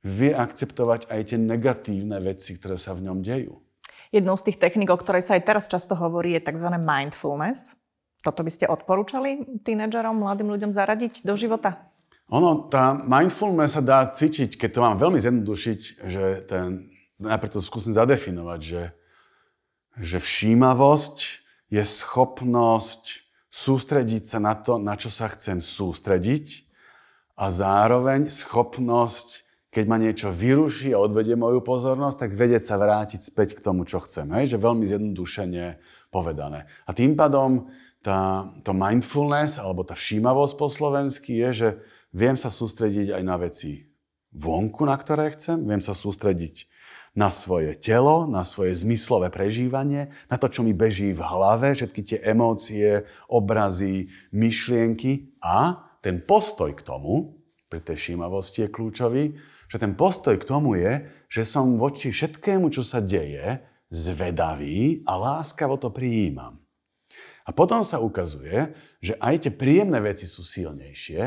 vie 0.09 0.33
akceptovať 0.33 1.13
aj 1.13 1.21
tie 1.29 1.39
negatívne 1.41 2.17
veci, 2.25 2.57
ktoré 2.57 2.81
sa 2.81 2.97
v 2.97 3.13
ňom 3.13 3.21
dejú. 3.21 3.61
Jednou 4.09 4.41
z 4.41 4.49
tých 4.49 4.61
techník, 4.61 4.89
o 4.89 4.97
ktorej 4.97 5.21
sa 5.21 5.37
aj 5.37 5.45
teraz 5.45 5.69
často 5.69 5.93
hovorí, 5.93 6.33
je 6.33 6.49
tzv. 6.49 6.69
mindfulness. 6.81 7.77
Toto 8.25 8.41
by 8.41 8.49
ste 8.49 8.65
odporúčali 8.73 9.61
tínedžerom, 9.69 10.17
mladým 10.17 10.49
ľuďom 10.49 10.73
zaradiť 10.73 11.29
do 11.29 11.37
života? 11.37 11.93
Ono, 12.33 12.73
tá 12.73 12.97
mindfulness 12.97 13.77
sa 13.77 13.85
dá 13.85 14.09
cvičiť, 14.09 14.57
keď 14.57 14.71
to 14.73 14.81
mám 14.81 14.97
veľmi 14.97 15.21
zjednodušiť, 15.21 15.81
že 16.09 16.25
ten, 16.49 16.94
najprv 17.21 17.51
to 17.55 17.61
skúsim 17.63 17.95
zadefinovať, 17.95 18.61
že, 18.63 18.85
že 19.99 20.19
všímavosť 20.19 21.17
je 21.71 21.83
schopnosť 21.83 23.03
sústrediť 23.51 24.27
sa 24.27 24.39
na 24.43 24.55
to, 24.59 24.83
na 24.83 24.99
čo 24.99 25.11
sa 25.11 25.31
chcem 25.31 25.63
sústrediť 25.63 26.67
a 27.39 27.51
zároveň 27.51 28.27
schopnosť 28.31 29.45
keď 29.75 29.85
ma 29.91 29.99
niečo 29.99 30.31
vyruší 30.31 30.95
a 30.95 31.03
odvedie 31.03 31.35
moju 31.35 31.59
pozornosť, 31.59 32.17
tak 32.23 32.39
vedieť 32.39 32.63
sa 32.63 32.79
vrátiť 32.79 33.27
späť 33.27 33.59
k 33.59 33.61
tomu, 33.61 33.83
čo 33.83 33.99
chcem. 34.07 34.31
Hej? 34.31 34.55
Že 34.55 34.63
veľmi 34.63 34.85
zjednodušene 34.87 35.83
povedané. 36.15 36.71
A 36.87 36.95
tým 36.95 37.19
pádom 37.19 37.67
tá, 37.99 38.47
to 38.63 38.71
mindfulness, 38.71 39.59
alebo 39.59 39.83
tá 39.83 39.99
všímavosť 39.99 40.55
po 40.55 40.71
slovensky 40.71 41.43
je, 41.43 41.51
že 41.51 41.69
viem 42.15 42.39
sa 42.39 42.55
sústrediť 42.55 43.19
aj 43.19 43.23
na 43.27 43.35
veci 43.35 43.91
vonku, 44.31 44.87
na 44.87 44.95
ktoré 44.95 45.35
chcem, 45.35 45.59
viem 45.67 45.83
sa 45.83 45.91
sústrediť 45.99 46.71
na 47.15 47.31
svoje 47.31 47.79
telo, 47.79 48.27
na 48.27 48.43
svoje 48.43 48.75
zmyslové 48.83 49.31
prežívanie, 49.31 50.11
na 50.27 50.37
to, 50.37 50.51
čo 50.51 50.67
mi 50.67 50.75
beží 50.75 51.15
v 51.15 51.23
hlave, 51.23 51.79
všetky 51.79 52.01
tie 52.03 52.19
emócie, 52.27 53.07
obrazy, 53.31 54.11
myšlienky 54.35 55.39
a 55.39 55.79
ten 56.03 56.21
postoj 56.27 56.75
k 56.75 56.83
tomu, 56.83 57.39
pri 57.71 57.81
tej 57.81 57.97
všímavosti 57.97 58.67
je 58.67 58.75
kľúčový, 58.75 59.25
že 59.71 59.77
ten 59.79 59.95
postoj 59.95 60.35
k 60.37 60.47
tomu 60.47 60.75
je, 60.79 61.07
že 61.31 61.47
som 61.47 61.79
voči 61.79 62.11
všetkému, 62.11 62.71
čo 62.71 62.83
sa 62.83 62.99
deje, 62.99 63.63
zvedavý 63.95 65.07
a 65.07 65.15
láskavo 65.15 65.79
to 65.79 65.95
prijímam. 65.95 66.59
A 67.45 67.53
potom 67.55 67.85
sa 67.87 68.01
ukazuje, 68.01 68.75
že 68.99 69.15
aj 69.21 69.47
tie 69.47 69.53
príjemné 69.53 70.01
veci 70.01 70.25
sú 70.25 70.43
silnejšie 70.43 71.23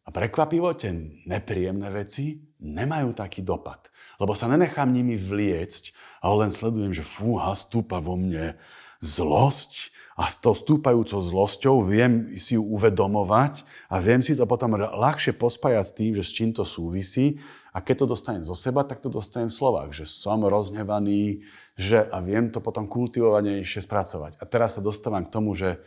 a 0.00 0.08
prekvapivo 0.08 0.72
tie 0.78 0.94
nepríjemné 1.26 1.90
veci 1.90 2.38
nemajú 2.62 3.10
taký 3.12 3.42
dopad. 3.42 3.89
Lebo 4.20 4.36
sa 4.36 4.46
nenechám 4.46 4.92
nimi 4.92 5.16
vliecť, 5.16 5.96
ale 6.20 6.46
len 6.46 6.52
sledujem, 6.52 6.92
že 6.92 7.00
fúha, 7.00 7.56
stúpa 7.56 7.98
vo 8.04 8.20
mne 8.20 8.60
zlosť 9.00 9.96
a 10.20 10.28
s 10.28 10.36
tou 10.36 10.52
stúpajúcou 10.52 11.24
zlosťou 11.24 11.80
viem 11.80 12.36
si 12.36 12.60
ju 12.60 12.62
uvedomovať 12.76 13.64
a 13.88 13.96
viem 14.04 14.20
si 14.20 14.36
to 14.36 14.44
potom 14.44 14.76
ľahšie 14.76 15.32
pospájať 15.32 15.84
s 15.88 15.96
tým, 15.96 16.12
že 16.12 16.22
s 16.28 16.34
čím 16.36 16.52
to 16.52 16.68
súvisí 16.68 17.40
a 17.72 17.80
keď 17.80 18.04
to 18.04 18.06
dostanem 18.12 18.44
zo 18.44 18.52
seba, 18.52 18.84
tak 18.84 19.00
to 19.00 19.08
dostanem 19.08 19.48
v 19.48 19.56
slovách, 19.56 19.96
že 19.96 20.04
som 20.04 20.44
rozhnevaný, 20.44 21.48
že 21.80 22.04
a 22.04 22.20
viem 22.20 22.52
to 22.52 22.60
potom 22.60 22.84
kultivovanejšie 22.84 23.80
spracovať. 23.88 24.36
A 24.36 24.44
teraz 24.44 24.76
sa 24.76 24.84
dostávam 24.84 25.24
k 25.24 25.32
tomu, 25.32 25.56
že 25.56 25.80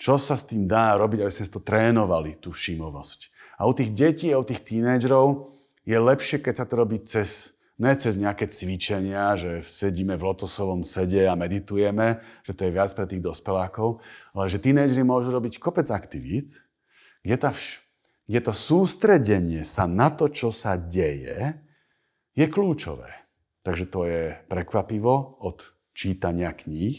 čo 0.00 0.16
sa 0.16 0.38
s 0.38 0.48
tým 0.48 0.64
dá 0.64 0.96
robiť, 0.96 1.22
aby 1.22 1.32
sme 1.34 1.52
to 1.52 1.60
trénovali, 1.60 2.40
tú 2.40 2.54
všímovosť. 2.54 3.30
A 3.60 3.68
u 3.68 3.72
tých 3.76 3.92
detí 3.92 4.32
a 4.32 4.40
u 4.40 4.46
tých 4.46 4.64
tínedžerov 4.64 5.53
je 5.84 5.96
lepšie, 5.96 6.40
keď 6.40 6.54
sa 6.60 6.66
to 6.68 6.80
robí 6.80 7.00
cez, 7.04 7.52
ne 7.76 7.92
cez 7.96 8.16
nejaké 8.16 8.48
cvičenia, 8.48 9.36
že 9.36 9.60
sedíme 9.64 10.16
v 10.16 10.26
lotosovom 10.26 10.82
sede 10.84 11.28
a 11.28 11.36
meditujeme, 11.36 12.24
že 12.44 12.56
to 12.56 12.66
je 12.68 12.74
viac 12.74 12.90
pre 12.96 13.04
tých 13.04 13.20
dospelákov, 13.20 14.00
ale 14.32 14.48
že 14.48 14.60
tínedžeri 14.60 15.04
môžu 15.04 15.30
robiť 15.32 15.60
kopec 15.60 15.86
aktivít, 15.92 16.64
kde 17.20 17.36
tá 17.36 17.52
kde 18.24 18.40
to 18.40 18.52
sústredenie 18.56 19.68
sa 19.68 19.84
na 19.84 20.08
to, 20.08 20.32
čo 20.32 20.48
sa 20.48 20.80
deje, 20.80 21.60
je 22.32 22.46
kľúčové. 22.48 23.12
Takže 23.64 23.84
to 23.88 24.00
je 24.08 24.22
prekvapivo 24.48 25.40
od 25.44 25.60
čítania 25.92 26.52
kníh 26.52 26.96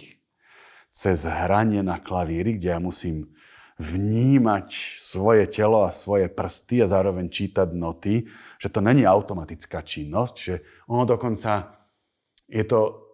cez 0.95 1.27
hranie 1.27 1.83
na 1.83 1.99
klavíri, 1.99 2.55
kde 2.55 2.69
ja 2.71 2.79
musím 2.79 3.35
vnímať 3.75 4.95
svoje 4.95 5.43
telo 5.51 5.83
a 5.83 5.91
svoje 5.91 6.31
prsty 6.31 6.79
a 6.79 6.87
zároveň 6.87 7.27
čítať 7.27 7.75
noty, 7.75 8.23
že 8.65 8.73
to 8.73 8.81
není 8.81 9.05
automatická 9.05 9.85
činnosť, 9.85 10.35
že 10.41 10.55
ono 10.89 11.05
dokonca 11.05 11.77
je 12.49 12.65
to 12.65 13.05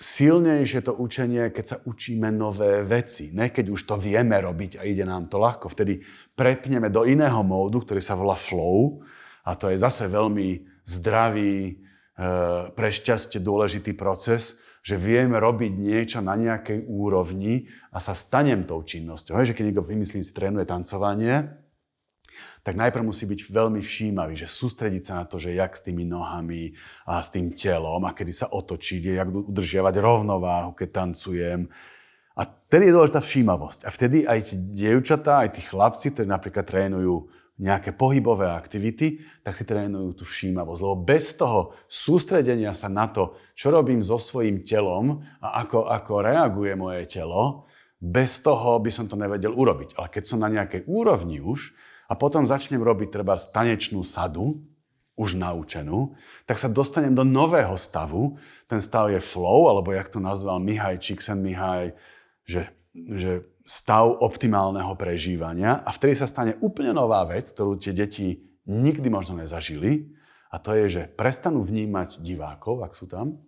silnejšie 0.00 0.80
to 0.80 0.96
učenie, 0.96 1.52
keď 1.52 1.64
sa 1.66 1.76
učíme 1.84 2.32
nové 2.32 2.80
veci. 2.88 3.28
Ne 3.36 3.52
keď 3.52 3.68
už 3.68 3.84
to 3.84 4.00
vieme 4.00 4.40
robiť 4.40 4.80
a 4.80 4.88
ide 4.88 5.04
nám 5.04 5.28
to 5.28 5.36
ľahko. 5.36 5.68
Vtedy 5.68 6.00
prepneme 6.32 6.88
do 6.88 7.04
iného 7.04 7.44
módu, 7.44 7.84
ktorý 7.84 8.00
sa 8.00 8.16
volá 8.16 8.32
flow. 8.32 9.04
A 9.44 9.52
to 9.60 9.68
je 9.68 9.76
zase 9.76 10.08
veľmi 10.08 10.64
zdravý, 10.88 11.52
e, 11.68 11.74
pre 12.72 12.88
šťastie 12.88 13.44
dôležitý 13.44 13.92
proces, 13.92 14.56
že 14.80 14.96
vieme 14.96 15.36
robiť 15.36 15.72
niečo 15.76 16.24
na 16.24 16.32
nejakej 16.32 16.88
úrovni 16.88 17.68
a 17.92 18.00
sa 18.00 18.16
stanem 18.16 18.64
tou 18.64 18.80
činnosťou. 18.80 19.36
Hej, 19.36 19.52
že 19.52 19.54
keď 19.58 19.64
niekto, 19.68 19.84
vymyslím 19.84 20.24
si, 20.24 20.32
trénuje 20.32 20.64
tancovanie, 20.64 21.67
tak 22.62 22.76
najprv 22.76 23.04
musí 23.04 23.24
byť 23.24 23.48
veľmi 23.48 23.80
všímavý, 23.80 24.36
že 24.36 24.50
sústrediť 24.50 25.02
sa 25.02 25.12
na 25.20 25.24
to, 25.24 25.40
že 25.40 25.56
jak 25.56 25.72
s 25.72 25.84
tými 25.86 26.04
nohami 26.04 26.76
a 27.08 27.24
s 27.24 27.32
tým 27.32 27.56
telom 27.56 28.04
a 28.04 28.12
kedy 28.12 28.32
sa 28.34 28.52
otočiť, 28.52 29.02
jak 29.16 29.28
udržiavať 29.30 29.94
rovnováhu, 29.96 30.76
keď 30.76 30.88
tancujem. 30.92 31.70
A 32.38 32.42
tedy 32.46 32.90
je 32.90 32.94
dôležitá 32.94 33.18
všímavosť. 33.18 33.86
A 33.86 33.90
vtedy 33.90 34.22
aj 34.22 34.52
tie 34.52 34.58
dievčatá, 34.58 35.42
aj 35.42 35.58
tí 35.58 35.62
chlapci, 35.66 36.14
ktorí 36.14 36.28
napríklad 36.30 36.68
trénujú 36.68 37.26
nejaké 37.58 37.90
pohybové 37.90 38.46
aktivity, 38.54 39.18
tak 39.42 39.58
si 39.58 39.66
trénujú 39.66 40.22
tú 40.22 40.24
všímavosť. 40.24 40.78
Lebo 40.78 40.96
bez 41.02 41.34
toho 41.34 41.74
sústredenia 41.90 42.70
sa 42.70 42.86
na 42.86 43.10
to, 43.10 43.34
čo 43.58 43.74
robím 43.74 43.98
so 43.98 44.22
svojím 44.22 44.62
telom 44.62 45.26
a 45.42 45.66
ako, 45.66 45.90
ako 45.90 46.12
reaguje 46.22 46.78
moje 46.78 47.02
telo, 47.10 47.66
bez 47.98 48.38
toho 48.38 48.78
by 48.78 48.94
som 48.94 49.10
to 49.10 49.18
nevedel 49.18 49.50
urobiť. 49.58 49.98
Ale 49.98 50.06
keď 50.06 50.22
som 50.22 50.38
na 50.38 50.46
nejakej 50.46 50.86
úrovni 50.86 51.42
už, 51.42 51.74
a 52.08 52.16
potom 52.16 52.48
začnem 52.48 52.80
robiť 52.80 53.12
treba 53.12 53.36
tanečnú 53.36 54.00
sadu, 54.00 54.64
už 55.18 55.34
naučenú, 55.34 56.14
tak 56.46 56.62
sa 56.62 56.70
dostanem 56.70 57.10
do 57.10 57.26
nového 57.26 57.74
stavu. 57.74 58.38
Ten 58.70 58.78
stav 58.78 59.10
je 59.10 59.18
flow, 59.18 59.66
alebo 59.66 59.90
jak 59.90 60.06
to 60.14 60.22
nazval 60.22 60.62
Mihaj 60.62 61.02
Csikszentmihalyi, 61.02 61.98
že, 62.46 62.70
že 62.94 63.42
stav 63.66 64.22
optimálneho 64.22 64.94
prežívania 64.94 65.82
a 65.82 65.90
vtedy 65.90 66.16
sa 66.16 66.30
stane 66.30 66.56
úplne 66.62 66.94
nová 66.94 67.26
vec, 67.26 67.50
ktorú 67.50 67.76
tie 67.82 67.92
deti 67.92 68.46
nikdy 68.64 69.10
možno 69.10 69.36
nezažili 69.42 70.08
a 70.48 70.56
to 70.56 70.72
je, 70.72 70.84
že 70.88 71.02
prestanú 71.12 71.60
vnímať 71.60 72.24
divákov, 72.24 72.80
ak 72.80 72.96
sú 72.96 73.04
tam, 73.04 73.42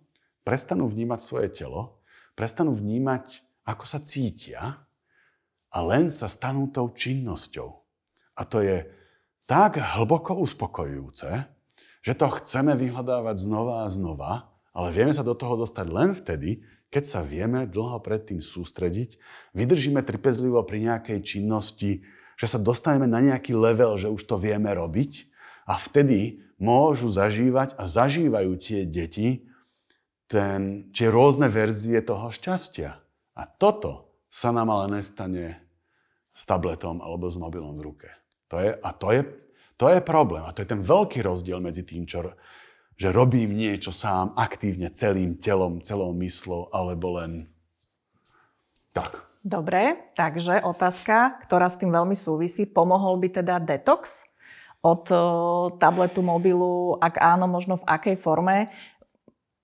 prestanú 0.45 0.85
vnímať 0.85 1.19
svoje 1.23 1.49
telo, 1.49 2.03
prestanú 2.37 2.77
vnímať, 2.77 3.41
ako 3.65 3.83
sa 3.89 3.97
cítia 4.03 4.85
a 5.73 5.77
len 5.81 6.13
sa 6.13 6.29
stanú 6.29 6.69
tou 6.69 6.93
činnosťou. 6.93 7.80
A 8.41 8.49
to 8.49 8.65
je 8.65 8.89
tak 9.45 9.77
hlboko 9.77 10.33
uspokojujúce, 10.41 11.45
že 12.01 12.13
to 12.17 12.25
chceme 12.41 12.73
vyhľadávať 12.73 13.45
znova 13.45 13.85
a 13.85 13.91
znova, 13.93 14.49
ale 14.73 14.89
vieme 14.89 15.13
sa 15.13 15.21
do 15.21 15.37
toho 15.37 15.61
dostať 15.61 15.85
len 15.93 16.17
vtedy, 16.17 16.65
keď 16.89 17.03
sa 17.05 17.21
vieme 17.21 17.69
dlho 17.69 18.01
predtým 18.01 18.41
sústrediť, 18.41 19.21
vydržíme 19.53 20.01
trpezlivo 20.01 20.65
pri 20.65 20.89
nejakej 20.89 21.21
činnosti, 21.21 22.01
že 22.35 22.47
sa 22.49 22.57
dostaneme 22.57 23.05
na 23.05 23.21
nejaký 23.21 23.53
level, 23.53 24.01
že 24.01 24.09
už 24.09 24.25
to 24.25 24.41
vieme 24.41 24.73
robiť 24.73 25.29
a 25.69 25.77
vtedy 25.77 26.41
môžu 26.57 27.13
zažívať 27.13 27.77
a 27.77 27.85
zažívajú 27.85 28.57
tie 28.57 28.89
deti 28.89 29.45
ten, 30.25 30.89
tie 30.89 31.13
rôzne 31.13 31.51
verzie 31.51 32.01
toho 32.01 32.33
šťastia. 32.33 32.97
A 33.37 33.43
toto 33.45 34.17
sa 34.31 34.49
nám 34.49 34.73
ale 34.73 34.97
nestane 34.99 35.59
s 36.31 36.47
tabletom 36.47 37.03
alebo 37.03 37.27
s 37.27 37.35
mobilom 37.35 37.75
v 37.77 37.85
ruke. 37.91 38.09
To 38.51 38.59
je, 38.59 38.75
a 38.75 38.89
to 38.91 39.07
je, 39.15 39.21
to 39.79 39.87
je 39.87 40.03
problém. 40.03 40.43
A 40.43 40.51
to 40.51 40.59
je 40.59 40.67
ten 40.67 40.83
veľký 40.83 41.23
rozdiel 41.23 41.63
medzi 41.63 41.87
tým, 41.87 42.03
čo, 42.03 42.35
že 42.99 43.07
robím 43.09 43.55
niečo 43.55 43.95
sám 43.95 44.35
aktívne 44.35 44.91
celým 44.91 45.39
telom, 45.39 45.79
celou 45.79 46.11
myslou, 46.19 46.67
alebo 46.75 47.15
len 47.15 47.47
tak. 48.91 49.23
Dobre, 49.41 50.13
takže 50.13 50.61
otázka, 50.61 51.41
ktorá 51.47 51.71
s 51.71 51.79
tým 51.79 51.89
veľmi 51.89 52.13
súvisí. 52.13 52.67
Pomohol 52.67 53.17
by 53.23 53.41
teda 53.41 53.57
detox 53.57 54.29
od 54.83 55.07
tabletu, 55.81 56.21
mobilu? 56.21 56.99
Ak 57.01 57.17
áno, 57.17 57.49
možno 57.49 57.79
v 57.79 57.87
akej 57.87 58.21
forme? 58.21 58.69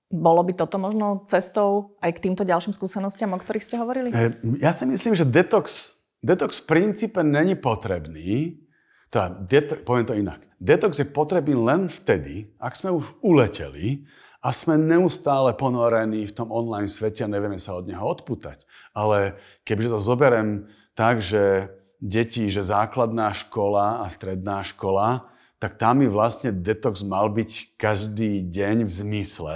Bolo 0.07 0.41
by 0.47 0.55
toto 0.55 0.79
možno 0.79 1.27
cestou 1.27 1.99
aj 1.99 2.15
k 2.15 2.23
týmto 2.25 2.47
ďalším 2.47 2.71
skúsenostiam, 2.71 3.35
o 3.35 3.37
ktorých 3.37 3.65
ste 3.67 3.75
hovorili? 3.75 4.09
E, 4.15 4.31
ja 4.63 4.71
si 4.71 4.87
myslím, 4.87 5.13
že 5.13 5.27
detox, 5.27 5.99
detox 6.23 6.63
v 6.63 6.65
princípe 6.71 7.19
není 7.21 7.59
potrebný. 7.59 8.63
Teda, 9.07 9.31
det, 9.31 9.87
poviem 9.87 10.05
to 10.05 10.15
inak. 10.15 10.43
Detox 10.59 10.99
je 10.99 11.07
potrebný 11.07 11.55
len 11.55 11.87
vtedy, 11.87 12.51
ak 12.59 12.75
sme 12.75 12.91
už 12.91 13.07
uleteli 13.23 14.03
a 14.43 14.51
sme 14.51 14.75
neustále 14.75 15.55
ponorení 15.55 16.27
v 16.27 16.35
tom 16.35 16.51
online 16.51 16.91
svete 16.91 17.23
a 17.23 17.31
nevieme 17.31 17.61
sa 17.61 17.77
od 17.77 17.87
neho 17.87 18.03
odputať. 18.03 18.67
Ale 18.91 19.39
kebyže 19.63 19.93
to 19.95 19.99
zoberiem 20.01 20.67
tak, 20.97 21.21
že 21.21 21.71
deti, 22.01 22.49
že 22.51 22.65
základná 22.65 23.33
škola 23.33 24.03
a 24.03 24.05
stredná 24.11 24.61
škola, 24.61 25.29
tak 25.57 25.81
tam 25.81 26.05
by 26.05 26.07
vlastne 26.09 26.53
detox 26.53 27.01
mal 27.01 27.33
byť 27.33 27.77
každý 27.81 28.45
deň 28.45 28.85
v 28.85 28.91
zmysle, 28.91 29.55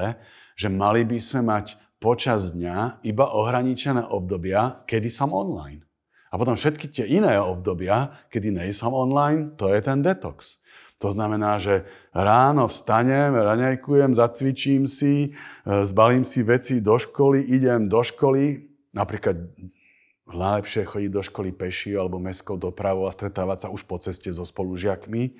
že 0.58 0.68
mali 0.70 1.06
by 1.06 1.18
sme 1.22 1.41
mať 1.45 1.78
počas 2.02 2.58
dňa 2.58 3.06
iba 3.06 3.30
ohraničené 3.30 4.10
obdobia, 4.10 4.82
kedy 4.89 5.14
som 5.14 5.30
online. 5.30 5.86
A 6.32 6.40
potom 6.40 6.56
všetky 6.56 6.88
tie 6.88 7.06
iné 7.06 7.36
obdobia, 7.38 8.16
kedy 8.32 8.56
nejsem 8.56 8.88
online, 8.88 9.52
to 9.60 9.68
je 9.68 9.84
ten 9.84 10.00
detox. 10.00 10.64
To 11.04 11.12
znamená, 11.12 11.58
že 11.58 11.84
ráno 12.16 12.70
vstanem, 12.70 13.34
raňajkujem, 13.34 14.16
zacvičím 14.16 14.86
si, 14.86 15.34
e, 15.34 15.84
zbalím 15.84 16.24
si 16.24 16.46
veci 16.46 16.80
do 16.80 16.96
školy, 16.96 17.42
idem 17.52 17.90
do 17.90 18.06
školy, 18.06 18.70
napríklad 18.94 19.50
najlepšie 20.30 20.88
chodiť 20.88 21.12
do 21.12 21.22
školy 21.26 21.52
peši 21.52 21.98
alebo 21.98 22.22
mestskou 22.22 22.56
dopravou 22.56 23.10
a 23.10 23.12
stretávať 23.12 23.68
sa 23.68 23.74
už 23.74 23.84
po 23.84 24.00
ceste 24.00 24.32
so 24.32 24.48
spolužiakmi. 24.48 25.36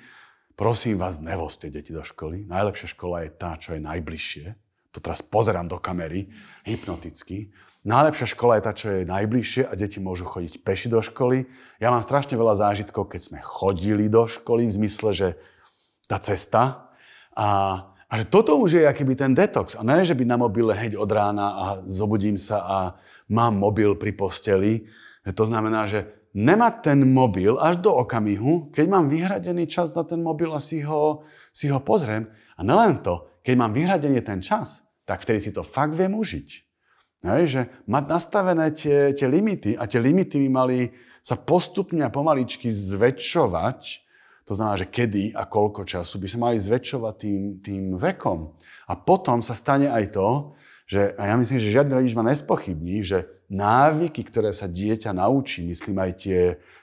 Prosím 0.52 1.00
vás, 1.00 1.16
nevoste 1.22 1.72
deti 1.72 1.96
do 1.96 2.04
školy. 2.04 2.44
Najlepšia 2.44 2.92
škola 2.92 3.24
je 3.24 3.30
tá, 3.32 3.56
čo 3.56 3.72
je 3.72 3.80
najbližšie. 3.80 4.46
To 4.92 4.98
teraz 5.00 5.24
pozerám 5.24 5.70
do 5.70 5.80
kamery, 5.80 6.28
hypnoticky. 6.68 7.48
Najlepšia 7.82 8.38
škola 8.38 8.58
je 8.58 8.62
tá, 8.62 8.72
čo 8.78 8.86
je 8.94 9.10
najbližšie 9.10 9.66
a 9.66 9.74
deti 9.74 9.98
môžu 9.98 10.22
chodiť 10.30 10.62
peši 10.62 10.86
do 10.86 11.02
školy. 11.02 11.50
Ja 11.82 11.90
mám 11.90 12.06
strašne 12.06 12.38
veľa 12.38 12.54
zážitkov, 12.54 13.10
keď 13.10 13.20
sme 13.26 13.38
chodili 13.42 14.06
do 14.06 14.30
školy 14.30 14.70
v 14.70 14.76
zmysle, 14.78 15.10
že 15.10 15.28
tá 16.06 16.22
cesta. 16.22 16.94
A, 17.34 17.48
a 18.06 18.12
že 18.22 18.30
toto 18.30 18.54
už 18.62 18.78
je 18.78 18.86
akýby 18.86 19.18
ten 19.18 19.34
detox. 19.34 19.74
A 19.74 19.82
ne, 19.82 20.06
že 20.06 20.14
by 20.14 20.22
na 20.22 20.38
mobile 20.38 20.70
heď 20.70 20.94
od 20.94 21.10
rána 21.10 21.46
a 21.58 21.64
zobudím 21.90 22.38
sa 22.38 22.62
a 22.62 22.78
mám 23.26 23.58
mobil 23.58 23.98
pri 23.98 24.14
posteli. 24.14 24.86
Že 25.26 25.32
to 25.34 25.44
znamená, 25.50 25.90
že 25.90 26.06
nemať 26.38 26.74
ten 26.86 27.02
mobil 27.02 27.58
až 27.58 27.82
do 27.82 27.90
okamihu, 27.98 28.70
keď 28.70 28.86
mám 28.86 29.10
vyhradený 29.10 29.66
čas 29.66 29.90
na 29.90 30.06
ten 30.06 30.22
mobil 30.22 30.54
a 30.54 30.62
si 30.62 30.86
ho, 30.86 31.26
si 31.50 31.66
ho 31.66 31.82
pozriem. 31.82 32.30
A 32.54 32.62
nelen 32.62 33.02
to, 33.02 33.26
keď 33.42 33.54
mám 33.58 33.74
vyhradený 33.74 34.22
ten 34.22 34.38
čas, 34.38 34.86
tak 35.02 35.26
vtedy 35.26 35.42
si 35.42 35.50
to 35.50 35.66
fakt 35.66 35.98
viem 35.98 36.14
užiť. 36.14 36.71
Hej, 37.22 37.42
že 37.46 37.60
mať 37.86 38.04
nastavené 38.10 38.74
tie, 38.74 39.14
tie 39.14 39.30
limity 39.30 39.78
a 39.78 39.86
tie 39.86 40.02
limity 40.02 40.42
by 40.42 40.48
mali 40.50 40.78
sa 41.22 41.38
postupne 41.38 42.02
a 42.02 42.10
pomaličky 42.10 42.66
zväčšovať, 42.66 43.80
to 44.42 44.52
znamená, 44.58 44.74
že 44.74 44.90
kedy 44.90 45.30
a 45.30 45.46
koľko 45.46 45.86
času 45.86 46.18
by 46.18 46.26
sa 46.26 46.38
mali 46.42 46.58
zväčšovať 46.58 47.14
tým, 47.14 47.42
tým 47.62 47.84
vekom. 47.94 48.58
A 48.90 48.98
potom 48.98 49.38
sa 49.38 49.54
stane 49.54 49.86
aj 49.86 50.18
to, 50.18 50.58
že, 50.90 51.14
a 51.14 51.30
ja 51.30 51.38
myslím, 51.38 51.62
že 51.62 51.74
žiadny 51.78 51.92
rodič 51.94 52.12
ma 52.18 52.26
nespochybní, 52.26 53.06
že 53.06 53.30
návyky, 53.46 54.26
ktoré 54.26 54.50
sa 54.50 54.66
dieťa 54.66 55.14
naučí, 55.14 55.62
myslím 55.62 56.02
aj 56.02 56.12
tie 56.26 56.40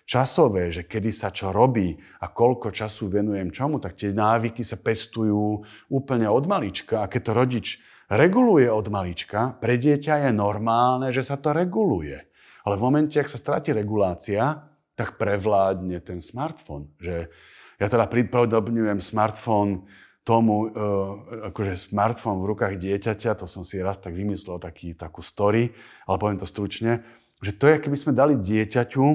časové, 0.07 0.71
že 0.71 0.87
kedy 0.87 1.11
sa 1.11 1.35
čo 1.35 1.51
robí 1.51 1.99
a 2.23 2.31
koľko 2.31 2.71
času 2.71 3.11
venujem 3.11 3.51
čomu, 3.51 3.83
tak 3.83 3.99
tie 3.99 4.15
návyky 4.15 4.63
sa 4.63 4.79
pestujú 4.79 5.67
úplne 5.91 6.31
od 6.31 6.47
malička. 6.47 7.03
A 7.03 7.11
keď 7.11 7.21
to 7.27 7.31
rodič 7.35 7.67
reguluje 8.09 8.67
od 8.67 8.89
malička, 8.89 9.55
pre 9.61 9.77
dieťa 9.77 10.27
je 10.27 10.31
normálne, 10.33 11.13
že 11.13 11.21
sa 11.21 11.37
to 11.37 11.53
reguluje. 11.53 12.17
Ale 12.65 12.75
v 12.75 12.83
momente, 12.83 13.15
ak 13.21 13.29
sa 13.29 13.37
stratí 13.39 13.71
regulácia, 13.71 14.65
tak 14.97 15.15
prevládne 15.15 16.03
ten 16.03 16.19
smartfón. 16.19 16.91
Že 16.99 17.31
ja 17.79 17.87
teda 17.87 18.09
pripodobňujem 18.11 18.99
smartfón 18.99 19.87
tomu, 20.27 20.67
uh, 20.67 21.49
akože 21.55 21.79
smartfón 21.79 22.43
v 22.43 22.49
rukách 22.51 22.75
dieťaťa, 22.75 23.39
to 23.39 23.47
som 23.47 23.63
si 23.63 23.79
raz 23.79 23.97
tak 23.97 24.11
vymyslel, 24.11 24.59
taký, 24.59 24.91
takú 24.91 25.23
story, 25.23 25.71
ale 26.03 26.19
poviem 26.19 26.37
to 26.37 26.45
stručne, 26.45 27.07
že 27.39 27.55
to 27.55 27.71
je, 27.71 27.79
keby 27.79 27.95
sme 27.95 28.11
dali 28.11 28.35
dieťaťu 28.35 29.05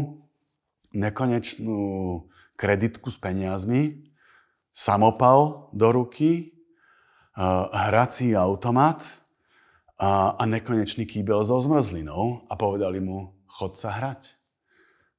nekonečnú 0.96 1.80
kreditku 2.56 3.12
s 3.12 3.18
peniazmi, 3.20 4.08
samopal 4.72 5.70
do 5.76 5.92
ruky, 5.92 6.53
hrací 7.72 8.36
automat 8.36 9.02
a, 9.98 10.38
a 10.38 10.42
nekonečný 10.46 11.06
kýbel 11.06 11.42
so 11.42 11.58
zmrzlinou 11.58 12.46
a 12.46 12.54
povedali 12.54 13.02
mu, 13.02 13.34
chod 13.46 13.78
sa 13.78 13.90
hrať. 13.94 14.38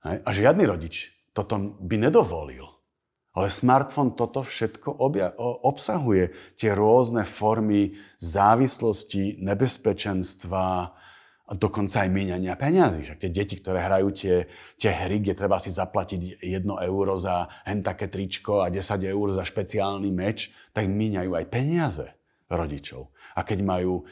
A 0.05 0.30
žiadny 0.30 0.70
rodič 0.70 1.11
toto 1.34 1.57
by 1.82 1.97
nedovolil. 1.97 2.72
Ale 3.36 3.51
smartfón 3.51 4.16
toto 4.16 4.47
všetko 4.47 4.95
obja- 4.95 5.36
obsahuje. 5.39 6.32
Tie 6.55 6.72
rôzne 6.72 7.28
formy 7.28 7.99
závislosti, 8.24 9.43
nebezpečenstva 9.43 10.95
a 11.45 11.53
dokonca 11.53 12.01
aj 12.01 12.09
míňania 12.09 12.57
peňazí. 12.57 13.05
Že 13.05 13.15
tie 13.21 13.29
deti, 13.29 13.55
ktoré 13.61 13.85
hrajú 13.85 14.09
tie, 14.17 14.49
tie 14.81 14.89
hry, 14.89 15.21
kde 15.21 15.37
treba 15.37 15.61
si 15.61 15.69
zaplatiť 15.69 16.41
1 16.41 16.65
euro 16.65 17.13
za 17.13 17.45
hen 17.69 17.85
také 17.85 18.09
tričko 18.09 18.65
a 18.65 18.73
10 18.73 18.81
eur 19.05 19.27
za 19.29 19.45
špeciálny 19.45 20.09
meč, 20.09 20.49
tak 20.73 20.89
míňajú 20.89 21.31
aj 21.37 21.45
peniaze 21.53 22.07
rodičov. 22.49 23.13
A 23.37 23.45
keď 23.45 23.61
majú 23.61 24.09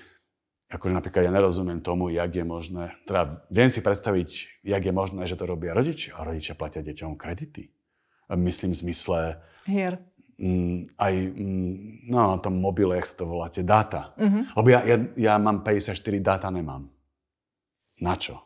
akože 0.74 0.94
napríklad 0.94 1.30
ja 1.30 1.32
nerozumiem 1.34 1.86
tomu, 1.86 2.10
jak 2.10 2.34
je 2.34 2.42
možné, 2.42 2.98
teda 3.06 3.46
viem 3.54 3.70
si 3.70 3.86
predstaviť, 3.86 4.30
jak 4.66 4.82
je 4.82 4.94
možné, 4.94 5.22
že 5.30 5.38
to 5.38 5.46
robia 5.46 5.78
rodičia 5.78 6.18
a 6.18 6.26
rodičia 6.26 6.58
platia 6.58 6.82
deťom 6.82 7.14
kredity. 7.14 7.70
Myslím 8.34 8.74
v 8.74 8.82
zmysle... 8.90 9.20
Hier. 9.70 10.02
Mm, 10.42 10.90
aj 10.98 11.14
mm, 11.14 12.10
no, 12.10 12.34
na 12.34 12.38
tom 12.42 12.58
mobile, 12.58 12.98
jak 12.98 13.06
sa 13.06 13.22
to 13.22 13.30
voláte, 13.30 13.62
dáta. 13.62 14.18
Uh-huh. 14.18 14.50
Lebo 14.58 14.68
ja, 14.74 14.82
ja, 14.82 14.98
ja 15.14 15.34
mám 15.38 15.62
54 15.62 15.94
dáta, 16.26 16.50
nemám. 16.50 16.90
Na 18.04 18.20
čo? 18.20 18.44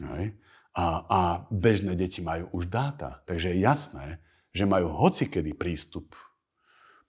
Hej. 0.00 0.40
A, 0.76 0.86
a 1.04 1.20
bežné 1.52 1.92
deti 1.92 2.24
majú 2.24 2.48
už 2.56 2.72
dáta. 2.72 3.20
Takže 3.28 3.52
je 3.52 3.60
jasné, 3.60 4.06
že 4.56 4.64
majú 4.64 4.88
hocikedy 4.88 5.52
prístup 5.52 6.16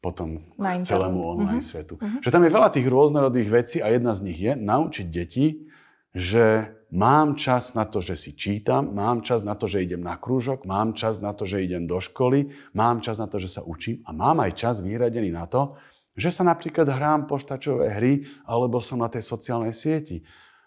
potom 0.03 0.53
k 0.55 0.84
celému 0.84 1.20
online 1.24 1.63
uh-huh. 1.63 1.72
svetu. 1.74 1.95
Uh-huh. 1.97 2.22
Že 2.22 2.32
tam 2.32 2.43
je 2.43 2.51
veľa 2.53 2.70
tých 2.70 2.88
rôznorodých 2.88 3.49
vecí 3.49 3.78
a 3.80 3.91
jedna 3.91 4.13
z 4.13 4.24
nich 4.30 4.39
je 4.39 4.53
naučiť 4.53 5.07
deti, 5.09 5.68
že 6.13 6.78
mám 6.93 7.36
čas 7.36 7.76
na 7.76 7.84
to, 7.84 7.99
že 7.99 8.15
si 8.15 8.32
čítam, 8.38 8.93
mám 8.95 9.26
čas 9.26 9.43
na 9.43 9.57
to, 9.57 9.68
že 9.68 9.84
idem 9.84 9.99
na 9.99 10.15
krúžok, 10.15 10.63
mám 10.63 10.95
čas 10.95 11.20
na 11.20 11.36
to, 11.36 11.43
že 11.43 11.65
idem 11.65 11.89
do 11.89 11.99
školy, 11.99 12.53
mám 12.78 13.03
čas 13.03 13.20
na 13.20 13.28
to, 13.28 13.41
že 13.41 13.59
sa 13.59 13.61
učím 13.65 13.99
a 14.07 14.15
mám 14.15 14.39
aj 14.43 14.55
čas 14.55 14.76
vyhradený 14.80 15.34
na 15.34 15.49
to, 15.49 15.76
že 16.18 16.34
sa 16.34 16.41
napríklad 16.47 16.89
hrám 16.89 17.30
poštačové 17.30 17.93
hry 17.93 18.13
alebo 18.47 18.82
som 18.82 18.97
na 18.97 19.09
tej 19.11 19.22
sociálnej 19.22 19.76
sieti. 19.76 20.26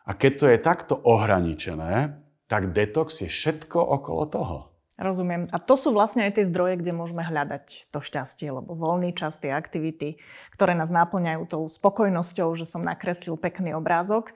A 0.08 0.16
keď 0.16 0.32
to 0.36 0.46
je 0.48 0.58
takto 0.58 0.94
ohraničené, 0.96 2.20
tak 2.50 2.74
detox 2.74 3.22
je 3.22 3.30
všetko 3.30 3.78
okolo 3.78 4.22
toho. 4.26 4.56
Rozumiem. 5.00 5.48
A 5.48 5.56
to 5.56 5.80
sú 5.80 5.96
vlastne 5.96 6.28
aj 6.28 6.36
tie 6.36 6.44
zdroje, 6.44 6.76
kde 6.76 6.92
môžeme 6.92 7.24
hľadať 7.24 7.88
to 7.88 8.04
šťastie, 8.04 8.52
lebo 8.52 8.76
voľný 8.76 9.16
čas, 9.16 9.40
tie 9.40 9.48
aktivity, 9.48 10.20
ktoré 10.52 10.76
nás 10.76 10.92
náplňajú 10.92 11.42
tou 11.48 11.64
spokojnosťou, 11.72 12.52
že 12.52 12.68
som 12.68 12.84
nakreslil 12.84 13.40
pekný 13.40 13.72
obrázok, 13.72 14.28
e, 14.28 14.32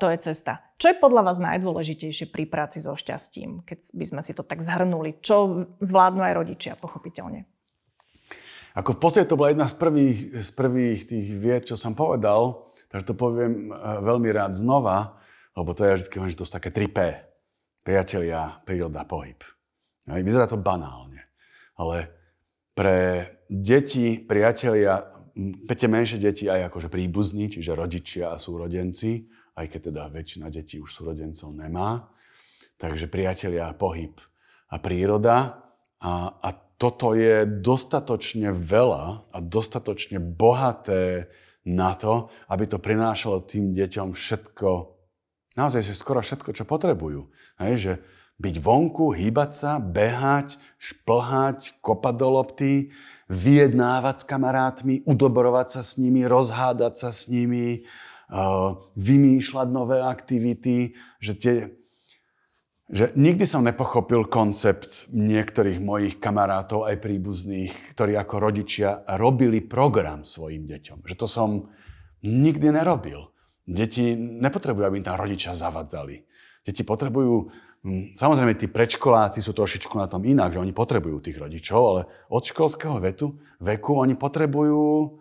to 0.00 0.08
je 0.08 0.32
cesta. 0.32 0.64
Čo 0.80 0.96
je 0.96 0.96
podľa 0.96 1.28
vás 1.28 1.36
najdôležitejšie 1.44 2.32
pri 2.32 2.48
práci 2.48 2.80
so 2.80 2.96
šťastím, 2.96 3.68
keď 3.68 3.92
by 3.92 4.04
sme 4.08 4.20
si 4.24 4.32
to 4.32 4.40
tak 4.40 4.64
zhrnuli? 4.64 5.20
Čo 5.20 5.68
zvládnu 5.84 6.24
aj 6.24 6.40
rodičia, 6.40 6.72
pochopiteľne? 6.80 7.44
Ako 8.72 8.96
v 8.96 9.00
podstate 9.04 9.28
to 9.28 9.36
bola 9.36 9.52
jedna 9.52 9.68
z 9.68 9.76
prvých, 9.76 10.18
z 10.40 10.50
prvých 10.56 11.00
tých 11.04 11.28
vied, 11.36 11.68
čo 11.68 11.76
som 11.76 11.92
povedal, 11.92 12.71
takže 12.92 13.08
to 13.08 13.14
poviem 13.16 13.72
e, 13.72 13.76
veľmi 14.04 14.28
rád 14.28 14.52
znova, 14.52 15.16
lebo 15.56 15.72
to 15.72 15.88
je 15.88 16.04
vždy 16.04 16.28
že 16.28 16.38
to 16.38 16.44
sú 16.44 16.52
také 16.52 16.68
3P. 16.68 16.98
Priatelia, 17.82 18.62
príroda, 18.62 19.02
pohyb. 19.02 19.42
Vyzerá 20.06 20.46
to 20.46 20.60
banálne, 20.60 21.24
ale 21.74 22.10
pre 22.78 23.26
deti, 23.50 24.22
priatelia, 24.22 25.02
tie 25.66 25.88
menšie 25.90 26.18
deti 26.22 26.46
aj 26.46 26.70
akože 26.70 26.88
príbuzní, 26.92 27.50
čiže 27.50 27.74
rodičia 27.74 28.34
a 28.34 28.40
súrodenci, 28.40 29.26
aj 29.58 29.66
keď 29.68 29.80
teda 29.92 30.02
väčšina 30.08 30.46
detí 30.48 30.78
už 30.80 30.90
súrodencov 30.90 31.52
nemá. 31.52 32.08
Takže 32.78 33.06
priatelia, 33.06 33.74
pohyb 33.76 34.16
a 34.72 34.76
príroda. 34.80 35.62
A, 36.02 36.34
a 36.34 36.48
toto 36.80 37.14
je 37.14 37.46
dostatočne 37.46 38.50
veľa 38.50 39.30
a 39.30 39.38
dostatočne 39.38 40.18
bohaté 40.18 41.30
na 41.62 41.94
to, 41.94 42.32
aby 42.50 42.66
to 42.66 42.82
prinášalo 42.82 43.46
tým 43.46 43.70
deťom 43.70 44.18
všetko, 44.18 44.70
naozaj, 45.54 45.82
že 45.86 45.94
skoro 45.94 46.18
všetko, 46.18 46.50
čo 46.56 46.64
potrebujú. 46.66 47.30
Hej, 47.62 47.74
že 47.78 47.92
byť 48.42 48.54
vonku, 48.58 49.14
hýbať 49.14 49.50
sa, 49.54 49.72
behať, 49.78 50.58
šplhať, 50.82 51.78
kopať 51.78 52.14
do 52.18 52.28
lopty, 52.34 52.72
vyjednávať 53.30 54.16
s 54.22 54.28
kamarátmi, 54.28 54.94
udobrovať 55.06 55.78
sa 55.78 55.82
s 55.86 55.96
nimi, 55.96 56.26
rozhádať 56.26 56.94
sa 56.98 57.10
s 57.14 57.30
nimi, 57.30 57.86
vymýšľať 58.98 59.68
nové 59.70 60.02
aktivity, 60.02 60.98
že 61.22 61.32
tie, 61.38 61.56
že 62.92 63.16
nikdy 63.16 63.48
som 63.48 63.64
nepochopil 63.64 64.28
koncept 64.28 65.08
niektorých 65.08 65.80
mojich 65.80 66.20
kamarátov, 66.20 66.84
aj 66.84 67.00
príbuzných, 67.00 67.96
ktorí 67.96 68.12
ako 68.20 68.34
rodičia 68.36 69.00
robili 69.16 69.64
program 69.64 70.28
svojim 70.28 70.68
deťom. 70.68 71.08
Že 71.08 71.14
to 71.16 71.24
som 71.26 71.72
nikdy 72.20 72.68
nerobil. 72.68 73.32
Deti 73.64 74.12
nepotrebujú, 74.12 74.84
aby 74.84 75.00
im 75.00 75.08
tam 75.08 75.16
rodičia 75.16 75.56
zavadzali. 75.56 76.20
Deti 76.60 76.84
potrebujú, 76.84 77.48
hm, 77.80 78.12
samozrejme 78.12 78.60
tí 78.60 78.68
predškoláci 78.68 79.40
sú 79.40 79.56
trošičku 79.56 79.96
na 79.96 80.04
tom 80.04 80.20
inak, 80.28 80.52
že 80.52 80.60
oni 80.60 80.76
potrebujú 80.76 81.24
tých 81.24 81.40
rodičov, 81.40 81.80
ale 81.80 82.00
od 82.28 82.44
školského 82.44 83.00
vetu, 83.00 83.40
veku 83.56 83.96
oni 83.96 84.20
potrebujú 84.20 85.16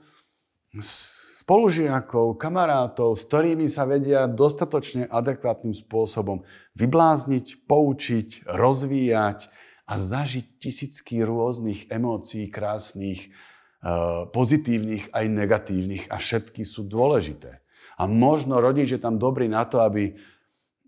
spolužiakov, 1.41 2.37
kamarátov, 2.37 3.17
s 3.17 3.25
ktorými 3.25 3.65
sa 3.65 3.89
vedia 3.89 4.29
dostatočne 4.29 5.09
adekvátnym 5.09 5.73
spôsobom 5.73 6.45
vyblázniť, 6.77 7.65
poučiť, 7.65 8.45
rozvíjať 8.45 9.49
a 9.89 9.93
zažiť 9.97 10.61
tisícky 10.61 11.25
rôznych 11.25 11.89
emócií, 11.89 12.45
krásnych, 12.53 13.27
eh, 13.27 14.29
pozitívnych 14.29 15.09
aj 15.09 15.25
negatívnych 15.25 16.03
a 16.13 16.21
všetky 16.21 16.61
sú 16.61 16.85
dôležité. 16.85 17.65
A 17.97 18.05
možno 18.05 18.61
rodič 18.61 18.93
je 18.93 19.01
tam 19.01 19.17
dobrý 19.17 19.49
na 19.49 19.65
to, 19.65 19.81
aby 19.81 20.13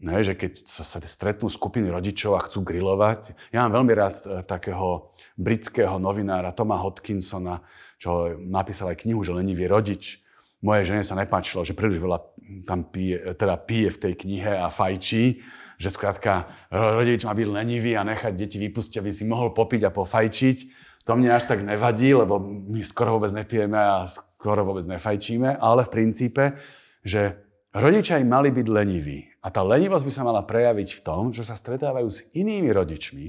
Ne, 0.03 0.19
že 0.19 0.35
keď 0.35 0.67
sa 0.67 0.83
stretnú 0.83 1.47
skupiny 1.47 1.87
rodičov 1.87 2.35
a 2.35 2.43
chcú 2.43 2.59
grilovať. 2.59 3.39
Ja 3.55 3.63
mám 3.63 3.79
veľmi 3.79 3.93
rád 3.95 4.15
eh, 4.19 4.43
takého 4.43 5.15
britského 5.39 5.95
novinára 5.95 6.51
Toma 6.51 6.75
Hodkinsona, 6.75 7.63
čo 8.03 8.35
napísal 8.35 8.91
aj 8.91 9.07
knihu, 9.07 9.23
že 9.23 9.31
lenivý 9.31 9.63
rodič 9.63 10.22
mojej 10.63 10.95
žene 10.95 11.03
sa 11.03 11.19
nepáčilo, 11.19 11.67
že 11.67 11.75
príliš 11.75 11.99
veľa 11.99 12.19
tam 12.63 12.87
pije, 12.87 13.35
teda 13.35 13.59
pije 13.59 13.89
v 13.91 14.01
tej 14.01 14.13
knihe 14.15 14.53
a 14.63 14.71
fajčí, 14.71 15.43
že 15.75 15.89
skrátka 15.91 16.47
rodič 16.71 17.27
má 17.27 17.35
byť 17.35 17.47
lenivý 17.51 17.99
a 17.99 18.07
nechať 18.07 18.31
deti 18.31 18.57
vypustiť, 18.57 19.03
aby 19.03 19.11
si 19.11 19.27
mohol 19.27 19.51
popiť 19.51 19.83
a 19.83 19.91
pofajčiť. 19.91 20.57
To 21.03 21.19
mne 21.19 21.35
až 21.35 21.51
tak 21.51 21.59
nevadí, 21.67 22.15
lebo 22.15 22.39
my 22.39 22.79
skoro 22.87 23.19
vôbec 23.19 23.35
nepijeme 23.35 23.75
a 23.75 24.07
skoro 24.07 24.63
vôbec 24.63 24.87
nefajčíme, 24.87 25.59
ale 25.59 25.83
v 25.83 25.91
princípe, 25.91 26.55
že 27.03 27.43
rodičia 27.75 28.23
im 28.23 28.31
mali 28.31 28.55
byť 28.55 28.67
leniví. 28.71 29.27
A 29.43 29.51
tá 29.51 29.59
lenivosť 29.59 30.05
by 30.07 30.11
sa 30.15 30.23
mala 30.23 30.47
prejaviť 30.47 30.89
v 30.95 31.03
tom, 31.03 31.35
že 31.35 31.43
sa 31.43 31.59
stretávajú 31.59 32.07
s 32.07 32.23
inými 32.31 32.71
rodičmi, 32.71 33.27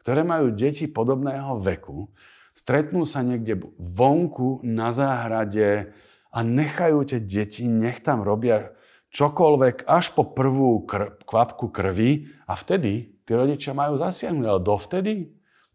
ktoré 0.00 0.24
majú 0.24 0.56
deti 0.56 0.88
podobného 0.88 1.60
veku, 1.60 2.08
stretnú 2.56 3.04
sa 3.04 3.20
niekde 3.20 3.60
vonku 3.76 4.64
na 4.64 4.88
záhrade, 4.88 5.92
a 6.30 6.38
nechajú 6.46 7.02
tie 7.06 7.18
deti, 7.18 7.66
nech 7.66 8.02
tam 8.06 8.22
robia 8.22 8.74
čokoľvek 9.10 9.90
až 9.90 10.14
po 10.14 10.30
prvú 10.30 10.86
kr- 10.86 11.18
kvapku 11.26 11.74
krvi 11.74 12.30
a 12.46 12.54
vtedy 12.54 13.18
tí 13.26 13.32
rodičia 13.34 13.74
majú 13.74 13.98
zasiahnuť. 13.98 14.46
Ale 14.46 14.60
dovtedy 14.62 15.12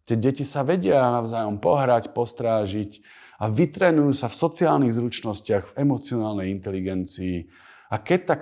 tie 0.07 0.15
deti 0.15 0.47
sa 0.47 0.63
vedia 0.63 1.03
navzájom 1.11 1.59
pohrať, 1.59 2.15
postrážiť 2.15 3.03
a 3.43 3.51
vytrenujú 3.51 4.15
sa 4.15 4.31
v 4.31 4.39
sociálnych 4.39 4.95
zručnostiach, 4.95 5.75
v 5.75 5.77
emocionálnej 5.83 6.47
inteligencii. 6.55 7.51
A 7.91 7.99
keď 7.99 8.19
tak 8.23 8.41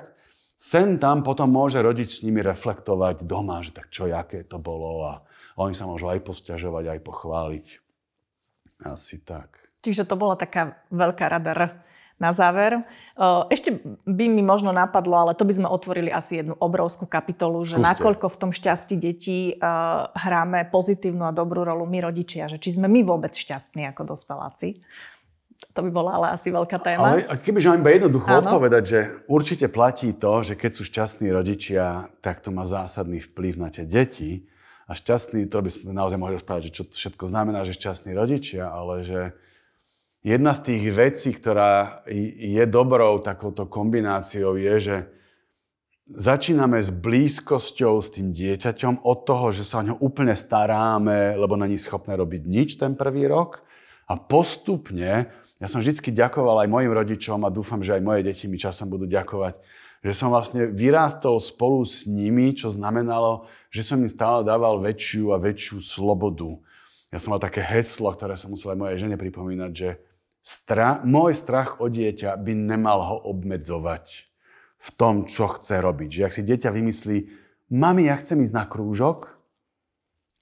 sen 0.53 1.01
tam 1.01 1.25
potom 1.25 1.49
môže 1.49 1.81
rodič 1.81 2.21
s 2.21 2.23
nimi 2.23 2.45
reflektovať 2.45 3.25
doma, 3.25 3.65
že 3.65 3.73
tak 3.73 3.89
čo, 3.89 4.05
aké 4.05 4.45
to 4.45 4.61
bolo 4.61 5.09
a 5.09 5.13
oni 5.57 5.73
sa 5.73 5.89
môžu 5.89 6.13
aj 6.13 6.21
posťažovať, 6.21 6.93
aj 6.93 6.99
pochváliť. 7.01 7.67
Asi 8.85 9.21
tak. 9.21 9.57
Čiže 9.83 10.07
to 10.07 10.15
bola 10.15 10.39
taká 10.39 10.81
veľká 10.93 11.27
rada 11.27 11.51
na 12.21 12.31
záver. 12.31 12.85
Ešte 13.51 13.83
by 14.07 14.25
mi 14.31 14.39
možno 14.45 14.71
napadlo, 14.71 15.17
ale 15.17 15.31
to 15.35 15.43
by 15.43 15.53
sme 15.53 15.67
otvorili 15.67 16.07
asi 16.07 16.39
jednu 16.39 16.55
obrovskú 16.55 17.03
kapitolu, 17.03 17.59
že 17.65 17.75
Skúste. 17.75 17.89
nakoľko 17.89 18.25
v 18.31 18.37
tom 18.39 18.51
šťastí 18.55 18.95
detí 18.95 19.59
hráme 20.15 20.69
pozitívnu 20.71 21.27
a 21.27 21.35
dobrú 21.35 21.67
rolu 21.67 21.83
my 21.83 21.99
rodičia, 21.99 22.47
že 22.47 22.61
či 22.61 22.79
sme 22.79 22.87
my 22.87 23.03
vôbec 23.03 23.35
šťastní 23.35 23.89
ako 23.91 24.15
dospeláci. 24.15 24.79
To 25.73 25.79
by 25.79 25.89
bola 25.95 26.19
ale 26.19 26.27
asi 26.35 26.51
veľká 26.51 26.77
téma. 26.83 27.23
Ale 27.23 27.39
kebyže 27.39 27.71
mám 27.71 27.81
iba 27.81 27.95
jednoducho 27.95 28.27
Áno. 28.29 28.39
odpovedať, 28.45 28.83
že 28.83 28.99
určite 29.31 29.71
platí 29.71 30.11
to, 30.11 30.43
že 30.43 30.59
keď 30.59 30.71
sú 30.75 30.83
šťastní 30.83 31.31
rodičia, 31.31 32.11
tak 32.19 32.43
to 32.43 32.51
má 32.51 32.67
zásadný 32.67 33.23
vplyv 33.23 33.57
na 33.57 33.71
tie 33.71 33.87
deti. 33.87 34.45
A 34.83 34.91
šťastný, 34.91 35.47
to 35.47 35.63
by 35.63 35.71
sme 35.71 35.95
naozaj 35.95 36.19
mohli 36.19 36.35
rozprávať, 36.35 36.67
že 36.67 36.75
čo 36.75 36.83
to 36.83 36.93
všetko 36.99 37.31
znamená, 37.31 37.63
že 37.63 37.79
šťastní 37.79 38.11
rodičia, 38.11 38.67
ale 38.67 39.07
že 39.07 39.21
Jedna 40.23 40.55
z 40.55 40.71
tých 40.71 40.83
vecí, 40.95 41.35
ktorá 41.35 41.99
je 42.07 42.63
dobrou 42.63 43.19
takouto 43.19 43.67
kombináciou, 43.67 44.55
je, 44.55 44.75
že 44.79 44.95
začíname 46.07 46.79
s 46.79 46.95
blízkosťou 46.95 47.99
s 47.99 48.15
tým 48.15 48.31
dieťaťom 48.31 49.03
od 49.03 49.27
toho, 49.27 49.51
že 49.51 49.67
sa 49.67 49.83
o 49.83 49.87
ňo 49.91 49.99
úplne 49.99 50.31
staráme, 50.31 51.35
lebo 51.35 51.59
není 51.59 51.75
schopné 51.75 52.15
robiť 52.15 52.39
nič 52.47 52.79
ten 52.79 52.95
prvý 52.95 53.27
rok. 53.27 53.67
A 54.07 54.15
postupne, 54.15 55.27
ja 55.59 55.67
som 55.67 55.83
vždy 55.83 56.15
ďakoval 56.15 56.63
aj 56.63 56.71
mojim 56.71 56.95
rodičom 56.95 57.43
a 57.43 57.51
dúfam, 57.51 57.83
že 57.83 57.99
aj 57.99 58.07
moje 58.07 58.23
deti 58.23 58.47
mi 58.47 58.55
časom 58.55 58.87
budú 58.87 59.03
ďakovať, 59.11 59.59
že 60.07 60.15
som 60.15 60.31
vlastne 60.31 60.71
vyrástol 60.71 61.35
spolu 61.43 61.83
s 61.83 62.07
nimi, 62.07 62.55
čo 62.55 62.71
znamenalo, 62.71 63.51
že 63.75 63.83
som 63.83 63.99
im 63.99 64.07
stále 64.07 64.47
dával 64.47 64.79
väčšiu 64.79 65.35
a 65.35 65.43
väčšiu 65.43 65.83
slobodu. 65.83 66.63
Ja 67.11 67.19
som 67.19 67.35
mal 67.35 67.43
také 67.43 67.59
heslo, 67.59 68.07
ktoré 68.15 68.39
som 68.39 68.55
musel 68.55 68.71
aj 68.71 68.79
mojej 68.79 68.97
žene 69.03 69.19
pripomínať, 69.19 69.71
že 69.75 69.89
Stra- 70.43 70.99
môj 71.07 71.39
strach 71.39 71.79
o 71.79 71.87
dieťa 71.87 72.35
by 72.35 72.51
nemal 72.51 72.99
ho 72.99 73.17
obmedzovať 73.31 74.27
v 74.75 74.89
tom, 74.99 75.23
čo 75.23 75.47
chce 75.47 75.79
robiť. 75.79 76.09
Že 76.11 76.25
ak 76.27 76.35
si 76.35 76.43
dieťa 76.43 76.69
vymyslí, 76.75 77.17
mami, 77.71 78.11
ja 78.11 78.19
chcem 78.19 78.43
ísť 78.43 78.51
na 78.51 78.67
krúžok, 78.67 79.31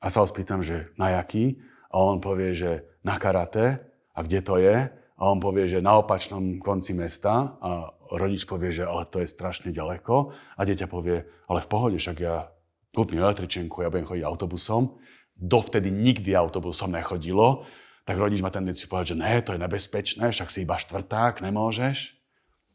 a 0.01 0.09
sa 0.09 0.25
ho 0.25 0.27
spýtam, 0.27 0.65
že 0.65 0.89
na 0.97 1.21
jaký, 1.21 1.61
a 1.93 2.01
on 2.01 2.17
povie, 2.17 2.57
že 2.57 2.89
na 3.05 3.21
karate, 3.21 3.85
a 4.17 4.19
kde 4.25 4.39
to 4.41 4.57
je, 4.57 4.89
a 4.89 5.21
on 5.21 5.37
povie, 5.37 5.69
že 5.69 5.85
na 5.85 6.01
opačnom 6.01 6.57
konci 6.57 6.97
mesta, 6.97 7.61
a 7.61 7.93
rodič 8.17 8.49
povie, 8.49 8.73
že 8.73 8.89
ale 8.89 9.05
to 9.05 9.21
je 9.21 9.29
strašne 9.29 9.69
ďaleko, 9.69 10.33
a 10.33 10.61
dieťa 10.65 10.89
povie, 10.89 11.29
ale 11.45 11.59
v 11.61 11.69
pohode, 11.69 12.01
však 12.01 12.17
ja 12.17 12.49
kúpim 12.89 13.21
električenku, 13.21 13.85
ja 13.85 13.93
budem 13.93 14.09
chodiť 14.09 14.25
autobusom. 14.25 14.97
Dovtedy 15.37 15.93
nikdy 15.93 16.33
autobusom 16.33 16.97
nechodilo, 16.97 17.69
tak 18.05 18.17
rodič 18.17 18.41
má 18.41 18.49
tendenciu 18.49 18.89
povedať, 18.89 19.13
že 19.13 19.21
ne, 19.21 19.33
to 19.45 19.53
je 19.53 19.61
nebezpečné, 19.61 20.33
však 20.33 20.49
si 20.49 20.65
iba 20.65 20.77
štvrták, 20.77 21.45
nemôžeš. 21.45 22.17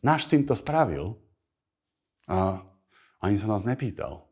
Náš 0.00 0.30
syn 0.30 0.46
to 0.46 0.54
spravil 0.54 1.18
a 2.30 2.62
ani 3.18 3.36
sa 3.40 3.50
nás 3.50 3.66
nepýtal. 3.66 4.26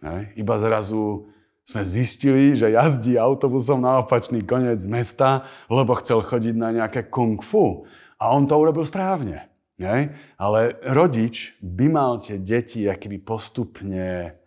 Hej. 0.00 0.32
Iba 0.38 0.56
zrazu 0.62 1.28
sme 1.68 1.84
zistili, 1.84 2.56
že 2.56 2.72
jazdí 2.72 3.20
autobusom 3.20 3.84
na 3.84 4.00
opačný 4.00 4.40
koniec 4.40 4.80
mesta, 4.88 5.44
lebo 5.68 5.92
chcel 6.00 6.24
chodiť 6.24 6.54
na 6.56 6.72
nejaké 6.72 7.12
kung 7.12 7.36
fu. 7.44 7.84
A 8.16 8.32
on 8.32 8.48
to 8.48 8.56
urobil 8.56 8.88
správne. 8.88 9.52
Hej. 9.76 10.16
Ale 10.40 10.80
rodič 10.88 11.58
by 11.60 11.86
mal 11.92 12.12
tie 12.24 12.40
deti 12.40 12.88
akýby 12.88 13.20
postupne 13.20 14.38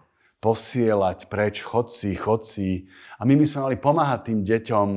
posielať 0.42 1.30
preč, 1.30 1.62
chodci, 1.62 2.18
chodci. 2.18 2.90
A 3.22 3.28
my 3.30 3.38
by 3.38 3.46
sme 3.46 3.60
mali 3.70 3.78
pomáhať 3.78 4.34
tým 4.34 4.40
deťom 4.42 4.88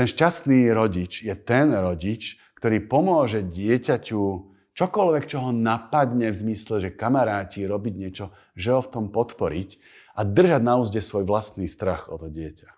ten 0.00 0.08
šťastný 0.08 0.72
rodič 0.72 1.20
je 1.20 1.36
ten 1.36 1.68
rodič, 1.76 2.40
ktorý 2.56 2.88
pomôže 2.88 3.44
dieťaťu 3.44 4.22
čokoľvek, 4.72 5.24
čo 5.28 5.44
ho 5.44 5.52
napadne 5.52 6.32
v 6.32 6.40
zmysle, 6.40 6.80
že 6.80 6.96
kamaráti 6.96 7.68
robiť 7.68 7.94
niečo, 8.00 8.32
že 8.56 8.72
ho 8.72 8.80
v 8.80 8.88
tom 8.88 9.04
podporiť 9.12 9.76
a 10.16 10.24
držať 10.24 10.62
na 10.64 10.80
úzde 10.80 11.04
svoj 11.04 11.28
vlastný 11.28 11.68
strach 11.68 12.08
o 12.08 12.16
to 12.16 12.32
dieťa. 12.32 12.72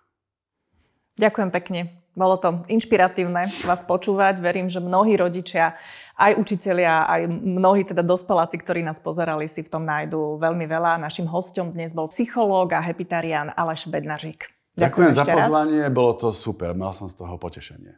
Ďakujem 1.15 1.49
pekne. 1.55 2.03
Bolo 2.11 2.35
to 2.35 2.67
inšpiratívne 2.67 3.47
vás 3.63 3.87
počúvať. 3.87 4.43
Verím, 4.43 4.67
že 4.67 4.83
mnohí 4.83 5.15
rodičia, 5.15 5.79
aj 6.19 6.35
učitelia, 6.35 7.07
aj 7.07 7.25
mnohí 7.31 7.87
teda 7.87 8.03
dospeláci, 8.03 8.59
ktorí 8.59 8.83
nás 8.83 8.99
pozerali, 8.99 9.47
si 9.47 9.63
v 9.63 9.71
tom 9.71 9.87
nájdú 9.87 10.43
veľmi 10.43 10.67
veľa. 10.67 10.99
Našim 10.99 11.31
hostom 11.31 11.71
dnes 11.71 11.95
bol 11.95 12.11
psychológ 12.11 12.75
a 12.75 12.83
hepitarián 12.83 13.49
Aleš 13.55 13.87
Bednažík. 13.87 14.52
Ďakujem, 14.73 15.11
Ďakujem 15.11 15.11
za 15.13 15.25
pozvanie, 15.25 15.81
raz. 15.85 15.93
bolo 15.93 16.11
to 16.17 16.27
super, 16.33 16.73
mal 16.73 16.97
som 16.97 17.05
z 17.05 17.15
toho 17.21 17.37
potešenie. 17.37 17.93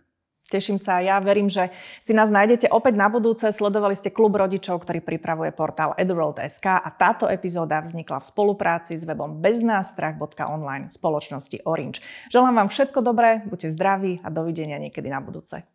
Teším 0.45 0.77
sa 0.77 1.01
ja, 1.01 1.17
verím, 1.17 1.49
že 1.49 1.73
si 1.97 2.13
nás 2.13 2.29
nájdete 2.29 2.69
opäť 2.69 2.93
na 2.93 3.09
budúce. 3.09 3.49
Sledovali 3.49 3.97
ste 3.97 4.13
klub 4.13 4.37
rodičov, 4.37 4.85
ktorý 4.85 5.01
pripravuje 5.01 5.49
portál 5.49 5.97
eduworld.sk 5.97 6.69
a 6.69 6.89
táto 6.93 7.25
epizóda 7.25 7.81
vznikla 7.81 8.21
v 8.21 8.29
spolupráci 8.29 8.93
s 8.93 9.09
webom 9.09 9.41
beznástrach.online 9.41 10.93
spoločnosti 10.93 11.65
Orange. 11.65 12.05
Želám 12.29 12.61
vám 12.61 12.69
všetko 12.69 12.99
dobré, 13.01 13.41
buďte 13.41 13.73
zdraví 13.73 14.21
a 14.21 14.29
dovidenia 14.29 14.77
niekedy 14.77 15.09
na 15.09 15.17
budúce. 15.17 15.65